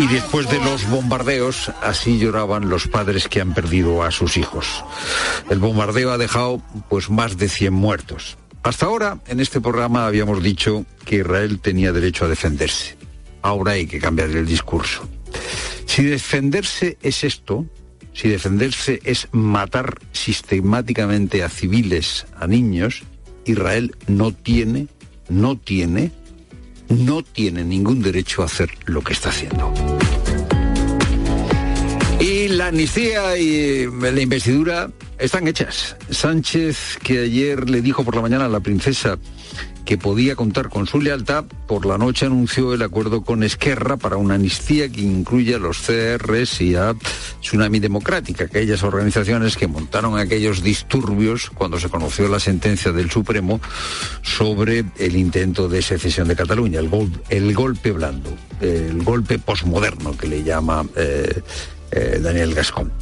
Y 0.00 0.06
después 0.06 0.48
de 0.48 0.58
los 0.58 0.88
bombardeos, 0.88 1.72
así 1.82 2.18
lloraban 2.18 2.68
los 2.68 2.86
padres 2.86 3.28
que 3.28 3.40
han 3.40 3.54
perdido 3.54 4.02
a 4.02 4.10
sus 4.10 4.36
hijos. 4.36 4.84
El 5.50 5.58
bombardeo 5.58 6.12
ha 6.12 6.18
dejado 6.18 6.62
pues 6.88 7.10
más 7.10 7.36
de 7.36 7.48
100 7.48 7.72
muertos. 7.72 8.38
Hasta 8.62 8.86
ahora, 8.86 9.18
en 9.26 9.40
este 9.40 9.60
programa 9.60 10.06
habíamos 10.06 10.42
dicho 10.42 10.84
que 11.04 11.16
Israel 11.16 11.58
tenía 11.60 11.92
derecho 11.92 12.26
a 12.26 12.28
defenderse. 12.28 12.96
Ahora 13.42 13.72
hay 13.72 13.86
que 13.86 13.98
cambiar 13.98 14.30
el 14.30 14.46
discurso. 14.46 15.08
Si 15.86 16.04
defenderse 16.04 16.98
es 17.02 17.24
esto, 17.24 17.66
si 18.12 18.28
defenderse 18.28 19.00
es 19.04 19.28
matar 19.32 19.98
sistemáticamente 20.12 21.42
a 21.42 21.48
civiles, 21.48 22.26
a 22.36 22.46
niños, 22.46 23.02
Israel 23.44 23.96
no 24.06 24.32
tiene, 24.32 24.88
no 25.28 25.56
tiene, 25.56 26.12
no 26.88 27.22
tiene 27.22 27.64
ningún 27.64 28.02
derecho 28.02 28.42
a 28.42 28.46
hacer 28.46 28.70
lo 28.86 29.02
que 29.02 29.12
está 29.12 29.28
haciendo. 29.30 29.72
Y 32.20 32.48
la 32.48 32.68
amnistía 32.68 33.38
y 33.38 33.86
la 33.86 34.20
investidura 34.20 34.90
están 35.18 35.48
hechas. 35.48 35.96
Sánchez, 36.10 36.98
que 37.02 37.20
ayer 37.20 37.68
le 37.68 37.82
dijo 37.82 38.04
por 38.04 38.14
la 38.14 38.22
mañana 38.22 38.46
a 38.46 38.48
la 38.48 38.60
princesa 38.60 39.18
que 39.88 39.96
podía 39.96 40.36
contar 40.36 40.68
con 40.68 40.86
su 40.86 41.00
lealtad, 41.00 41.46
por 41.66 41.86
la 41.86 41.96
noche 41.96 42.26
anunció 42.26 42.74
el 42.74 42.82
acuerdo 42.82 43.22
con 43.22 43.42
Esquerra 43.42 43.96
para 43.96 44.18
una 44.18 44.34
amnistía 44.34 44.90
que 44.90 45.00
incluye 45.00 45.54
a 45.54 45.58
los 45.58 45.78
CRs 45.78 46.60
y 46.60 46.74
a 46.74 46.94
Tsunami 47.40 47.80
Democrática, 47.80 48.44
aquellas 48.44 48.82
organizaciones 48.82 49.56
que 49.56 49.66
montaron 49.66 50.18
aquellos 50.18 50.62
disturbios 50.62 51.48
cuando 51.48 51.80
se 51.80 51.88
conoció 51.88 52.28
la 52.28 52.38
sentencia 52.38 52.92
del 52.92 53.10
Supremo 53.10 53.62
sobre 54.20 54.84
el 54.98 55.16
intento 55.16 55.70
de 55.70 55.80
secesión 55.80 56.28
de 56.28 56.36
Cataluña, 56.36 56.80
el, 56.80 56.90
gol, 56.90 57.10
el 57.30 57.54
golpe 57.54 57.92
blando, 57.92 58.36
el 58.60 59.02
golpe 59.02 59.38
posmoderno 59.38 60.18
que 60.18 60.26
le 60.26 60.42
llama 60.42 60.84
eh, 60.96 61.40
eh, 61.92 62.20
Daniel 62.22 62.54
Gascón. 62.54 62.92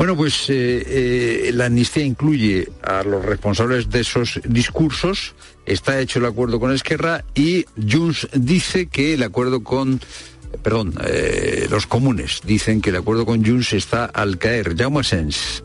Bueno, 0.00 0.16
pues 0.16 0.48
eh, 0.48 0.82
eh, 0.86 1.50
la 1.52 1.66
amnistía 1.66 2.02
incluye 2.02 2.66
a 2.82 3.02
los 3.02 3.22
responsables 3.22 3.90
de 3.90 4.00
esos 4.00 4.40
discursos, 4.48 5.34
está 5.66 6.00
hecho 6.00 6.20
el 6.20 6.24
acuerdo 6.24 6.58
con 6.58 6.72
Esquerra 6.72 7.22
y 7.34 7.66
Junts 7.76 8.26
dice 8.32 8.86
que 8.86 9.12
el 9.12 9.22
acuerdo 9.22 9.62
con 9.62 10.00
perdón, 10.62 10.94
eh, 11.04 11.66
los 11.70 11.86
comunes 11.86 12.40
dicen 12.46 12.80
que 12.80 12.88
el 12.88 12.96
acuerdo 12.96 13.26
con 13.26 13.44
Junts 13.44 13.74
está 13.74 14.06
al 14.06 14.38
caer. 14.38 14.74
Jaume 14.74 15.04
Sens. 15.04 15.62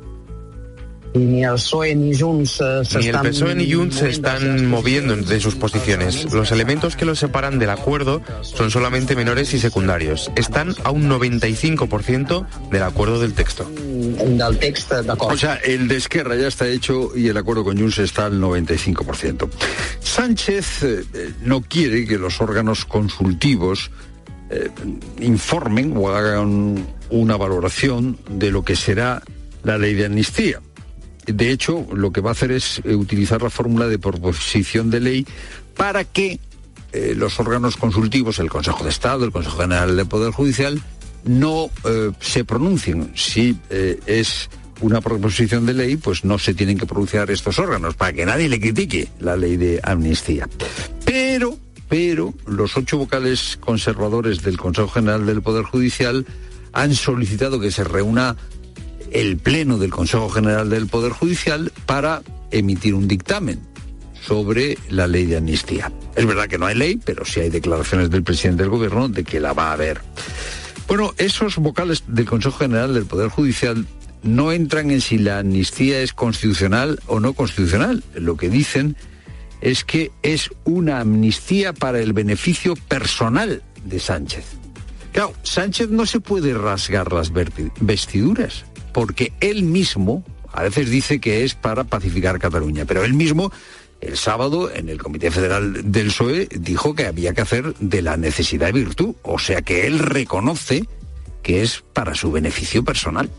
Ni 1.15 1.43
el 1.43 1.53
PSOE 1.53 1.95
ni 1.95 2.17
Junts 2.17 2.61
eh, 2.61 2.85
se 2.85 2.99
Ni 2.99 3.07
el 3.07 3.15
están 3.15 3.31
PSOE 3.31 3.55
ni 3.55 3.71
Junts 3.71 3.95
se 3.95 4.01
moviendo 4.05 4.15
están 4.15 4.67
moviendo 4.67 5.15
de 5.15 5.39
sus 5.39 5.55
posiciones. 5.55 6.31
Los 6.33 6.51
elementos 6.51 6.95
que 6.95 7.05
los 7.05 7.19
separan 7.19 7.59
del 7.59 7.69
acuerdo 7.69 8.21
son 8.41 8.69
solamente 8.71 9.15
menores 9.15 9.53
y 9.53 9.59
secundarios. 9.59 10.31
Están 10.35 10.75
a 10.83 10.91
un 10.91 11.09
95% 11.09 12.45
del 12.69 12.83
acuerdo 12.83 13.19
del 13.19 13.33
texto. 13.33 13.69
del 13.69 14.57
text 14.59 14.91
d'acord. 14.91 15.33
O 15.33 15.37
sea, 15.37 15.55
el 15.55 15.87
de 15.87 15.95
Esquerra 15.95 16.35
ya 16.35 16.47
está 16.47 16.67
hecho 16.67 17.15
y 17.15 17.27
el 17.27 17.37
acuerdo 17.37 17.63
con 17.63 17.77
Junts 17.77 17.99
está 17.99 18.25
al 18.25 18.41
95%. 18.41 19.49
Sánchez 19.99 20.83
eh, 20.83 21.03
eh, 21.13 21.31
no 21.43 21.61
quiere 21.61 22.05
que 22.05 22.17
los 22.17 22.41
órganos 22.41 22.85
consultivos 22.85 23.91
eh, 24.49 24.69
informen 25.21 25.93
o 25.97 26.09
hagan 26.09 26.85
una 27.09 27.35
valoración 27.35 28.17
de 28.29 28.51
lo 28.51 28.63
que 28.63 28.75
será 28.75 29.23
la 29.63 29.77
ley 29.77 29.93
de 29.95 30.05
amnistía. 30.05 30.61
De 31.25 31.51
hecho, 31.51 31.87
lo 31.93 32.11
que 32.11 32.21
va 32.21 32.29
a 32.29 32.33
hacer 32.33 32.51
es 32.51 32.81
eh, 32.83 32.95
utilizar 32.95 33.41
la 33.41 33.49
fórmula 33.49 33.87
de 33.87 33.99
proposición 33.99 34.89
de 34.89 34.99
ley 34.99 35.27
para 35.75 36.03
que 36.03 36.39
eh, 36.93 37.13
los 37.15 37.39
órganos 37.39 37.77
consultivos, 37.77 38.39
el 38.39 38.49
Consejo 38.49 38.83
de 38.83 38.89
Estado, 38.89 39.25
el 39.25 39.31
Consejo 39.31 39.57
General 39.57 39.95
del 39.95 40.05
Poder 40.05 40.31
Judicial, 40.31 40.81
no 41.23 41.69
eh, 41.83 42.11
se 42.19 42.45
pronuncien. 42.45 43.11
Si 43.15 43.57
es 43.69 44.49
una 44.81 45.01
proposición 45.01 45.65
de 45.65 45.73
ley, 45.73 45.97
pues 45.97 46.23
no 46.23 46.37
se 46.37 46.53
tienen 46.53 46.77
que 46.77 46.85
pronunciar 46.85 47.31
estos 47.31 47.57
órganos, 47.59 47.95
para 47.95 48.13
que 48.13 48.25
nadie 48.25 48.47
le 48.47 48.59
critique 48.59 49.09
la 49.19 49.35
ley 49.35 49.57
de 49.57 49.79
amnistía. 49.83 50.47
Pero, 51.05 51.57
pero, 51.89 52.33
los 52.45 52.77
ocho 52.77 52.97
vocales 52.97 53.57
conservadores 53.59 54.43
del 54.43 54.57
Consejo 54.57 54.89
General 54.89 55.25
del 55.25 55.41
Poder 55.41 55.63
Judicial 55.63 56.25
han 56.73 56.93
solicitado 56.93 57.59
que 57.59 57.71
se 57.71 57.83
reúna 57.83 58.35
el 59.11 59.37
Pleno 59.37 59.77
del 59.77 59.91
Consejo 59.91 60.29
General 60.29 60.69
del 60.69 60.87
Poder 60.87 61.11
Judicial 61.11 61.71
para 61.85 62.21
emitir 62.51 62.93
un 62.93 63.07
dictamen 63.07 63.59
sobre 64.25 64.77
la 64.89 65.07
ley 65.07 65.25
de 65.25 65.37
amnistía. 65.37 65.91
Es 66.15 66.25
verdad 66.25 66.47
que 66.47 66.57
no 66.57 66.65
hay 66.65 66.75
ley, 66.75 66.99
pero 67.03 67.25
sí 67.25 67.41
hay 67.41 67.49
declaraciones 67.49 68.09
del 68.09 68.23
presidente 68.23 68.63
del 68.63 68.71
gobierno 68.71 69.07
de 69.07 69.23
que 69.23 69.39
la 69.39 69.53
va 69.53 69.69
a 69.69 69.73
haber. 69.73 70.01
Bueno, 70.87 71.13
esos 71.17 71.57
vocales 71.57 72.03
del 72.07 72.25
Consejo 72.25 72.59
General 72.59 72.93
del 72.93 73.05
Poder 73.05 73.29
Judicial 73.29 73.85
no 74.23 74.51
entran 74.51 74.91
en 74.91 75.01
si 75.01 75.17
la 75.17 75.39
amnistía 75.39 76.01
es 76.01 76.13
constitucional 76.13 76.99
o 77.07 77.19
no 77.19 77.33
constitucional. 77.33 78.03
Lo 78.15 78.37
que 78.37 78.49
dicen 78.49 78.95
es 79.61 79.83
que 79.83 80.11
es 80.23 80.49
una 80.63 80.99
amnistía 80.99 81.73
para 81.73 81.99
el 81.99 82.13
beneficio 82.13 82.75
personal 82.75 83.63
de 83.83 83.99
Sánchez. 83.99 84.45
Claro, 85.11 85.33
Sánchez 85.43 85.89
no 85.89 86.05
se 86.05 86.19
puede 86.19 86.53
rasgar 86.53 87.13
las 87.13 87.31
vestiduras, 87.79 88.65
porque 88.95 89.33
él 89.41 89.63
mismo 89.63 90.23
a 90.53 90.63
veces 90.63 90.89
dice 90.89 91.19
que 91.19 91.43
es 91.43 91.53
para 91.53 91.83
pacificar 91.83 92.39
Cataluña, 92.39 92.85
pero 92.85 93.03
él 93.03 93.13
mismo 93.13 93.51
el 93.99 94.15
sábado 94.15 94.73
en 94.73 94.87
el 94.87 95.03
Comité 95.03 95.31
Federal 95.31 95.91
del 95.91 96.07
PSOE 96.07 96.47
dijo 96.49 96.95
que 96.95 97.05
había 97.05 97.33
que 97.33 97.41
hacer 97.41 97.75
de 97.81 98.01
la 98.01 98.15
necesidad 98.15 98.71
virtud, 98.71 99.15
o 99.21 99.37
sea 99.37 99.63
que 99.63 99.85
él 99.85 99.99
reconoce 99.99 100.87
que 101.43 101.61
es 101.61 101.83
para 101.91 102.15
su 102.15 102.31
beneficio 102.31 102.85
personal. 102.85 103.29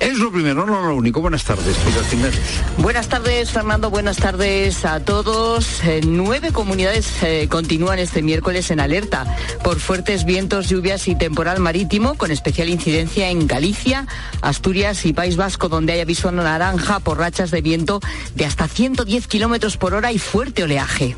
Es 0.00 0.18
lo 0.18 0.32
primero, 0.32 0.64
no 0.64 0.80
lo 0.86 0.96
único. 0.96 1.20
Buenas 1.20 1.44
tardes, 1.44 1.76
Pilar 1.76 2.32
Buenas 2.78 3.08
tardes, 3.08 3.50
Fernando. 3.50 3.90
Buenas 3.90 4.16
tardes 4.16 4.86
a 4.86 5.00
todos. 5.00 5.84
Eh, 5.84 6.00
nueve 6.06 6.52
comunidades 6.52 7.22
eh, 7.22 7.48
continúan 7.50 7.98
este 7.98 8.22
miércoles 8.22 8.70
en 8.70 8.80
alerta 8.80 9.26
por 9.62 9.78
fuertes 9.78 10.24
vientos, 10.24 10.70
lluvias 10.70 11.06
y 11.06 11.16
temporal 11.16 11.60
marítimo, 11.60 12.14
con 12.14 12.30
especial 12.30 12.70
incidencia 12.70 13.28
en 13.28 13.46
Galicia, 13.46 14.06
Asturias 14.40 15.04
y 15.04 15.12
País 15.12 15.36
Vasco, 15.36 15.68
donde 15.68 15.92
hay 15.92 16.00
aviso 16.00 16.32
naranja 16.32 17.00
por 17.00 17.18
rachas 17.18 17.50
de 17.50 17.60
viento 17.60 18.00
de 18.34 18.46
hasta 18.46 18.68
110 18.68 19.26
kilómetros 19.26 19.76
por 19.76 19.92
hora 19.92 20.12
y 20.12 20.18
fuerte 20.18 20.62
oleaje. 20.62 21.16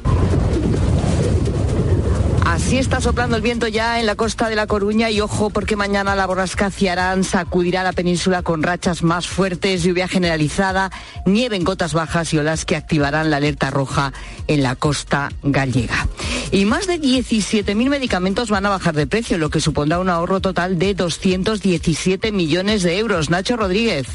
Así 2.53 2.77
está 2.77 3.01
soplando 3.01 3.35
el 3.35 3.41
viento 3.41 3.67
ya 3.67 3.99
en 3.99 4.05
la 4.05 4.15
costa 4.15 4.51
de 4.51 4.57
La 4.57 4.67
Coruña 4.67 5.09
y 5.09 5.23
ojo 5.23 5.49
porque 5.49 5.75
mañana 5.75 6.15
la 6.15 6.27
borrasca 6.27 6.71
Ciarán 6.71 7.25
sacudirá 7.25 7.83
la 7.83 7.95
península 7.95 8.43
con 8.43 8.63
rachas 8.63 9.03
más 9.03 9.27
fuertes, 9.27 9.83
lluvia 9.83 10.07
generalizada, 10.07 10.91
nieve 11.25 11.57
en 11.57 11.65
cotas 11.65 11.95
bajas 11.95 12.35
y 12.35 12.39
olas 12.39 12.67
que 12.67 12.77
activarán 12.77 13.31
la 13.31 13.39
alerta 13.39 13.71
roja 13.71 14.13
en 14.49 14.63
la 14.63 14.77
costa 14.77 15.31
gallega. 15.43 16.07
Y 16.51 16.67
más 16.67 16.87
de 16.87 17.01
17.000 17.01 17.89
medicamentos 17.89 18.51
van 18.51 18.67
a 18.67 18.69
bajar 18.69 18.95
de 18.95 19.07
precio, 19.07 19.39
lo 19.39 19.49
que 19.49 19.63
supondrá 19.63 19.99
un 19.99 20.11
ahorro 20.11 20.41
total 20.43 20.79
de 20.79 20.93
217 20.93 22.33
millones 22.33 22.83
de 22.83 22.99
euros. 22.99 23.31
Nacho 23.31 23.57
Rodríguez. 23.57 24.07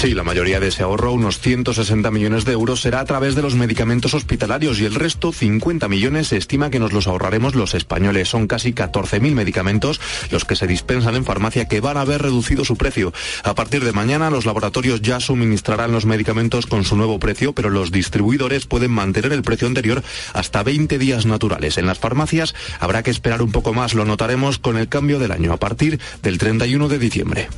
Sí, 0.00 0.14
la 0.14 0.22
mayoría 0.22 0.60
de 0.60 0.68
ese 0.68 0.84
ahorro, 0.84 1.12
unos 1.12 1.40
160 1.40 2.12
millones 2.12 2.44
de 2.44 2.52
euros, 2.52 2.82
será 2.82 3.00
a 3.00 3.04
través 3.04 3.34
de 3.34 3.42
los 3.42 3.56
medicamentos 3.56 4.14
hospitalarios 4.14 4.78
y 4.78 4.84
el 4.84 4.94
resto, 4.94 5.32
50 5.32 5.88
millones, 5.88 6.28
se 6.28 6.36
estima 6.36 6.70
que 6.70 6.78
nos 6.78 6.92
los 6.92 7.08
ahorraremos 7.08 7.56
los 7.56 7.74
españoles. 7.74 8.28
Son 8.28 8.46
casi 8.46 8.72
14.000 8.72 9.32
medicamentos 9.32 10.00
los 10.30 10.44
que 10.44 10.54
se 10.54 10.68
dispensan 10.68 11.16
en 11.16 11.24
farmacia 11.24 11.66
que 11.66 11.80
van 11.80 11.96
a 11.96 12.02
haber 12.02 12.22
reducido 12.22 12.64
su 12.64 12.76
precio. 12.76 13.12
A 13.42 13.56
partir 13.56 13.84
de 13.84 13.90
mañana, 13.90 14.30
los 14.30 14.46
laboratorios 14.46 15.02
ya 15.02 15.18
suministrarán 15.18 15.90
los 15.90 16.06
medicamentos 16.06 16.66
con 16.66 16.84
su 16.84 16.94
nuevo 16.94 17.18
precio, 17.18 17.52
pero 17.52 17.68
los 17.68 17.90
distribuidores 17.90 18.66
pueden 18.66 18.92
mantener 18.92 19.32
el 19.32 19.42
precio 19.42 19.66
anterior 19.66 20.04
hasta 20.32 20.62
20 20.62 20.96
días 20.98 21.26
naturales. 21.26 21.76
En 21.76 21.86
las 21.86 21.98
farmacias 21.98 22.54
habrá 22.78 23.02
que 23.02 23.10
esperar 23.10 23.42
un 23.42 23.50
poco 23.50 23.74
más, 23.74 23.94
lo 23.94 24.04
notaremos 24.04 24.60
con 24.60 24.76
el 24.76 24.88
cambio 24.88 25.18
del 25.18 25.32
año, 25.32 25.52
a 25.52 25.56
partir 25.56 25.98
del 26.22 26.38
31 26.38 26.86
de 26.86 26.98
diciembre. 27.00 27.48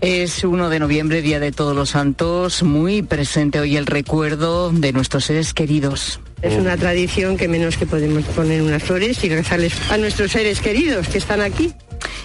Es 0.00 0.44
1 0.44 0.68
de 0.68 0.78
noviembre, 0.78 1.22
Día 1.22 1.40
de 1.40 1.50
Todos 1.50 1.74
los 1.74 1.90
Santos, 1.90 2.62
muy 2.62 3.02
presente 3.02 3.58
hoy 3.58 3.76
el 3.76 3.84
recuerdo 3.84 4.70
de 4.70 4.92
nuestros 4.92 5.24
seres 5.24 5.52
queridos. 5.52 6.20
Es 6.40 6.54
una 6.54 6.76
tradición 6.76 7.36
que 7.36 7.48
menos 7.48 7.76
que 7.76 7.84
podemos 7.84 8.22
poner 8.26 8.62
unas 8.62 8.82
flores 8.84 9.24
y 9.24 9.28
rezarles 9.28 9.72
a 9.90 9.98
nuestros 9.98 10.30
seres 10.30 10.60
queridos 10.60 11.08
que 11.08 11.18
están 11.18 11.40
aquí. 11.40 11.74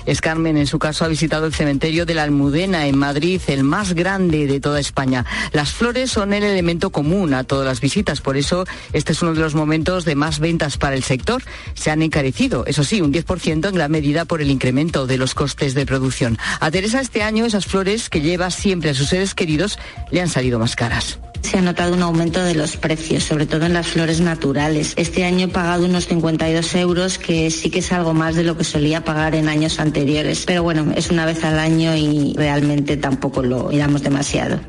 Es 0.05 0.21
Carmen, 0.21 0.57
en 0.57 0.67
su 0.67 0.79
caso, 0.79 1.05
ha 1.05 1.07
visitado 1.07 1.45
el 1.45 1.53
cementerio 1.53 2.05
de 2.05 2.13
la 2.13 2.23
Almudena 2.23 2.87
en 2.87 2.97
Madrid, 2.97 3.41
el 3.47 3.63
más 3.63 3.93
grande 3.93 4.47
de 4.47 4.59
toda 4.59 4.79
España. 4.79 5.25
Las 5.51 5.71
flores 5.71 6.11
son 6.11 6.33
el 6.33 6.43
elemento 6.43 6.91
común 6.91 7.33
a 7.33 7.43
todas 7.43 7.65
las 7.65 7.81
visitas, 7.81 8.21
por 8.21 8.37
eso 8.37 8.65
este 8.91 9.13
es 9.13 9.21
uno 9.21 9.33
de 9.33 9.41
los 9.41 9.55
momentos 9.55 10.05
de 10.05 10.15
más 10.15 10.39
ventas 10.39 10.77
para 10.77 10.95
el 10.95 11.03
sector. 11.03 11.43
Se 11.73 11.91
han 11.91 12.01
encarecido, 12.01 12.65
eso 12.65 12.83
sí, 12.83 13.01
un 13.01 13.13
10% 13.13 13.69
en 13.69 13.75
gran 13.75 13.91
medida 13.91 14.25
por 14.25 14.41
el 14.41 14.51
incremento 14.51 15.07
de 15.07 15.17
los 15.17 15.33
costes 15.33 15.73
de 15.73 15.85
producción. 15.85 16.37
A 16.59 16.71
Teresa 16.71 17.01
este 17.01 17.23
año 17.23 17.45
esas 17.45 17.65
flores 17.65 18.09
que 18.09 18.21
lleva 18.21 18.51
siempre 18.51 18.89
a 18.89 18.93
sus 18.93 19.09
seres 19.09 19.35
queridos 19.35 19.79
le 20.11 20.21
han 20.21 20.29
salido 20.29 20.59
más 20.59 20.75
caras. 20.75 21.19
Se 21.43 21.59
ha 21.59 21.61
notado 21.61 21.93
un 21.93 22.01
aumento 22.01 22.43
de 22.43 22.55
los 22.55 22.77
precios, 22.77 23.23
sobre 23.23 23.45
todo 23.45 23.65
en 23.65 23.73
las 23.73 23.87
flores 23.87 24.21
naturales. 24.21 24.93
Este 24.95 25.23
año 25.23 25.45
he 25.45 25.49
pagado 25.49 25.85
unos 25.85 26.07
52 26.07 26.75
euros, 26.75 27.19
que 27.19 27.51
sí 27.51 27.69
que 27.69 27.79
es 27.79 27.91
algo 27.91 28.13
más 28.13 28.35
de 28.35 28.43
lo 28.43 28.57
que 28.57 28.63
solía 28.63 29.03
pagar 29.03 29.35
en 29.35 29.49
años 29.49 29.79
anteriores. 29.79 30.45
Pero 30.47 30.63
bueno, 30.63 30.91
es 30.95 31.11
una 31.11 31.25
vez 31.25 31.43
al 31.43 31.59
año 31.59 31.95
y 31.95 32.33
realmente 32.35 32.97
tampoco 32.97 33.43
lo 33.43 33.65
miramos 33.65 34.01
demasiado. 34.01 34.59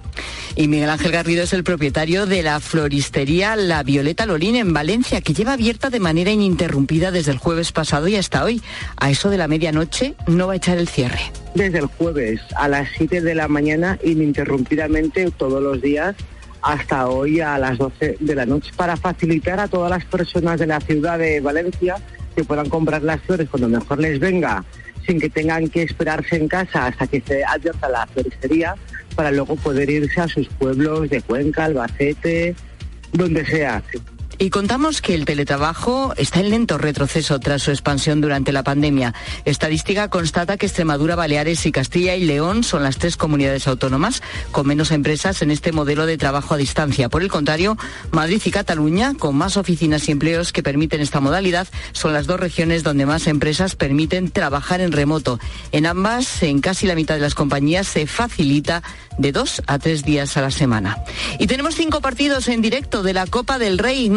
Y 0.57 0.69
Miguel 0.69 0.91
Ángel 0.91 1.11
Garrido 1.11 1.43
es 1.43 1.53
el 1.53 1.65
propietario 1.65 2.27
de 2.27 2.43
la 2.43 2.61
floristería 2.61 3.57
La 3.57 3.83
Violeta 3.83 4.25
Lolín 4.25 4.55
en 4.55 4.73
Valencia, 4.73 5.21
que 5.21 5.35
lleva 5.35 5.55
abierta 5.55 5.91
de 5.91 5.99
manera 5.99 6.31
ininterrumpida 6.31 7.11
desde 7.11 7.33
el 7.33 7.39
jueves 7.39 7.73
pasado 7.73 8.07
y 8.07 8.17
hasta 8.17 8.45
hoy. 8.45 8.63
A 8.97 9.11
eso 9.11 9.31
de 9.31 9.39
la 9.39 9.49
medianoche 9.49 10.15
no 10.29 10.47
va 10.47 10.53
a 10.53 10.57
echar 10.57 10.79
el 10.79 10.89
cierre. 10.89 11.21
Desde 11.55 11.79
el 11.79 11.87
jueves 11.87 12.41
a 12.57 12.69
las 12.69 12.89
7 12.97 13.21
de 13.21 13.35
la 13.35 13.49
mañana 13.49 13.99
ininterrumpidamente 14.05 15.31
todos 15.33 15.63
los 15.63 15.81
días 15.83 16.15
hasta 16.65 17.09
hoy 17.09 17.41
a 17.41 17.59
las 17.59 17.77
12 17.77 18.17
de 18.21 18.35
la 18.35 18.47
noche 18.47 18.73
para 18.75 18.97
facilitar 18.97 19.61
a 19.61 19.69
todas 19.69 19.91
las 19.91 20.05
personas 20.07 20.59
de 20.59 20.67
la 20.67 20.81
ciudad 20.81 21.19
de 21.19 21.41
Valencia 21.41 21.97
que 22.35 22.43
puedan 22.43 22.71
comprar 22.71 23.03
las 23.03 23.21
flores 23.21 23.49
cuando 23.51 23.69
mejor 23.69 24.01
les 24.01 24.19
venga 24.19 24.65
sin 25.07 25.21
que 25.21 25.29
tengan 25.29 25.69
que 25.69 25.83
esperarse 25.83 26.37
en 26.37 26.49
casa 26.49 26.87
hasta 26.87 27.07
que 27.07 27.21
se 27.21 27.45
abierta 27.45 27.89
la 27.91 28.07
floristería 28.07 28.75
para 29.15 29.31
luego 29.31 29.57
poder 29.57 29.91
irse 29.91 30.21
a 30.23 30.27
sus 30.27 30.49
pueblos 30.49 31.11
de 31.11 31.21
Cuenca, 31.21 31.67
Albacete, 31.67 32.57
donde 33.13 33.45
sea. 33.45 33.83
Y 34.39 34.51
contamos 34.51 35.01
que 35.01 35.15
el 35.15 35.25
teletrabajo 35.25 36.13
está 36.17 36.41
en 36.41 36.51
lento 36.51 36.77
retroceso 36.77 37.39
tras 37.39 37.63
su 37.63 37.71
expansión 37.71 38.21
durante 38.21 38.53
la 38.53 38.65
pandemia. 38.65 39.15
Estadística 39.45 40.09
constata 40.09 40.57
que 40.57 40.67
Extremadura, 40.67 41.15
Baleares 41.15 41.65
y 41.67 41.73
Castilla 41.73 42.17
y 42.17 42.25
León 42.25 42.65
son 42.65 42.83
las 42.83 42.99
tres 42.99 43.17
comunidades 43.17 43.69
autónomas 43.69 44.23
con 44.51 44.67
menos 44.67 44.91
empresas 44.91 45.41
en 45.43 45.51
este 45.51 45.73
modelo 45.73 46.07
de 46.07 46.19
trabajo 46.19 46.55
a 46.55 46.57
distancia. 46.57 47.09
Por 47.09 47.23
el 47.23 47.29
contrario, 47.31 47.77
Madrid 48.11 48.43
y 48.45 48.51
Cataluña, 48.51 49.15
con 49.19 49.37
más 49.37 49.57
oficinas 49.57 50.09
y 50.09 50.13
empleos 50.13 50.53
que 50.53 50.63
permiten 50.63 51.01
esta 51.01 51.21
modalidad, 51.21 51.69
son 51.93 52.13
las 52.13 52.27
dos 52.27 52.41
regiones 52.41 52.83
donde 52.83 53.07
más 53.07 53.27
empresas 53.29 53.77
permiten 53.77 54.31
trabajar 54.31 54.81
en 54.81 54.93
remoto. 54.93 55.39
En 55.71 55.87
ambas, 55.87 56.43
en 56.43 56.61
casi 56.61 56.87
la 56.87 56.97
mitad 56.97 57.15
de 57.15 57.21
las 57.21 57.35
compañías, 57.35 57.87
se 57.87 58.07
facilita 58.07 58.83
de 59.19 59.33
dos 59.33 59.63
a 59.67 59.79
tres 59.79 60.05
días 60.05 60.37
a 60.37 60.43
la 60.43 60.51
semana. 60.51 60.99
Y 61.39 61.47
tenemos 61.47 61.75
cinco 61.75 62.01
partidos 62.01 62.49
en 62.49 62.63
directo 62.63 63.03
de 63.03 63.13
la 63.13 63.27
Copa 63.27 63.59
del 63.59 63.79
Rey. 63.79 64.11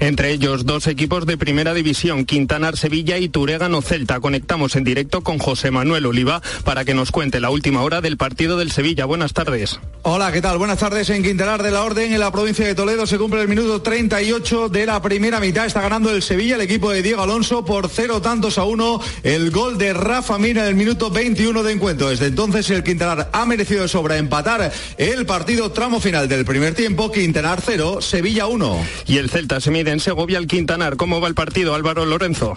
Entre 0.00 0.32
ellos 0.32 0.66
dos 0.66 0.86
equipos 0.86 1.26
de 1.26 1.36
primera 1.36 1.74
división, 1.74 2.24
Quintanar 2.24 2.76
Sevilla 2.76 3.18
y 3.18 3.28
Turégano 3.28 3.82
Celta. 3.82 4.20
Conectamos 4.20 4.76
en 4.76 4.84
directo 4.84 5.22
con 5.22 5.38
José 5.38 5.70
Manuel 5.70 6.06
Oliva 6.06 6.42
para 6.64 6.84
que 6.84 6.94
nos 6.94 7.10
cuente 7.10 7.40
la 7.40 7.50
última 7.50 7.82
hora 7.82 8.00
del 8.00 8.16
partido 8.16 8.56
del 8.56 8.70
Sevilla. 8.70 9.04
Buenas 9.04 9.32
tardes. 9.32 9.80
Hola, 10.02 10.32
¿qué 10.32 10.40
tal? 10.40 10.58
Buenas 10.58 10.78
tardes 10.78 11.10
en 11.10 11.22
Quintanar 11.22 11.62
de 11.62 11.70
la 11.70 11.82
Orden, 11.82 12.12
en 12.12 12.20
la 12.20 12.30
provincia 12.30 12.66
de 12.66 12.74
Toledo. 12.74 13.06
Se 13.06 13.18
cumple 13.18 13.42
el 13.42 13.48
minuto 13.48 13.82
38 13.82 14.68
de 14.68 14.86
la 14.86 15.02
primera 15.02 15.40
mitad. 15.40 15.66
Está 15.66 15.80
ganando 15.80 16.10
el 16.10 16.22
Sevilla, 16.22 16.56
el 16.56 16.60
equipo 16.62 16.90
de 16.90 17.02
Diego 17.02 17.22
Alonso, 17.22 17.64
por 17.64 17.88
cero 17.88 18.20
tantos 18.20 18.58
a 18.58 18.64
uno. 18.64 19.00
El 19.22 19.50
gol 19.50 19.78
de 19.78 19.92
Rafa 19.92 20.38
Mina 20.38 20.62
en 20.62 20.68
el 20.68 20.74
minuto 20.74 21.10
21 21.10 21.62
de 21.62 21.72
encuentro. 21.72 22.08
Desde 22.08 22.26
entonces 22.26 22.70
el 22.70 22.84
Quintanar 22.84 23.30
ha 23.32 23.46
merecido 23.46 23.82
de 23.82 23.88
sobra 24.06 24.18
empatar 24.18 24.72
el 24.98 25.26
partido 25.26 25.72
tramo 25.72 25.98
final 25.98 26.28
del 26.28 26.44
primer 26.44 26.74
tiempo. 26.74 27.10
Quintanar 27.10 27.60
0, 27.60 28.00
Sevilla 28.00 28.46
1 28.46 28.86
y 29.08 29.18
el 29.18 29.28
Celta 29.28 29.60
se 29.60 29.72
mide 29.72 29.90
en 29.90 29.98
Segovia 29.98 30.38
al 30.38 30.46
Quintanar. 30.46 30.96
¿Cómo 30.96 31.20
va 31.20 31.26
el 31.26 31.34
partido, 31.34 31.74
Álvaro 31.74 32.06
Lorenzo? 32.06 32.56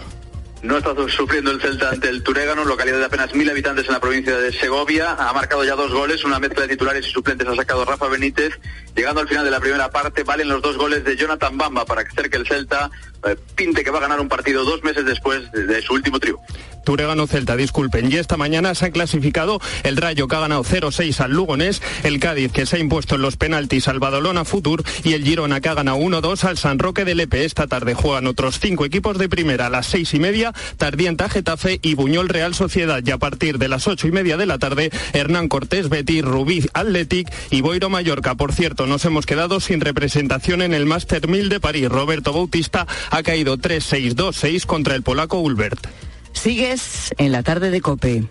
No 0.62 0.76
está 0.76 0.94
sufriendo 1.08 1.50
el 1.50 1.60
Celta 1.60 1.88
ante 1.88 2.10
el 2.10 2.22
Turégano, 2.22 2.64
localidad 2.66 2.98
de 2.98 3.06
apenas 3.06 3.34
mil 3.34 3.48
habitantes 3.48 3.86
en 3.86 3.92
la 3.92 4.00
provincia 4.00 4.36
de 4.36 4.52
Segovia. 4.52 5.12
Ha 5.12 5.32
marcado 5.32 5.64
ya 5.64 5.74
dos 5.74 5.90
goles, 5.90 6.22
una 6.24 6.38
mezcla 6.38 6.62
de 6.62 6.68
titulares 6.68 7.06
y 7.06 7.10
suplentes 7.10 7.48
ha 7.48 7.56
sacado 7.56 7.86
Rafa 7.86 8.08
Benítez. 8.08 8.58
Llegando 8.94 9.22
al 9.22 9.28
final 9.28 9.44
de 9.44 9.50
la 9.50 9.60
primera 9.60 9.90
parte, 9.90 10.22
valen 10.22 10.48
los 10.48 10.60
dos 10.60 10.76
goles 10.76 11.02
de 11.02 11.16
Jonathan 11.16 11.56
Bamba 11.56 11.86
para 11.86 12.04
que 12.04 12.14
cerque 12.14 12.36
el 12.36 12.46
Celta 12.46 12.90
eh, 13.26 13.36
pinte 13.54 13.84
que 13.84 13.90
va 13.90 13.98
a 13.98 14.02
ganar 14.02 14.20
un 14.20 14.28
partido 14.28 14.64
dos 14.64 14.82
meses 14.82 15.04
después 15.04 15.52
de, 15.52 15.82
su 15.82 15.92
último 15.92 16.18
triunfo. 16.18 16.42
Turegano 16.84 17.26
Celta, 17.26 17.56
disculpen. 17.56 18.10
Y 18.10 18.16
esta 18.16 18.38
mañana 18.38 18.74
se 18.74 18.86
ha 18.86 18.90
clasificado 18.90 19.60
el 19.82 19.98
Rayo 19.98 20.26
que 20.26 20.36
ha 20.36 20.40
ganado 20.40 20.64
0-6 20.64 21.20
al 21.20 21.32
Lugonés, 21.32 21.82
el 22.02 22.18
Cádiz 22.18 22.50
que 22.52 22.64
se 22.64 22.76
ha 22.76 22.78
impuesto 22.78 23.16
en 23.16 23.22
los 23.22 23.36
penaltis 23.36 23.88
al 23.88 23.98
Badalona 23.98 24.46
Futur 24.46 24.82
y 25.04 25.12
el 25.12 25.22
Girona 25.22 25.60
que 25.60 25.68
ha 25.68 25.74
ganado 25.74 25.98
1-2 25.98 26.44
al 26.44 26.56
San 26.56 26.78
Roque 26.78 27.04
del 27.04 27.18
Lepe. 27.18 27.44
Esta 27.44 27.66
tarde 27.66 27.92
juegan 27.92 28.26
otros 28.26 28.58
cinco 28.58 28.86
equipos 28.86 29.18
de 29.18 29.28
primera 29.28 29.66
a 29.66 29.70
las 29.70 29.86
seis 29.86 30.14
y 30.14 30.18
media, 30.18 30.49
Tardienta 30.76 31.28
Getafe 31.28 31.78
y 31.82 31.94
Buñol 31.94 32.28
Real 32.28 32.54
Sociedad. 32.54 33.02
Y 33.04 33.10
a 33.10 33.18
partir 33.18 33.58
de 33.58 33.68
las 33.68 33.86
ocho 33.86 34.06
y 34.08 34.12
media 34.12 34.36
de 34.36 34.46
la 34.46 34.58
tarde, 34.58 34.90
Hernán 35.12 35.48
Cortés, 35.48 35.88
Betis, 35.88 36.22
Rubí 36.22 36.66
Athletic 36.72 37.32
y 37.50 37.60
Boiro 37.60 37.90
Mallorca. 37.90 38.34
Por 38.34 38.52
cierto, 38.52 38.86
nos 38.86 39.04
hemos 39.04 39.26
quedado 39.26 39.60
sin 39.60 39.80
representación 39.80 40.62
en 40.62 40.74
el 40.74 40.86
Master 40.86 41.28
1000 41.28 41.48
de 41.48 41.60
París. 41.60 41.88
Roberto 41.88 42.32
Bautista 42.32 42.86
ha 43.10 43.22
caído 43.22 43.58
3-6-2-6 43.58 44.66
contra 44.66 44.94
el 44.94 45.02
polaco 45.02 45.38
Ulbert. 45.40 45.86
Sigues 46.32 47.12
en 47.18 47.32
la 47.32 47.42
tarde 47.42 47.70
de 47.70 47.80
Cope. 47.80 48.24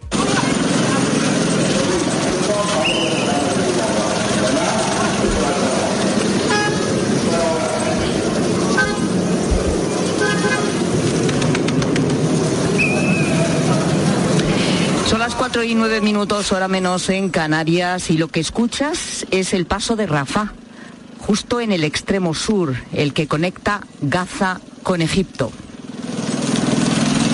Son 15.60 15.68
las 15.68 15.74
4 15.74 15.78
y 15.78 15.90
9 15.90 16.02
minutos, 16.02 16.54
hora 16.54 16.70
menos 16.70 17.10
en 17.10 17.28
Canarias, 17.30 18.10
y 18.12 18.18
lo 18.18 18.30
que 18.30 18.40
escuchas 18.40 19.26
es 19.30 19.54
el 19.54 19.66
paso 19.66 19.98
de 19.98 20.08
Rafa, 20.08 20.54
justo 21.20 21.60
en 21.60 21.74
el 21.74 21.84
extremo 21.84 22.34
sur, 22.34 22.76
el 22.94 23.12
que 23.12 23.28
conecta 23.28 23.82
Gaza 24.00 24.62
con 24.84 25.02
Egipto. 25.02 25.52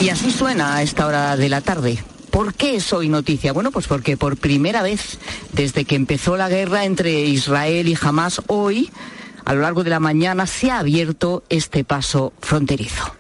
Y 0.02 0.10
así 0.10 0.32
suena 0.32 0.78
a 0.78 0.82
esta 0.82 1.06
hora 1.06 1.38
de 1.38 1.50
la 1.50 1.62
tarde. 1.62 2.04
¿Por 2.32 2.56
qué 2.56 2.78
es 2.78 2.92
hoy 2.94 3.10
noticia? 3.10 3.54
Bueno, 3.54 3.70
pues 3.70 3.86
porque 3.86 4.18
por 4.18 4.38
primera 4.38 4.82
vez 4.82 5.20
desde 5.54 5.86
que 5.86 5.94
empezó 5.94 6.36
la 6.36 6.50
guerra 6.50 6.86
entre 6.86 7.22
Israel 7.26 7.88
y 7.88 7.96
Hamas, 8.02 8.42
hoy, 8.48 8.90
a 9.46 9.54
lo 9.54 9.62
largo 9.62 9.84
de 9.84 9.92
la 9.92 10.00
mañana, 10.00 10.48
se 10.48 10.72
ha 10.72 10.80
abierto 10.80 11.44
este 11.50 11.84
paso 11.84 12.34
fronterizo. 12.42 13.14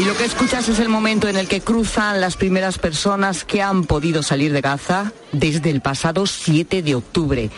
Y 0.00 0.04
lo 0.04 0.09
que 0.20 0.26
escuchas 0.26 0.68
es 0.68 0.78
el 0.80 0.90
momento 0.90 1.28
en 1.28 1.36
el 1.36 1.48
que 1.48 1.62
cruzan 1.62 2.20
las 2.20 2.36
primeras 2.36 2.76
personas 2.76 3.46
que 3.46 3.62
han 3.62 3.84
podido 3.84 4.22
salir 4.22 4.52
de 4.52 4.60
Gaza 4.60 5.14
desde 5.32 5.70
el 5.70 5.80
pasado 5.80 6.26
7 6.26 6.82
de 6.82 6.94
octubre. 6.94 7.48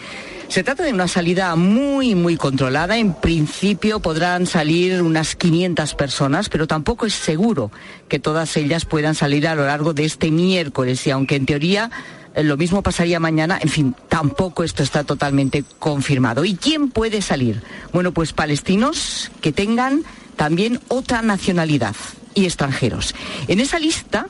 Se 0.46 0.62
trata 0.62 0.84
de 0.84 0.92
una 0.92 1.08
salida 1.08 1.56
muy, 1.56 2.14
muy 2.14 2.36
controlada. 2.36 2.98
En 2.98 3.14
principio 3.14 3.98
podrán 3.98 4.46
salir 4.46 5.02
unas 5.02 5.34
500 5.34 5.96
personas, 5.96 6.48
pero 6.48 6.68
tampoco 6.68 7.04
es 7.04 7.14
seguro 7.14 7.72
que 8.06 8.20
todas 8.20 8.56
ellas 8.56 8.84
puedan 8.84 9.16
salir 9.16 9.48
a 9.48 9.56
lo 9.56 9.66
largo 9.66 9.92
de 9.92 10.04
este 10.04 10.30
miércoles. 10.30 11.04
Y 11.08 11.10
aunque 11.10 11.34
en 11.34 11.46
teoría 11.46 11.90
eh, 12.36 12.44
lo 12.44 12.56
mismo 12.56 12.80
pasaría 12.80 13.18
mañana, 13.18 13.58
en 13.60 13.70
fin, 13.70 13.96
tampoco 14.08 14.62
esto 14.62 14.84
está 14.84 15.02
totalmente 15.02 15.64
confirmado. 15.80 16.44
¿Y 16.44 16.54
quién 16.54 16.90
puede 16.90 17.22
salir? 17.22 17.60
Bueno, 17.92 18.12
pues 18.12 18.32
palestinos 18.32 19.32
que 19.40 19.50
tengan 19.50 20.04
también 20.36 20.80
otra 20.88 21.22
nacionalidad 21.22 21.96
y 22.34 22.44
extranjeros. 22.44 23.14
En 23.48 23.60
esa 23.60 23.78
lista 23.78 24.26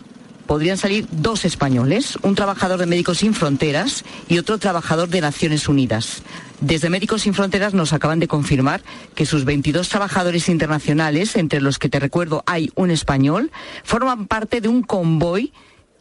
podrían 0.47 0.77
salir 0.77 1.07
dos 1.11 1.45
españoles, 1.45 2.19
un 2.23 2.35
trabajador 2.35 2.79
de 2.79 2.87
Médicos 2.87 3.19
Sin 3.19 3.35
Fronteras 3.35 4.05
y 4.29 4.39
otro 4.39 4.59
trabajador 4.59 5.09
de 5.09 5.21
Naciones 5.21 5.69
Unidas. 5.69 6.23
Desde 6.61 6.91
Médicos 6.91 7.23
Sin 7.23 7.35
Fronteras 7.35 7.75
nos 7.75 7.93
acaban 7.93 8.21
de 8.21 8.29
confirmar 8.29 8.83
que 9.15 9.27
sus 9.27 9.45
22 9.45 9.89
trabajadores 9.89 10.49
internacionales, 10.49 11.37
entre 11.37 11.61
los 11.61 11.79
que 11.79 11.89
te 11.89 12.01
recuerdo 12.01 12.43
hay 12.47 12.71
un 12.75 12.91
español, 12.91 13.51
forman 13.85 14.27
parte 14.27 14.61
de 14.61 14.69
un 14.69 14.83
convoy 14.83 15.53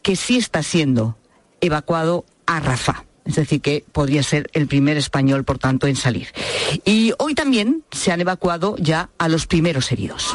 que 0.02 0.16
sí 0.16 0.36
está 0.36 0.62
siendo 0.62 1.16
evacuado 1.60 2.24
a 2.46 2.60
Rafah. 2.60 3.04
Es 3.24 3.36
decir, 3.36 3.60
que 3.60 3.84
podría 3.92 4.22
ser 4.22 4.50
el 4.52 4.66
primer 4.66 4.96
español, 4.96 5.44
por 5.44 5.58
tanto, 5.58 5.86
en 5.86 5.96
salir. 5.96 6.28
Y 6.84 7.12
hoy 7.18 7.34
también 7.34 7.84
se 7.92 8.10
han 8.10 8.20
evacuado 8.20 8.76
ya 8.78 9.10
a 9.18 9.28
los 9.28 9.46
primeros 9.46 9.92
heridos. 9.92 10.34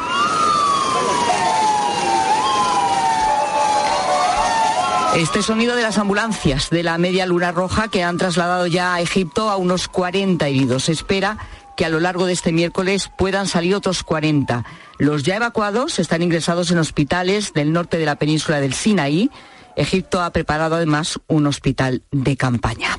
Este 5.16 5.42
sonido 5.42 5.74
de 5.74 5.82
las 5.82 5.98
ambulancias 5.98 6.70
de 6.70 6.82
la 6.82 6.96
Media 6.96 7.26
Luna 7.26 7.50
Roja 7.50 7.88
que 7.88 8.04
han 8.04 8.18
trasladado 8.18 8.66
ya 8.66 8.94
a 8.94 9.00
Egipto 9.00 9.50
a 9.50 9.56
unos 9.56 9.88
40 9.88 10.46
heridos. 10.46 10.84
Se 10.84 10.92
espera 10.92 11.38
que 11.76 11.84
a 11.84 11.88
lo 11.88 11.98
largo 11.98 12.26
de 12.26 12.34
este 12.34 12.52
miércoles 12.52 13.10
puedan 13.16 13.46
salir 13.46 13.74
otros 13.74 14.02
40. 14.02 14.64
Los 14.98 15.22
ya 15.22 15.36
evacuados 15.36 15.98
están 15.98 16.22
ingresados 16.22 16.70
en 16.70 16.78
hospitales 16.78 17.52
del 17.52 17.72
norte 17.72 17.98
de 17.98 18.04
la 18.04 18.16
península 18.16 18.60
del 18.60 18.74
Sinaí. 18.74 19.30
Egipto 19.78 20.20
ha 20.20 20.30
preparado 20.30 20.76
además 20.76 21.18
un 21.26 21.46
hospital 21.46 22.02
de 22.10 22.36
campaña. 22.36 22.98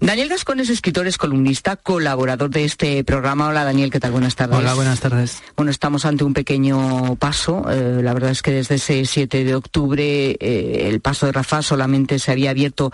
Daniel 0.00 0.28
Gascón 0.28 0.60
es 0.60 0.70
escritor, 0.70 1.06
es 1.06 1.18
columnista, 1.18 1.76
colaborador 1.76 2.50
de 2.50 2.64
este 2.64 3.02
programa. 3.02 3.48
Hola 3.48 3.64
Daniel, 3.64 3.90
¿qué 3.90 3.98
tal? 3.98 4.12
Buenas 4.12 4.36
tardes. 4.36 4.56
Hola, 4.56 4.74
buenas 4.74 5.00
tardes. 5.00 5.42
Bueno, 5.56 5.70
estamos 5.70 6.04
ante 6.04 6.22
un 6.24 6.34
pequeño 6.34 7.16
paso. 7.16 7.68
Eh, 7.70 8.00
la 8.02 8.14
verdad 8.14 8.30
es 8.30 8.42
que 8.42 8.52
desde 8.52 8.76
ese 8.76 9.04
7 9.04 9.44
de 9.44 9.54
octubre 9.54 10.36
eh, 10.38 10.88
el 10.88 11.00
paso 11.00 11.26
de 11.26 11.32
Rafah 11.32 11.62
solamente 11.62 12.18
se 12.18 12.30
había 12.30 12.50
abierto 12.50 12.92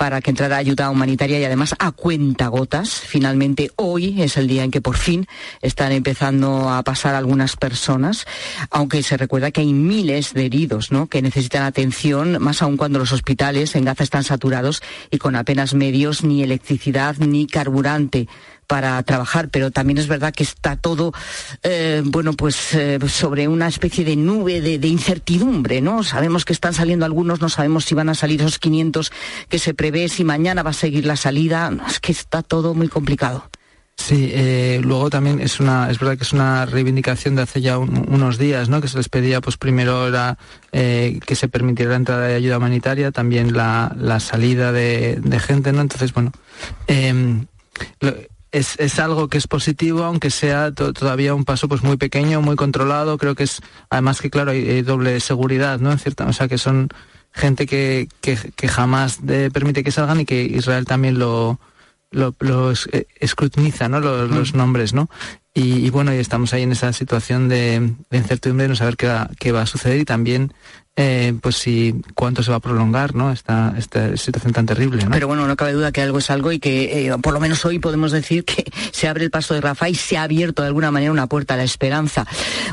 para 0.00 0.22
que 0.22 0.30
entrara 0.30 0.56
ayuda 0.56 0.88
humanitaria 0.88 1.38
y 1.38 1.44
además 1.44 1.74
a 1.78 1.92
cuentagotas. 1.92 2.88
Finalmente 3.00 3.70
hoy 3.76 4.22
es 4.22 4.38
el 4.38 4.48
día 4.48 4.64
en 4.64 4.70
que 4.70 4.80
por 4.80 4.96
fin 4.96 5.26
están 5.60 5.92
empezando 5.92 6.70
a 6.70 6.82
pasar 6.82 7.14
algunas 7.14 7.54
personas, 7.56 8.24
aunque 8.70 9.02
se 9.02 9.18
recuerda 9.18 9.50
que 9.50 9.60
hay 9.60 9.74
miles 9.74 10.32
de 10.32 10.46
heridos 10.46 10.90
¿no? 10.90 11.08
que 11.08 11.20
necesitan 11.20 11.64
atención, 11.64 12.38
más 12.40 12.62
aún 12.62 12.78
cuando 12.78 12.98
los 12.98 13.12
hospitales 13.12 13.76
en 13.76 13.84
Gaza 13.84 14.02
están 14.02 14.24
saturados 14.24 14.82
y 15.10 15.18
con 15.18 15.36
apenas 15.36 15.74
medios, 15.74 16.24
ni 16.24 16.42
electricidad, 16.42 17.16
ni 17.18 17.46
carburante 17.46 18.26
para 18.70 19.02
trabajar, 19.02 19.48
pero 19.48 19.72
también 19.72 19.98
es 19.98 20.06
verdad 20.06 20.32
que 20.32 20.44
está 20.44 20.76
todo, 20.76 21.12
eh, 21.64 22.02
bueno, 22.04 22.34
pues 22.34 22.72
eh, 22.74 23.00
sobre 23.08 23.48
una 23.48 23.66
especie 23.66 24.04
de 24.04 24.14
nube 24.14 24.60
de, 24.60 24.86
incertidumbre, 24.86 25.80
¿no? 25.80 26.04
Sabemos 26.04 26.44
que 26.44 26.52
están 26.52 26.72
saliendo 26.72 27.04
algunos, 27.04 27.40
no 27.40 27.48
sabemos 27.48 27.84
si 27.84 27.96
van 27.96 28.10
a 28.10 28.14
salir 28.14 28.40
esos 28.40 28.60
500 28.60 29.10
que 29.48 29.58
se 29.58 29.74
prevé, 29.74 30.08
si 30.08 30.22
mañana 30.22 30.62
va 30.62 30.70
a 30.70 30.72
seguir 30.72 31.04
la 31.04 31.16
salida, 31.16 31.72
es 31.88 31.98
que 31.98 32.12
está 32.12 32.44
todo 32.44 32.72
muy 32.72 32.86
complicado. 32.86 33.50
Sí, 33.96 34.30
eh, 34.32 34.80
luego 34.84 35.10
también 35.10 35.40
es 35.40 35.58
una, 35.58 35.90
es 35.90 35.98
verdad 35.98 36.16
que 36.16 36.22
es 36.22 36.32
una 36.32 36.64
reivindicación 36.64 37.34
de 37.34 37.42
hace 37.42 37.60
ya 37.60 37.76
un, 37.76 38.06
unos 38.08 38.38
días, 38.38 38.68
¿no? 38.68 38.80
Que 38.80 38.86
se 38.86 38.98
les 38.98 39.08
pedía, 39.08 39.40
pues 39.40 39.56
primero 39.56 40.06
que 40.70 41.34
se 41.34 41.48
permitiera 41.48 41.90
la 41.90 41.96
entrada 41.96 42.28
de 42.28 42.36
ayuda 42.36 42.58
humanitaria, 42.58 43.10
también 43.10 43.52
la, 43.52 43.92
la 43.98 44.20
salida 44.20 44.70
de, 44.70 45.40
gente, 45.44 45.72
¿no? 45.72 45.80
Entonces, 45.80 46.14
bueno, 46.14 46.30
es, 48.52 48.78
es, 48.78 48.98
algo 48.98 49.28
que 49.28 49.38
es 49.38 49.46
positivo, 49.46 50.04
aunque 50.04 50.30
sea 50.30 50.72
to 50.72 50.92
todavía 50.92 51.34
un 51.34 51.44
paso 51.44 51.68
pues 51.68 51.82
muy 51.82 51.96
pequeño, 51.96 52.42
muy 52.42 52.56
controlado. 52.56 53.18
Creo 53.18 53.34
que 53.34 53.44
es, 53.44 53.60
además 53.88 54.20
que 54.20 54.30
claro, 54.30 54.50
hay, 54.50 54.68
hay 54.68 54.82
doble 54.82 55.20
seguridad, 55.20 55.78
¿no? 55.78 55.92
En 55.92 55.98
cierta, 55.98 56.26
o 56.26 56.32
sea, 56.32 56.48
que 56.48 56.58
son 56.58 56.88
gente 57.32 57.66
que, 57.66 58.08
que, 58.20 58.36
que 58.56 58.68
jamás 58.68 59.24
de, 59.24 59.50
permite 59.50 59.84
que 59.84 59.92
salgan 59.92 60.20
y 60.20 60.24
que 60.24 60.42
Israel 60.42 60.84
también 60.84 61.18
lo, 61.18 61.60
lo, 62.10 62.34
lo 62.40 62.72
escrutiniza, 63.20 63.88
¿no? 63.88 64.00
Los, 64.00 64.30
los 64.30 64.54
nombres, 64.54 64.94
¿no? 64.94 65.08
Y, 65.54 65.86
y, 65.86 65.90
bueno, 65.90 66.14
y 66.14 66.18
estamos 66.18 66.52
ahí 66.52 66.62
en 66.62 66.72
esa 66.72 66.92
situación 66.92 67.48
de, 67.48 67.94
de 68.10 68.18
incertidumbre 68.18 68.64
de 68.64 68.68
no 68.68 68.76
saber 68.76 68.96
qué 68.96 69.08
va, 69.08 69.30
qué 69.38 69.52
va 69.52 69.62
a 69.62 69.66
suceder 69.66 69.98
y 69.98 70.04
también 70.04 70.54
eh, 70.96 71.34
pues 71.40 71.56
si 71.56 71.94
cuánto 72.14 72.42
se 72.42 72.50
va 72.50 72.58
a 72.58 72.60
prolongar, 72.60 73.14
¿no? 73.14 73.32
Esta, 73.32 73.74
esta 73.78 74.16
situación 74.16 74.52
tan 74.52 74.66
terrible. 74.66 75.06
Pero 75.10 75.28
bueno, 75.28 75.46
no 75.46 75.56
cabe 75.56 75.72
duda 75.72 75.92
que 75.92 76.02
algo 76.02 76.18
es 76.18 76.30
algo 76.30 76.52
y 76.52 76.58
que 76.58 77.06
eh, 77.06 77.16
por 77.22 77.32
lo 77.32 77.40
menos 77.40 77.64
hoy 77.64 77.78
podemos 77.78 78.12
decir 78.12 78.44
que 78.44 78.64
se 78.92 79.08
abre 79.08 79.24
el 79.24 79.30
paso 79.30 79.54
de 79.54 79.60
Rafa 79.60 79.88
y 79.88 79.94
se 79.94 80.18
ha 80.18 80.24
abierto 80.24 80.62
de 80.62 80.68
alguna 80.68 80.90
manera 80.90 81.12
una 81.12 81.26
puerta 81.26 81.54
a 81.54 81.56
la 81.56 81.62
esperanza. 81.62 82.26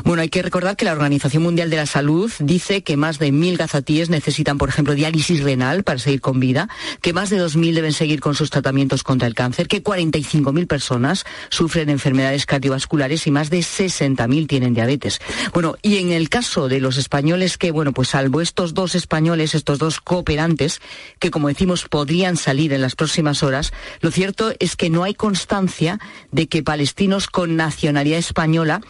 Bueno, 0.04 0.22
hay 0.22 0.28
que 0.28 0.42
recordar 0.42 0.76
que 0.76 0.84
la 0.84 0.92
Organización 0.92 1.42
Mundial 1.42 1.70
de 1.70 1.76
la 1.76 1.86
Salud 1.86 2.30
dice 2.40 2.82
que 2.82 2.96
más 2.96 3.18
de 3.18 3.32
mil 3.32 3.56
gazatíes 3.56 4.10
necesitan, 4.10 4.58
por 4.58 4.68
ejemplo, 4.68 4.94
diálisis 4.94 5.42
renal 5.42 5.84
para 5.84 5.98
seguir 5.98 6.20
con 6.20 6.40
vida, 6.40 6.68
que 7.00 7.12
más 7.12 7.30
de 7.30 7.38
dos 7.38 7.56
mil 7.56 7.74
deben 7.74 7.92
seguir 7.92 8.20
con 8.20 8.34
sus 8.34 8.50
tratamientos 8.50 9.04
contra 9.04 9.26
el 9.26 9.34
cáncer, 9.34 9.68
que 9.68 9.82
45.000 9.82 10.66
personas 10.66 11.24
sufren 11.48 11.88
enfermedades 11.88 12.46
cardiovasculares 12.46 13.26
y 13.26 13.30
más 13.30 13.48
de 13.48 13.60
60.000 13.60 14.46
tienen 14.48 14.74
diabetes. 14.74 15.20
Bueno, 15.54 15.76
y 15.82 15.96
en 15.96 16.12
el 16.12 16.28
caso 16.28 16.68
de 16.68 16.80
los 16.80 16.96
españoles 16.96 17.56
que, 17.56 17.70
bueno, 17.70 17.92
pues 17.92 18.07
salvo 18.08 18.40
estos 18.40 18.74
dos 18.74 18.94
españoles, 18.94 19.54
estos 19.54 19.78
dos 19.78 20.00
cooperantes, 20.00 20.80
que 21.18 21.30
como 21.30 21.48
decimos 21.48 21.86
podrían 21.88 22.36
salir 22.36 22.72
en 22.72 22.82
las 22.82 22.96
próximas 22.96 23.42
horas, 23.42 23.72
lo 24.00 24.10
cierto 24.10 24.52
es 24.58 24.76
que 24.76 24.90
no 24.90 25.04
hay 25.04 25.14
constancia 25.14 25.98
de 26.32 26.48
que 26.48 26.62
palestinos 26.62 27.28
con 27.28 27.56
nacionalidad 27.56 28.18
española 28.18 28.80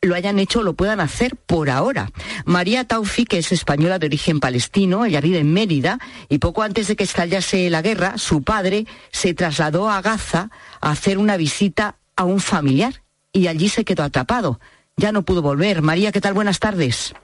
lo 0.00 0.14
hayan 0.14 0.38
hecho 0.38 0.60
o 0.60 0.62
lo 0.62 0.74
puedan 0.74 1.00
hacer 1.00 1.36
por 1.36 1.70
ahora. 1.70 2.10
María 2.44 2.84
Taufi, 2.84 3.24
que 3.24 3.38
es 3.38 3.52
española 3.52 3.98
de 3.98 4.06
origen 4.06 4.40
palestino, 4.40 5.04
ella 5.04 5.20
vive 5.20 5.38
en 5.38 5.52
Mérida, 5.52 5.98
y 6.28 6.38
poco 6.38 6.62
antes 6.62 6.88
de 6.88 6.96
que 6.96 7.04
estallase 7.04 7.68
la 7.68 7.82
guerra, 7.82 8.16
su 8.16 8.42
padre 8.42 8.86
se 9.10 9.34
trasladó 9.34 9.90
a 9.90 10.00
Gaza 10.00 10.50
a 10.80 10.90
hacer 10.90 11.18
una 11.18 11.36
visita 11.36 11.96
a 12.16 12.24
un 12.24 12.40
familiar 12.40 13.02
y 13.32 13.48
allí 13.48 13.68
se 13.68 13.84
quedó 13.84 14.04
atrapado. 14.04 14.60
Ya 14.96 15.12
no 15.12 15.22
pudo 15.22 15.42
volver. 15.42 15.82
María, 15.82 16.12
¿qué 16.12 16.20
tal? 16.20 16.34
Buenas 16.34 16.58
tardes. 16.58 17.14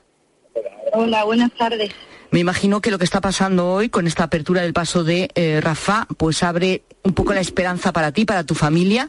Hola, 0.95 1.25
buenas 1.25 1.53
tardes. 1.53 1.91
Me 2.31 2.39
imagino 2.41 2.81
que 2.81 2.91
lo 2.91 2.99
que 2.99 3.05
está 3.05 3.21
pasando 3.21 3.69
hoy 3.69 3.89
con 3.89 4.07
esta 4.07 4.25
apertura 4.25 4.63
del 4.63 4.73
paso 4.73 5.03
de 5.03 5.29
eh, 5.35 5.61
Rafa, 5.61 6.07
pues 6.17 6.43
abre 6.43 6.83
un 7.03 7.15
poco 7.15 7.35
la 7.35 7.41
esperanza 7.41 7.93
para 7.93 8.13
ti, 8.13 8.25
para 8.25 8.45
tu 8.45 8.55
familia, 8.55 9.09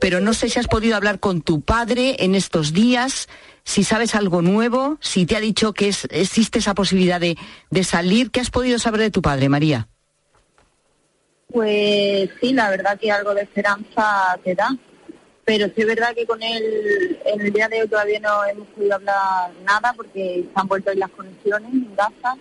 pero 0.00 0.20
no 0.20 0.32
sé 0.34 0.48
si 0.48 0.58
has 0.58 0.66
podido 0.66 0.96
hablar 0.96 1.20
con 1.20 1.42
tu 1.42 1.60
padre 1.60 2.16
en 2.20 2.34
estos 2.34 2.72
días, 2.72 3.28
si 3.64 3.84
sabes 3.84 4.14
algo 4.14 4.40
nuevo, 4.42 4.98
si 5.00 5.26
te 5.26 5.36
ha 5.36 5.40
dicho 5.40 5.72
que 5.74 5.88
es, 5.88 6.06
existe 6.10 6.58
esa 6.58 6.74
posibilidad 6.74 7.20
de, 7.20 7.36
de 7.70 7.84
salir. 7.84 8.30
¿Qué 8.30 8.40
has 8.40 8.50
podido 8.50 8.78
saber 8.78 9.00
de 9.00 9.10
tu 9.10 9.22
padre, 9.22 9.48
María? 9.48 9.88
Pues 11.52 12.30
sí, 12.40 12.52
la 12.52 12.70
verdad 12.70 12.98
que 12.98 13.10
algo 13.10 13.34
de 13.34 13.42
esperanza 13.42 14.38
te 14.42 14.54
da 14.54 14.76
pero 15.46 15.66
sí 15.68 15.74
es 15.76 15.86
verdad 15.86 16.12
que 16.12 16.26
con 16.26 16.42
él 16.42 17.18
en 17.24 17.40
el 17.40 17.52
día 17.52 17.68
de 17.68 17.80
hoy 17.80 17.88
todavía 17.88 18.18
no 18.18 18.44
hemos 18.44 18.66
podido 18.68 18.96
hablar 18.96 19.52
nada 19.64 19.94
porque 19.96 20.44
se 20.44 20.60
han 20.60 20.66
vuelto 20.66 20.90
ahí 20.90 20.96
las 20.98 21.10
conexiones 21.10 21.72
en 21.72 21.94
Gaza 21.94 22.36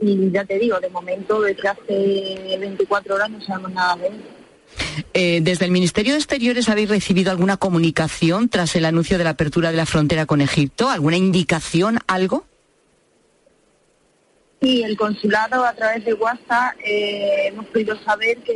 y 0.00 0.30
ya 0.30 0.44
te 0.46 0.58
digo, 0.58 0.80
de 0.80 0.88
momento 0.88 1.42
desde 1.42 1.68
hace 1.68 2.56
24 2.58 3.14
horas 3.14 3.30
no 3.30 3.40
sabemos 3.42 3.72
nada 3.72 3.96
de 3.96 4.06
él. 4.06 4.14
Eh, 5.12 5.40
desde 5.42 5.66
el 5.66 5.70
Ministerio 5.70 6.12
de 6.12 6.20
Exteriores 6.20 6.70
habéis 6.70 6.88
recibido 6.88 7.30
alguna 7.30 7.58
comunicación 7.58 8.48
tras 8.48 8.74
el 8.76 8.86
anuncio 8.86 9.18
de 9.18 9.24
la 9.24 9.30
apertura 9.30 9.70
de 9.70 9.76
la 9.76 9.86
frontera 9.86 10.24
con 10.24 10.40
Egipto, 10.40 10.88
alguna 10.88 11.18
indicación, 11.18 11.98
algo? 12.06 12.46
Sí, 14.62 14.82
el 14.82 14.96
consulado 14.96 15.64
a 15.64 15.74
través 15.74 16.04
de 16.04 16.14
WhatsApp 16.14 16.76
eh, 16.82 17.48
hemos 17.48 17.66
podido 17.66 17.96
saber 18.02 18.38
que 18.38 18.46